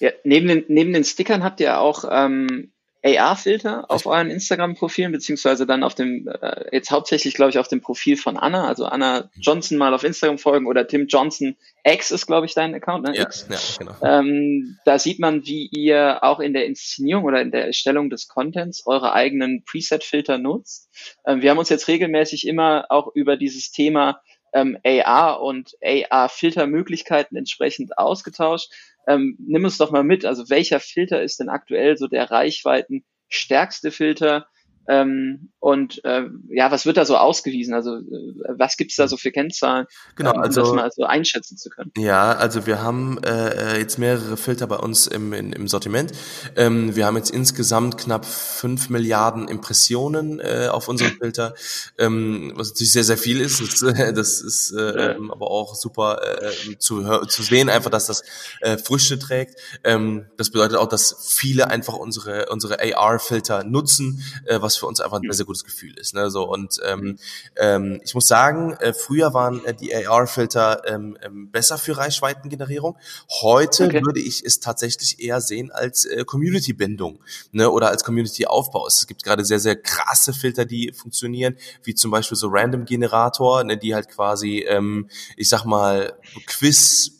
ja, 0.00 0.10
neben 0.24 0.48
den, 0.48 0.64
neben 0.68 0.92
den 0.92 1.04
Stickern 1.04 1.44
habt 1.44 1.60
ihr 1.60 1.80
auch 1.80 2.04
ähm, 2.10 2.72
AR-Filter 3.02 3.90
auf 3.90 4.06
euren 4.06 4.30
Instagram-Profilen, 4.30 5.12
beziehungsweise 5.12 5.66
dann 5.66 5.82
auf 5.82 5.94
dem, 5.94 6.28
äh, 6.28 6.66
jetzt 6.72 6.90
hauptsächlich, 6.90 7.34
glaube 7.34 7.50
ich, 7.50 7.58
auf 7.58 7.68
dem 7.68 7.80
Profil 7.80 8.16
von 8.16 8.36
Anna, 8.36 8.66
also 8.66 8.84
Anna 8.84 9.22
mhm. 9.22 9.40
Johnson 9.40 9.78
mal 9.78 9.94
auf 9.94 10.04
Instagram 10.04 10.38
folgen 10.38 10.66
oder 10.66 10.86
Tim 10.86 11.06
Johnson 11.06 11.56
X 11.82 12.10
ist, 12.10 12.26
glaube 12.26 12.46
ich, 12.46 12.54
dein 12.54 12.74
Account, 12.74 13.06
ne? 13.06 13.16
Ja, 13.16 13.22
X. 13.22 13.46
ja 13.48 13.58
genau. 13.78 13.96
Ähm, 14.02 14.78
da 14.84 14.98
sieht 14.98 15.18
man, 15.18 15.46
wie 15.46 15.66
ihr 15.72 16.22
auch 16.22 16.40
in 16.40 16.52
der 16.52 16.66
Inszenierung 16.66 17.24
oder 17.24 17.40
in 17.40 17.50
der 17.50 17.66
Erstellung 17.66 18.10
des 18.10 18.28
Contents 18.28 18.86
eure 18.86 19.14
eigenen 19.14 19.64
Preset-Filter 19.64 20.36
nutzt. 20.36 20.90
Ähm, 21.26 21.40
wir 21.40 21.50
haben 21.50 21.58
uns 21.58 21.70
jetzt 21.70 21.88
regelmäßig 21.88 22.46
immer 22.46 22.86
auch 22.90 23.14
über 23.14 23.36
dieses 23.36 23.70
Thema 23.70 24.20
ähm, 24.52 24.78
AR 24.84 25.40
und 25.40 25.76
AR-Filtermöglichkeiten 25.82 27.36
entsprechend 27.36 27.98
ausgetauscht. 27.98 28.70
Ähm, 29.06 29.36
nimm 29.38 29.64
uns 29.64 29.78
doch 29.78 29.90
mal 29.90 30.04
mit, 30.04 30.24
also 30.24 30.50
welcher 30.50 30.80
Filter 30.80 31.22
ist 31.22 31.40
denn 31.40 31.48
aktuell 31.48 31.96
so 31.96 32.06
der 32.06 32.30
Reichweiten 32.30 33.04
stärkste 33.28 33.90
Filter? 33.90 34.46
Ähm, 34.90 35.52
und 35.60 36.04
äh, 36.04 36.24
ja, 36.48 36.72
was 36.72 36.84
wird 36.84 36.96
da 36.96 37.04
so 37.04 37.16
ausgewiesen? 37.16 37.74
Also 37.74 37.98
äh, 37.98 38.34
was 38.48 38.76
gibt's 38.76 38.96
da 38.96 39.06
so 39.06 39.16
für 39.16 39.30
Kennzahlen, 39.30 39.86
genau, 40.16 40.32
um 40.32 40.40
also, 40.40 40.62
das 40.62 40.72
mal 40.72 40.90
so 40.90 41.04
einschätzen 41.04 41.56
zu 41.56 41.70
können? 41.70 41.92
Ja, 41.96 42.32
also 42.32 42.66
wir 42.66 42.82
haben 42.82 43.22
äh, 43.22 43.78
jetzt 43.78 43.98
mehrere 43.98 44.36
Filter 44.36 44.66
bei 44.66 44.78
uns 44.78 45.06
im, 45.06 45.32
in, 45.32 45.52
im 45.52 45.68
Sortiment. 45.68 46.10
Ähm, 46.56 46.96
wir 46.96 47.06
haben 47.06 47.16
jetzt 47.16 47.30
insgesamt 47.30 47.98
knapp 47.98 48.24
fünf 48.24 48.90
Milliarden 48.90 49.46
Impressionen 49.46 50.40
äh, 50.40 50.68
auf 50.72 50.88
unserem 50.88 51.12
Filter, 51.20 51.54
ähm, 51.98 52.52
was 52.56 52.70
natürlich 52.70 52.92
sehr, 52.92 53.04
sehr 53.04 53.18
viel 53.18 53.40
ist. 53.40 53.60
Das, 53.60 53.82
äh, 53.82 54.12
das 54.12 54.40
ist 54.40 54.72
äh, 54.72 55.12
ähm, 55.12 55.30
aber 55.30 55.52
auch 55.52 55.76
super 55.76 56.20
äh, 56.42 56.78
zu, 56.78 57.02
zu 57.26 57.42
sehen, 57.44 57.68
einfach, 57.68 57.90
dass 57.90 58.06
das 58.06 58.24
äh, 58.60 58.76
Früchte 58.76 59.20
trägt. 59.20 59.54
Ähm, 59.84 60.26
das 60.36 60.50
bedeutet 60.50 60.78
auch, 60.78 60.88
dass 60.88 61.28
viele 61.28 61.68
einfach 61.68 61.94
unsere, 61.94 62.46
unsere 62.46 62.78
AR-Filter 62.80 63.62
nutzen, 63.62 64.24
äh, 64.46 64.60
was 64.60 64.79
für 64.80 64.86
uns 64.86 65.00
einfach 65.00 65.18
ein 65.18 65.22
sehr, 65.22 65.34
sehr 65.34 65.46
gutes 65.46 65.64
Gefühl 65.64 65.96
ist. 65.98 66.14
Ne? 66.14 66.30
So, 66.30 66.48
und 66.48 66.80
ähm, 66.84 67.18
ähm, 67.56 68.00
ich 68.04 68.14
muss 68.14 68.26
sagen, 68.26 68.72
äh, 68.80 68.92
früher 68.92 69.32
waren 69.34 69.64
äh, 69.64 69.74
die 69.74 69.94
AR-Filter 69.94 70.82
ähm, 70.86 71.16
ähm, 71.22 71.50
besser 71.50 71.78
für 71.78 71.96
Reichweitengenerierung. 71.96 72.96
Heute 73.42 73.86
okay. 73.86 74.02
würde 74.04 74.20
ich 74.20 74.44
es 74.44 74.60
tatsächlich 74.60 75.20
eher 75.20 75.40
sehen 75.40 75.70
als 75.70 76.04
äh, 76.04 76.24
Community-Bindung 76.24 77.20
ne? 77.52 77.70
oder 77.70 77.88
als 77.88 78.04
Community-Aufbau. 78.04 78.86
Es 78.86 79.06
gibt 79.06 79.22
gerade 79.22 79.44
sehr, 79.44 79.60
sehr 79.60 79.76
krasse 79.76 80.32
Filter, 80.32 80.64
die 80.64 80.92
funktionieren, 80.92 81.56
wie 81.84 81.94
zum 81.94 82.10
Beispiel 82.10 82.36
so 82.36 82.48
Random-Generator, 82.48 83.64
ne? 83.64 83.76
die 83.76 83.94
halt 83.94 84.08
quasi, 84.08 84.64
ähm, 84.68 85.08
ich 85.36 85.48
sag 85.48 85.64
mal, 85.64 86.14
Quiz 86.46 87.19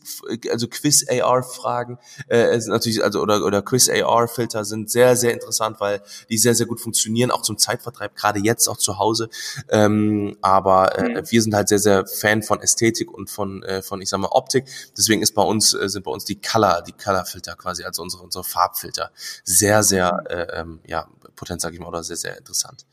also 0.50 0.68
Quiz 0.68 1.04
AR 1.08 1.42
Fragen 1.42 1.98
äh, 2.28 2.58
sind 2.60 2.72
natürlich 2.72 3.02
also 3.02 3.20
oder 3.20 3.44
oder 3.44 3.62
Quiz 3.62 3.88
AR 3.88 4.28
Filter 4.28 4.64
sind 4.64 4.90
sehr 4.90 5.16
sehr 5.16 5.32
interessant, 5.32 5.80
weil 5.80 6.02
die 6.28 6.38
sehr 6.38 6.54
sehr 6.54 6.66
gut 6.66 6.80
funktionieren 6.80 7.30
auch 7.30 7.42
zum 7.42 7.58
Zeitvertreib 7.58 8.16
gerade 8.16 8.40
jetzt 8.40 8.68
auch 8.68 8.76
zu 8.76 8.98
Hause. 8.98 9.28
Ähm, 9.68 10.36
aber 10.40 10.98
äh, 10.98 11.20
mhm. 11.20 11.30
wir 11.30 11.42
sind 11.42 11.54
halt 11.54 11.68
sehr 11.68 11.78
sehr 11.78 12.06
Fan 12.06 12.42
von 12.42 12.60
Ästhetik 12.60 13.12
und 13.12 13.30
von 13.30 13.62
äh, 13.62 13.82
von 13.82 14.00
ich 14.00 14.08
sag 14.08 14.20
mal 14.20 14.28
Optik. 14.28 14.66
Deswegen 14.96 15.22
ist 15.22 15.34
bei 15.34 15.42
uns 15.42 15.74
äh, 15.74 15.88
sind 15.88 16.04
bei 16.04 16.10
uns 16.10 16.24
die 16.24 16.40
Color 16.40 16.82
die 16.82 16.92
Color 16.92 17.24
Filter 17.24 17.56
quasi 17.56 17.84
also 17.84 18.02
unsere 18.02 18.22
unsere 18.22 18.44
Farbfilter 18.44 19.10
sehr 19.44 19.82
sehr 19.82 20.12
mhm. 20.12 20.26
äh, 20.26 20.60
ähm, 20.60 20.80
ja 20.86 21.08
potent 21.36 21.60
sag 21.60 21.72
ich 21.72 21.80
mal 21.80 21.88
oder 21.88 22.02
sehr 22.02 22.16
sehr 22.16 22.36
interessant. 22.36 22.86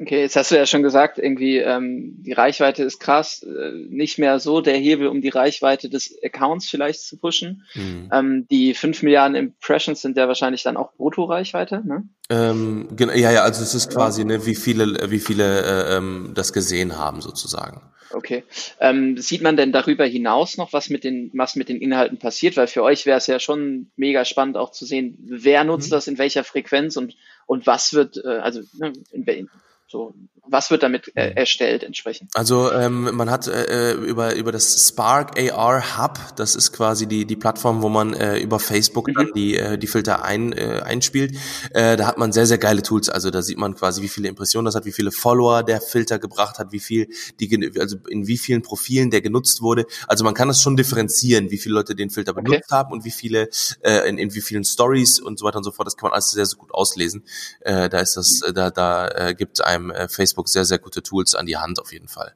Okay, 0.00 0.20
jetzt 0.22 0.34
hast 0.34 0.50
du 0.50 0.56
ja 0.56 0.66
schon 0.66 0.82
gesagt, 0.82 1.18
irgendwie 1.18 1.58
ähm, 1.58 2.16
die 2.18 2.32
Reichweite 2.32 2.82
ist 2.82 2.98
krass, 2.98 3.44
äh, 3.44 3.70
nicht 3.72 4.18
mehr 4.18 4.40
so 4.40 4.60
der 4.60 4.76
Hebel, 4.76 5.06
um 5.06 5.20
die 5.20 5.28
Reichweite 5.28 5.88
des 5.88 6.18
Accounts 6.22 6.68
vielleicht 6.68 7.00
zu 7.00 7.16
pushen. 7.16 7.64
Mhm. 7.74 8.10
Ähm, 8.12 8.46
die 8.50 8.74
fünf 8.74 9.02
Milliarden 9.04 9.36
Impressions 9.36 10.02
sind 10.02 10.16
ja 10.16 10.26
wahrscheinlich 10.26 10.64
dann 10.64 10.76
auch 10.76 10.92
Brutto-Reichweite, 10.94 11.82
ne? 11.86 12.08
Ähm, 12.28 12.88
ja, 12.98 13.30
ja, 13.30 13.42
also 13.42 13.62
es 13.62 13.74
ist 13.74 13.92
quasi, 13.92 14.24
ne, 14.24 14.46
wie 14.46 14.56
viele, 14.56 15.10
wie 15.10 15.20
viele 15.20 15.62
äh, 15.62 15.96
ähm, 15.96 16.32
das 16.34 16.52
gesehen 16.52 16.98
haben 16.98 17.20
sozusagen. 17.20 17.82
Okay. 18.14 18.44
Ähm, 18.80 19.18
sieht 19.18 19.42
man 19.42 19.56
denn 19.56 19.72
darüber 19.72 20.04
hinaus 20.06 20.56
noch, 20.56 20.72
was 20.72 20.88
mit 20.88 21.04
den, 21.04 21.30
was 21.34 21.56
mit 21.56 21.68
den 21.68 21.80
Inhalten 21.80 22.18
passiert? 22.18 22.56
Weil 22.56 22.66
für 22.66 22.82
euch 22.82 23.06
wäre 23.06 23.18
es 23.18 23.26
ja 23.26 23.38
schon 23.38 23.90
mega 23.96 24.24
spannend 24.24 24.56
auch 24.56 24.70
zu 24.70 24.86
sehen, 24.86 25.18
wer 25.20 25.64
nutzt 25.64 25.88
mhm. 25.88 25.94
das 25.94 26.06
in 26.06 26.18
welcher 26.18 26.44
Frequenz 26.44 26.96
und, 26.96 27.16
und 27.46 27.66
was 27.66 27.92
wird, 27.92 28.16
äh, 28.24 28.38
also 28.38 28.60
ne, 28.78 28.92
in, 29.12 29.24
in, 29.24 29.50
so, 29.94 30.12
was 30.46 30.70
wird 30.70 30.82
damit 30.82 31.10
äh, 31.14 31.30
mhm. 31.30 31.36
erstellt 31.36 31.82
entsprechend? 31.82 32.30
Also 32.34 32.70
ähm, 32.72 33.14
man 33.14 33.30
hat 33.30 33.46
äh, 33.46 33.92
äh 33.92 33.92
über 33.94 34.34
über 34.34 34.52
das 34.52 34.88
Spark 34.88 35.38
AR 35.38 35.98
Hub, 35.98 36.18
das 36.36 36.54
ist 36.54 36.72
quasi 36.72 37.06
die 37.06 37.24
die 37.24 37.36
Plattform, 37.36 37.82
wo 37.82 37.88
man 37.88 38.12
äh, 38.12 38.38
über 38.38 38.58
Facebook 38.58 39.08
mhm. 39.08 39.14
dann 39.14 39.32
die 39.34 39.56
äh, 39.56 39.78
die 39.78 39.86
Filter 39.86 40.24
ein, 40.24 40.52
äh, 40.52 40.82
einspielt. 40.84 41.36
Äh, 41.70 41.96
da 41.96 42.06
hat 42.06 42.18
man 42.18 42.32
sehr 42.32 42.46
sehr 42.46 42.58
geile 42.58 42.82
Tools. 42.82 43.08
Also 43.08 43.30
da 43.30 43.40
sieht 43.40 43.56
man 43.56 43.74
quasi, 43.74 44.02
wie 44.02 44.08
viele 44.08 44.28
Impressionen 44.28 44.66
das 44.66 44.74
hat, 44.74 44.84
wie 44.84 44.92
viele 44.92 45.12
Follower 45.12 45.62
der 45.62 45.80
Filter 45.80 46.18
gebracht 46.18 46.58
hat, 46.58 46.72
wie 46.72 46.80
viel 46.80 47.08
die 47.40 47.72
also 47.80 47.96
in 48.08 48.26
wie 48.26 48.38
vielen 48.38 48.62
Profilen 48.62 49.10
der 49.10 49.22
genutzt 49.22 49.62
wurde. 49.62 49.86
Also 50.08 50.24
man 50.24 50.34
kann 50.34 50.48
das 50.48 50.60
schon 50.60 50.76
differenzieren, 50.76 51.50
wie 51.50 51.58
viele 51.58 51.76
Leute 51.76 51.94
den 51.94 52.10
Filter 52.10 52.32
okay. 52.32 52.42
benutzt 52.42 52.70
haben 52.70 52.92
und 52.92 53.04
wie 53.04 53.10
viele 53.10 53.48
äh, 53.80 54.08
in, 54.08 54.18
in 54.18 54.34
wie 54.34 54.42
vielen 54.42 54.64
Stories 54.64 55.20
und 55.20 55.38
so 55.38 55.46
weiter 55.46 55.58
und 55.58 55.64
so 55.64 55.70
fort. 55.70 55.86
Das 55.86 55.96
kann 55.96 56.08
man 56.08 56.14
alles 56.14 56.32
sehr 56.32 56.44
sehr 56.44 56.58
gut 56.58 56.74
auslesen. 56.74 57.24
Äh, 57.60 57.88
da 57.88 58.00
ist 58.00 58.16
das 58.16 58.40
da 58.54 58.70
da 58.70 59.08
äh, 59.08 59.34
gibt 59.34 59.64
einem 59.64 59.83
einem 59.90 59.90
äh, 59.90 60.08
Facebook 60.08 60.48
sehr, 60.48 60.64
sehr 60.64 60.78
gute 60.78 61.02
Tools 61.02 61.34
an 61.34 61.46
die 61.46 61.56
Hand 61.56 61.80
auf 61.80 61.92
jeden 61.92 62.08
Fall. 62.08 62.34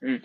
Mhm. 0.00 0.22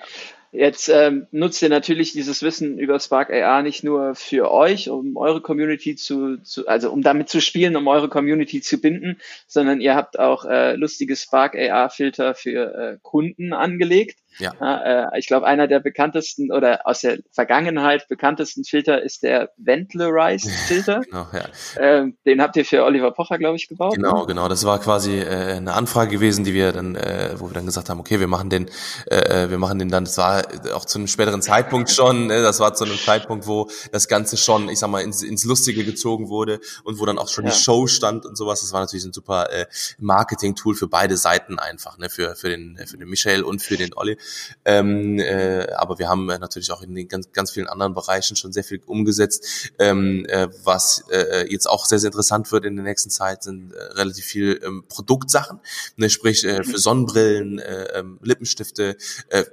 Jetzt 0.53 0.89
ähm, 0.89 1.27
nutzt 1.31 1.61
ihr 1.61 1.69
natürlich 1.69 2.11
dieses 2.11 2.43
Wissen 2.43 2.77
über 2.77 2.99
Spark 2.99 3.31
AR 3.31 3.63
nicht 3.63 3.85
nur 3.85 4.15
für 4.15 4.51
euch, 4.51 4.89
um 4.89 5.15
eure 5.15 5.39
Community 5.39 5.95
zu, 5.95 6.39
zu, 6.43 6.67
also 6.67 6.91
um 6.91 7.01
damit 7.01 7.29
zu 7.29 7.39
spielen, 7.39 7.77
um 7.77 7.87
eure 7.87 8.09
Community 8.09 8.59
zu 8.59 8.81
binden, 8.81 9.21
sondern 9.47 9.79
ihr 9.79 9.95
habt 9.95 10.19
auch 10.19 10.43
äh, 10.43 10.75
lustige 10.75 11.15
Spark 11.15 11.55
AR 11.55 11.89
Filter 11.89 12.35
für 12.35 12.75
äh, 12.75 12.97
Kunden 13.01 13.53
angelegt. 13.53 14.19
Ja. 14.39 15.07
Äh, 15.13 15.19
ich 15.19 15.27
glaube, 15.27 15.45
einer 15.45 15.67
der 15.67 15.79
bekanntesten 15.79 16.51
oder 16.51 16.87
aus 16.87 17.01
der 17.01 17.19
Vergangenheit 17.31 18.07
bekanntesten 18.07 18.63
Filter 18.63 19.01
ist 19.01 19.23
der 19.23 19.51
Ventlarized 19.57 20.51
Filter. 20.67 21.01
genau, 21.05 21.27
ja. 21.33 21.45
Ähm, 21.77 22.17
den 22.25 22.41
habt 22.41 22.55
ihr 22.55 22.65
für 22.65 22.83
Oliver 22.83 23.11
Pocher, 23.11 23.37
glaube 23.37 23.57
ich, 23.57 23.67
gebaut. 23.67 23.95
Genau, 23.95 24.21
ne? 24.21 24.27
genau. 24.27 24.47
Das 24.47 24.65
war 24.65 24.79
quasi 24.79 25.19
äh, 25.19 25.55
eine 25.57 25.73
Anfrage 25.73 26.11
gewesen, 26.11 26.43
die 26.43 26.53
wir 26.53 26.71
dann, 26.71 26.95
äh, 26.95 27.35
wo 27.37 27.49
wir 27.49 27.53
dann 27.53 27.65
gesagt 27.65 27.89
haben, 27.89 27.99
okay, 27.99 28.19
wir 28.19 28.27
machen 28.27 28.49
den, 28.49 28.69
äh, 29.09 29.45
äh 29.45 29.49
wir 29.49 29.57
machen 29.57 29.79
den 29.79 29.89
dann. 29.89 30.05
Das 30.05 30.17
war 30.17 30.43
auch 30.73 30.85
zu 30.85 30.97
einem 30.97 31.07
späteren 31.07 31.41
Zeitpunkt 31.41 31.89
schon. 31.89 32.27
Ne? 32.27 32.41
Das 32.41 32.59
war 32.59 32.73
zu 32.73 32.85
einem 32.85 32.97
Zeitpunkt, 32.97 33.47
wo 33.47 33.69
das 33.91 34.07
Ganze 34.07 34.37
schon, 34.37 34.69
ich 34.69 34.79
sag 34.79 34.89
mal, 34.89 35.01
ins, 35.01 35.23
ins 35.23 35.43
Lustige 35.43 35.83
gezogen 35.83 36.29
wurde 36.29 36.59
und 36.83 36.99
wo 36.99 37.05
dann 37.05 37.17
auch 37.17 37.27
schon 37.27 37.45
ja. 37.45 37.51
die 37.51 37.57
Show 37.57 37.87
stand 37.87 38.25
und 38.25 38.37
sowas. 38.37 38.61
Das 38.61 38.73
war 38.73 38.81
natürlich 38.81 39.05
ein 39.05 39.13
super 39.13 39.51
äh, 39.51 39.65
Marketing-Tool 39.99 40.75
für 40.75 40.87
beide 40.87 41.17
Seiten 41.17 41.59
einfach, 41.59 41.97
ne? 41.97 42.09
Für 42.09 42.35
für 42.35 42.49
den 42.49 42.77
für 42.85 42.97
den 42.97 43.09
Michael 43.09 43.43
und 43.43 43.61
für 43.61 43.77
den 43.77 43.93
Olli. 43.95 44.17
Ähm, 44.65 45.19
äh, 45.19 45.67
aber 45.73 45.99
wir 45.99 46.09
haben 46.09 46.29
äh, 46.29 46.39
natürlich 46.39 46.71
auch 46.71 46.81
in 46.81 46.95
den 46.95 47.07
ganz, 47.07 47.31
ganz 47.31 47.51
vielen 47.51 47.67
anderen 47.67 47.93
Bereichen 47.93 48.35
schon 48.35 48.51
sehr 48.51 48.63
viel 48.63 48.81
umgesetzt. 48.85 49.71
Ähm, 49.79 50.25
äh, 50.27 50.47
was 50.63 51.05
äh, 51.11 51.47
jetzt 51.49 51.67
auch 51.67 51.85
sehr, 51.85 51.99
sehr 51.99 52.09
interessant 52.09 52.51
wird 52.51 52.65
in 52.65 52.75
der 52.75 52.85
nächsten 52.85 53.09
Zeit, 53.09 53.43
sind 53.43 53.73
äh, 53.73 53.81
relativ 53.93 54.25
viel 54.25 54.59
ähm, 54.63 54.83
Produktsachen. 54.87 55.59
Ne? 55.95 56.09
Sprich, 56.09 56.43
äh, 56.43 56.63
für 56.63 56.77
Sonnenbrillen, 56.77 57.59
äh, 57.59 57.99
ähm, 57.99 58.19
Lippenstifte, 58.21 58.97
äh, 59.29 59.43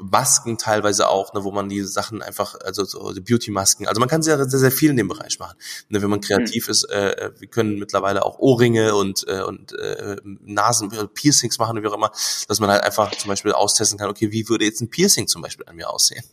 Masken 0.00 0.58
teilweise 0.58 1.08
auch, 1.08 1.34
ne, 1.34 1.44
wo 1.44 1.52
man 1.52 1.68
die 1.68 1.82
Sachen 1.82 2.22
einfach, 2.22 2.56
also 2.64 2.84
so 2.84 3.12
Beauty-Masken, 3.14 3.86
also 3.86 4.00
man 4.00 4.08
kann 4.08 4.22
sehr, 4.22 4.36
sehr, 4.48 4.58
sehr 4.58 4.72
viel 4.72 4.90
in 4.90 4.96
dem 4.96 5.08
Bereich 5.08 5.38
machen. 5.38 5.56
Ne, 5.88 6.02
wenn 6.02 6.10
man 6.10 6.20
kreativ 6.20 6.66
mhm. 6.66 6.70
ist, 6.70 6.84
äh, 6.84 7.10
äh, 7.10 7.32
wir 7.38 7.48
können 7.48 7.78
mittlerweile 7.78 8.24
auch 8.24 8.38
Ohrringe 8.38 8.94
und, 8.94 9.26
äh, 9.28 9.42
und 9.42 9.72
äh, 9.78 10.16
Nasen, 10.24 10.90
Piercings 11.14 11.58
machen, 11.58 11.82
wie 11.82 11.86
auch 11.86 11.94
immer, 11.94 12.10
dass 12.48 12.60
man 12.60 12.70
halt 12.70 12.82
einfach 12.84 13.14
zum 13.16 13.28
Beispiel 13.28 13.52
austesten 13.52 13.98
kann, 13.98 14.10
okay, 14.10 14.32
wie 14.32 14.48
würde 14.48 14.64
jetzt 14.64 14.80
ein 14.80 14.90
Piercing 14.90 15.28
zum 15.28 15.42
Beispiel 15.42 15.66
an 15.66 15.76
mir 15.76 15.90
aussehen? 15.90 16.24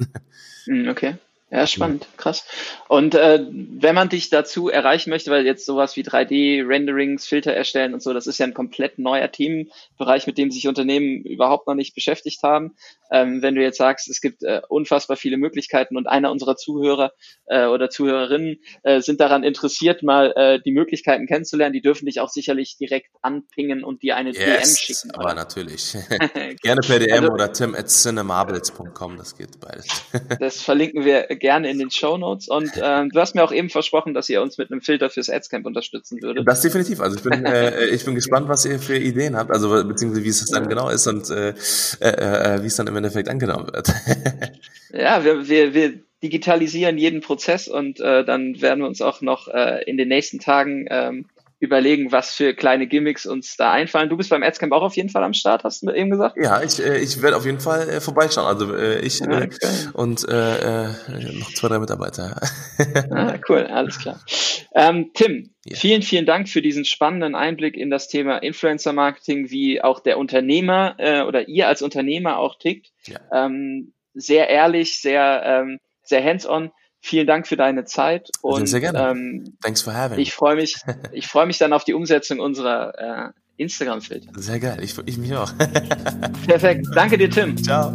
Mhm, 0.65 0.87
okay. 0.89 1.17
Ja, 1.51 1.65
spannend, 1.65 2.07
krass. 2.15 2.45
Und 2.87 3.15
äh, 3.15 3.43
wenn 3.49 3.95
man 3.95 4.09
dich 4.09 4.29
dazu 4.29 4.69
erreichen 4.69 5.09
möchte, 5.09 5.31
weil 5.31 5.47
jetzt 5.47 5.65
sowas 5.65 5.95
wie 5.95 6.03
3D-Renderings, 6.03 7.25
Filter 7.25 7.53
erstellen 7.53 7.95
und 7.95 8.03
so, 8.03 8.13
das 8.13 8.27
ist 8.27 8.37
ja 8.37 8.45
ein 8.45 8.53
komplett 8.53 8.99
neuer 8.99 9.31
Themenbereich, 9.31 10.27
mit 10.27 10.37
dem 10.37 10.51
sich 10.51 10.67
Unternehmen 10.67 11.23
überhaupt 11.23 11.65
noch 11.65 11.73
nicht 11.73 11.95
beschäftigt 11.95 12.43
haben. 12.43 12.75
Ähm, 13.11 13.41
wenn 13.41 13.55
du 13.55 13.63
jetzt 13.63 13.77
sagst, 13.77 14.07
es 14.09 14.21
gibt 14.21 14.43
äh, 14.43 14.61
unfassbar 14.69 15.17
viele 15.17 15.37
Möglichkeiten 15.37 15.97
und 15.97 16.05
einer 16.05 16.29
unserer 16.29 16.55
Zuhörer 16.55 17.13
äh, 17.47 17.65
oder 17.65 17.89
Zuhörerinnen 17.89 18.59
äh, 18.83 19.01
sind 19.01 19.19
daran 19.19 19.43
interessiert, 19.43 20.03
mal 20.03 20.31
äh, 20.35 20.59
die 20.63 20.71
Möglichkeiten 20.71 21.25
kennenzulernen, 21.25 21.73
die 21.73 21.81
dürfen 21.81 22.05
dich 22.05 22.19
auch 22.19 22.29
sicherlich 22.29 22.77
direkt 22.77 23.09
anpingen 23.23 23.83
und 23.83 24.03
dir 24.03 24.15
eine 24.15 24.33
yes, 24.33 24.43
DM 24.43 24.75
schicken. 24.77 25.11
Aber 25.15 25.25
oder? 25.25 25.33
natürlich. 25.33 25.93
Gerne 26.61 26.81
per 26.85 26.99
DM 26.99 27.11
also, 27.11 27.29
oder 27.29 27.51
tim 27.51 27.73
at 27.73 27.87
cinemables.com, 27.87 29.17
das 29.17 29.35
geht 29.35 29.59
beides. 29.59 29.87
das 30.39 30.61
verlinken 30.61 31.05
wir 31.05 31.38
gerne 31.39 31.69
in 31.69 31.79
den 31.79 31.91
Show 31.91 32.17
Notes. 32.17 32.47
Und 32.47 32.71
ähm, 32.81 33.09
du 33.09 33.19
hast 33.19 33.35
mir 33.35 33.43
auch 33.43 33.51
eben 33.51 33.69
versprochen, 33.69 34.13
dass 34.13 34.29
ihr 34.29 34.41
uns 34.41 34.57
mit 34.57 34.71
einem 34.71 34.81
Filter 34.81 35.09
fürs 35.09 35.29
Adscamp 35.29 35.65
unterstützen 35.65 36.21
würdet. 36.21 36.47
Das 36.47 36.61
definitiv. 36.61 36.99
Also 36.99 37.17
ich 37.17 37.23
bin, 37.23 37.45
äh, 37.45 37.87
ich 37.87 38.05
bin 38.05 38.15
gespannt, 38.15 38.47
was 38.47 38.65
ihr 38.65 38.79
für 38.79 38.97
Ideen 38.97 39.35
habt, 39.35 39.51
also 39.51 39.69
beziehungsweise 39.85 40.23
wie 40.23 40.29
es 40.29 40.45
dann 40.45 40.69
genau 40.69 40.89
ist 40.89 41.07
und 41.07 41.29
äh, 41.29 41.49
äh, 42.01 42.55
äh, 42.57 42.63
wie 42.63 42.67
es 42.67 42.75
dann 42.75 42.87
im 42.87 42.95
Endeffekt 42.95 43.29
angenommen 43.29 43.67
wird. 43.71 43.89
ja, 44.93 45.23
wir, 45.23 45.47
wir, 45.47 45.73
wir 45.73 45.93
digitalisieren 46.21 46.97
jeden 46.97 47.21
Prozess 47.21 47.67
und 47.67 47.99
äh, 47.99 48.25
dann 48.25 48.61
werden 48.61 48.81
wir 48.81 48.87
uns 48.87 49.01
auch 49.01 49.21
noch 49.21 49.47
äh, 49.47 49.83
in 49.85 49.97
den 49.97 50.09
nächsten 50.09 50.39
Tagen 50.39 50.85
ähm, 50.89 51.25
überlegen, 51.59 52.11
was 52.11 52.33
für 52.33 52.53
kleine 52.53 52.87
Gimmicks 52.87 53.25
uns 53.25 53.57
da 53.57 53.71
einfallen. 53.71 54.09
Du 54.09 54.15
bist 54.15 54.29
beim 54.29 54.43
Adscamp 54.43 54.71
auch 54.71 54.81
auf 54.81 54.95
jeden 54.95 55.09
Fall 55.09 55.23
am 55.23 55.33
Start, 55.33 55.65
hast 55.65 55.83
du 55.83 55.91
eben 55.91 56.09
gesagt? 56.09 56.37
Ja, 56.41 56.61
ich, 56.63 56.79
äh, 56.79 56.99
ich 56.99 57.21
werde 57.21 57.35
auf 57.35 57.45
jeden 57.45 57.59
Fall 57.59 57.89
äh, 57.89 58.01
vorbeischauen. 58.01 58.47
Also 58.47 58.73
äh, 58.73 58.99
ich 58.99 59.21
ah, 59.21 59.41
äh, 59.41 59.49
und 59.93 60.27
äh, 60.27 60.85
äh, 60.85 60.87
noch 61.33 61.53
zwei, 61.53 61.67
drei 61.67 61.79
Mitarbeiter. 61.79 62.39
ah, 63.11 63.33
cool, 63.49 63.67
alles 63.67 63.99
klar. 63.99 64.21
Ähm, 64.73 65.11
Tim, 65.13 65.53
ja. 65.65 65.75
vielen, 65.75 66.01
vielen 66.01 66.25
Dank 66.25 66.47
für 66.47 66.61
diesen 66.61 66.85
spannenden 66.85 67.35
Einblick 67.35 67.75
in 67.75 67.89
das 67.89 68.07
Thema 68.07 68.37
Influencer 68.37 68.93
Marketing, 68.93 69.49
wie 69.49 69.81
auch 69.81 69.99
der 69.99 70.17
Unternehmer 70.17 70.95
äh, 70.97 71.23
oder 71.23 71.49
ihr 71.49 71.67
als 71.67 71.81
Unternehmer 71.81 72.37
auch 72.37 72.57
tickt. 72.57 72.91
Ja. 73.05 73.19
Ähm, 73.33 73.93
sehr 74.13 74.49
ehrlich, 74.49 75.01
sehr, 75.01 75.43
ähm, 75.45 75.79
sehr 76.03 76.23
hands-on. 76.23 76.71
Vielen 77.01 77.27
Dank 77.27 77.47
für 77.47 77.55
deine 77.55 77.85
Zeit 77.85 78.29
und 78.41 78.67
sehr 78.67 78.81
gerne. 78.81 78.99
Ähm, 78.99 79.57
Thanks 79.61 79.81
for 79.81 79.93
having. 79.93 80.19
Ich 80.19 80.33
freue 80.33 80.55
mich, 80.55 80.75
ich 81.11 81.27
freue 81.27 81.45
mich 81.45 81.57
dann 81.57 81.73
auf 81.73 81.83
die 81.83 81.93
Umsetzung 81.93 82.39
unserer 82.39 83.27
äh, 83.27 83.31
Instagram-Filter. 83.57 84.31
Sehr 84.35 84.59
geil, 84.59 84.79
ich, 84.81 84.97
ich 85.05 85.17
mich 85.17 85.33
auch. 85.35 85.51
Perfekt. 86.47 86.87
Danke 86.93 87.17
dir, 87.17 87.29
Tim. 87.29 87.57
Ciao. 87.61 87.93